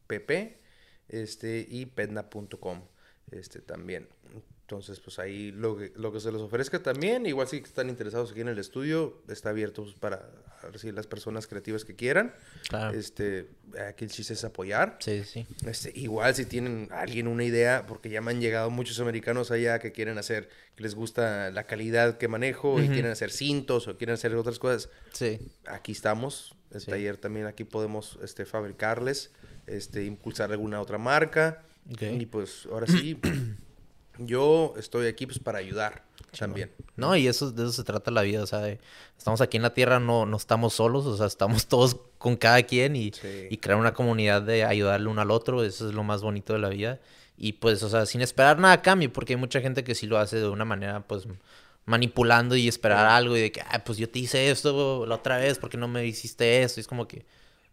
[0.08, 0.60] PP,
[1.08, 2.82] este, y petna.com
[3.30, 4.08] este también.
[4.62, 8.32] Entonces, pues ahí lo que, lo que se les ofrezca también, igual si están interesados
[8.32, 10.28] aquí en el estudio, está abierto pues, para
[10.72, 12.34] recibir las personas creativas que quieran.
[12.68, 12.98] Claro.
[12.98, 13.48] Este,
[13.88, 14.98] aquí el chiste es apoyar.
[14.98, 15.46] Sí, sí.
[15.64, 19.78] Este, igual si tienen alguien una idea, porque ya me han llegado muchos americanos allá
[19.78, 22.86] que quieren hacer, que les gusta la calidad que manejo uh -huh.
[22.86, 24.90] y quieren hacer cintos o quieren hacer otras cosas.
[25.12, 25.38] Sí.
[25.66, 26.56] Aquí estamos.
[26.72, 26.90] El sí.
[26.90, 29.30] taller también aquí podemos este, fabricarles,
[29.68, 31.62] este, impulsar alguna otra marca.
[31.92, 32.20] Okay.
[32.20, 33.18] Y pues ahora sí,
[34.18, 36.04] yo estoy aquí pues para ayudar
[36.38, 36.70] también.
[36.96, 38.78] No, y eso, de eso se trata la vida, o sea, de,
[39.16, 42.62] estamos aquí en la tierra, no, no estamos solos, o sea, estamos todos con cada
[42.62, 43.46] quien y, sí.
[43.50, 46.58] y crear una comunidad de ayudarle uno al otro, eso es lo más bonito de
[46.58, 47.00] la vida.
[47.38, 50.06] Y pues, o sea, sin esperar nada a cambio, porque hay mucha gente que sí
[50.06, 51.26] lo hace de una manera, pues,
[51.84, 55.36] manipulando y esperar algo y de que, ah, pues yo te hice esto la otra
[55.38, 56.80] vez, porque no me hiciste eso?
[56.80, 57.26] Y es como que,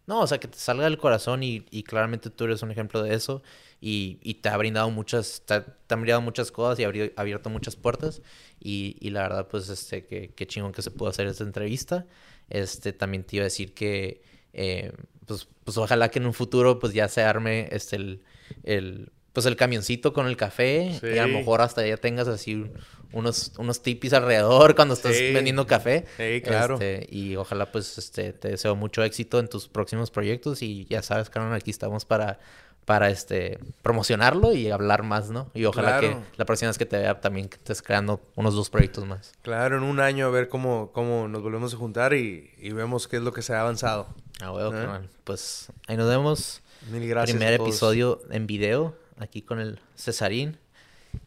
[0.05, 3.01] no, o sea, que te salga del corazón y, y claramente tú eres un ejemplo
[3.01, 3.41] de eso
[3.85, 7.49] y, y te ha brindado muchas, te, te, han brindado muchas cosas y ha abierto
[7.49, 8.21] muchas puertas
[8.57, 12.05] y, y la verdad, pues, este, que, que, chingón que se pudo hacer esta entrevista.
[12.49, 14.21] Este, también te iba a decir que,
[14.53, 14.93] eh,
[15.25, 18.21] pues, pues, ojalá que en un futuro, pues, ya se arme, este, el,
[18.63, 21.07] el pues, el camioncito con el café sí.
[21.15, 22.71] y a lo mejor hasta ya tengas así
[23.11, 25.33] unos, unos tipis alrededor cuando estás sí.
[25.33, 26.05] vendiendo café.
[26.15, 26.75] Sí, claro.
[26.75, 31.01] Este, y ojalá, pues, este, te deseo mucho éxito en tus próximos proyectos y ya
[31.01, 32.39] sabes, Carmen, aquí estamos para
[32.85, 35.49] para este promocionarlo y hablar más, ¿no?
[35.53, 36.21] Y ojalá claro.
[36.21, 39.33] que la próxima vez que te vea también que estés creando unos dos proyectos más.
[39.41, 43.07] Claro, en un año a ver cómo, cómo nos volvemos a juntar y, y vemos
[43.07, 44.07] qué es lo que se ha avanzado.
[44.41, 44.99] Ah, bueno, ¿Eh?
[45.23, 46.61] Pues ahí nos vemos.
[46.91, 47.37] Mil gracias.
[47.37, 50.57] Primer episodio en video aquí con el Cesarín.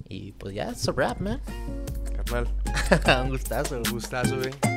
[0.09, 1.41] Y pues ya, it's a wrap, man.
[2.17, 2.49] Carnal,
[3.25, 3.77] Un gustazo.
[3.77, 4.76] un gustazo, güey.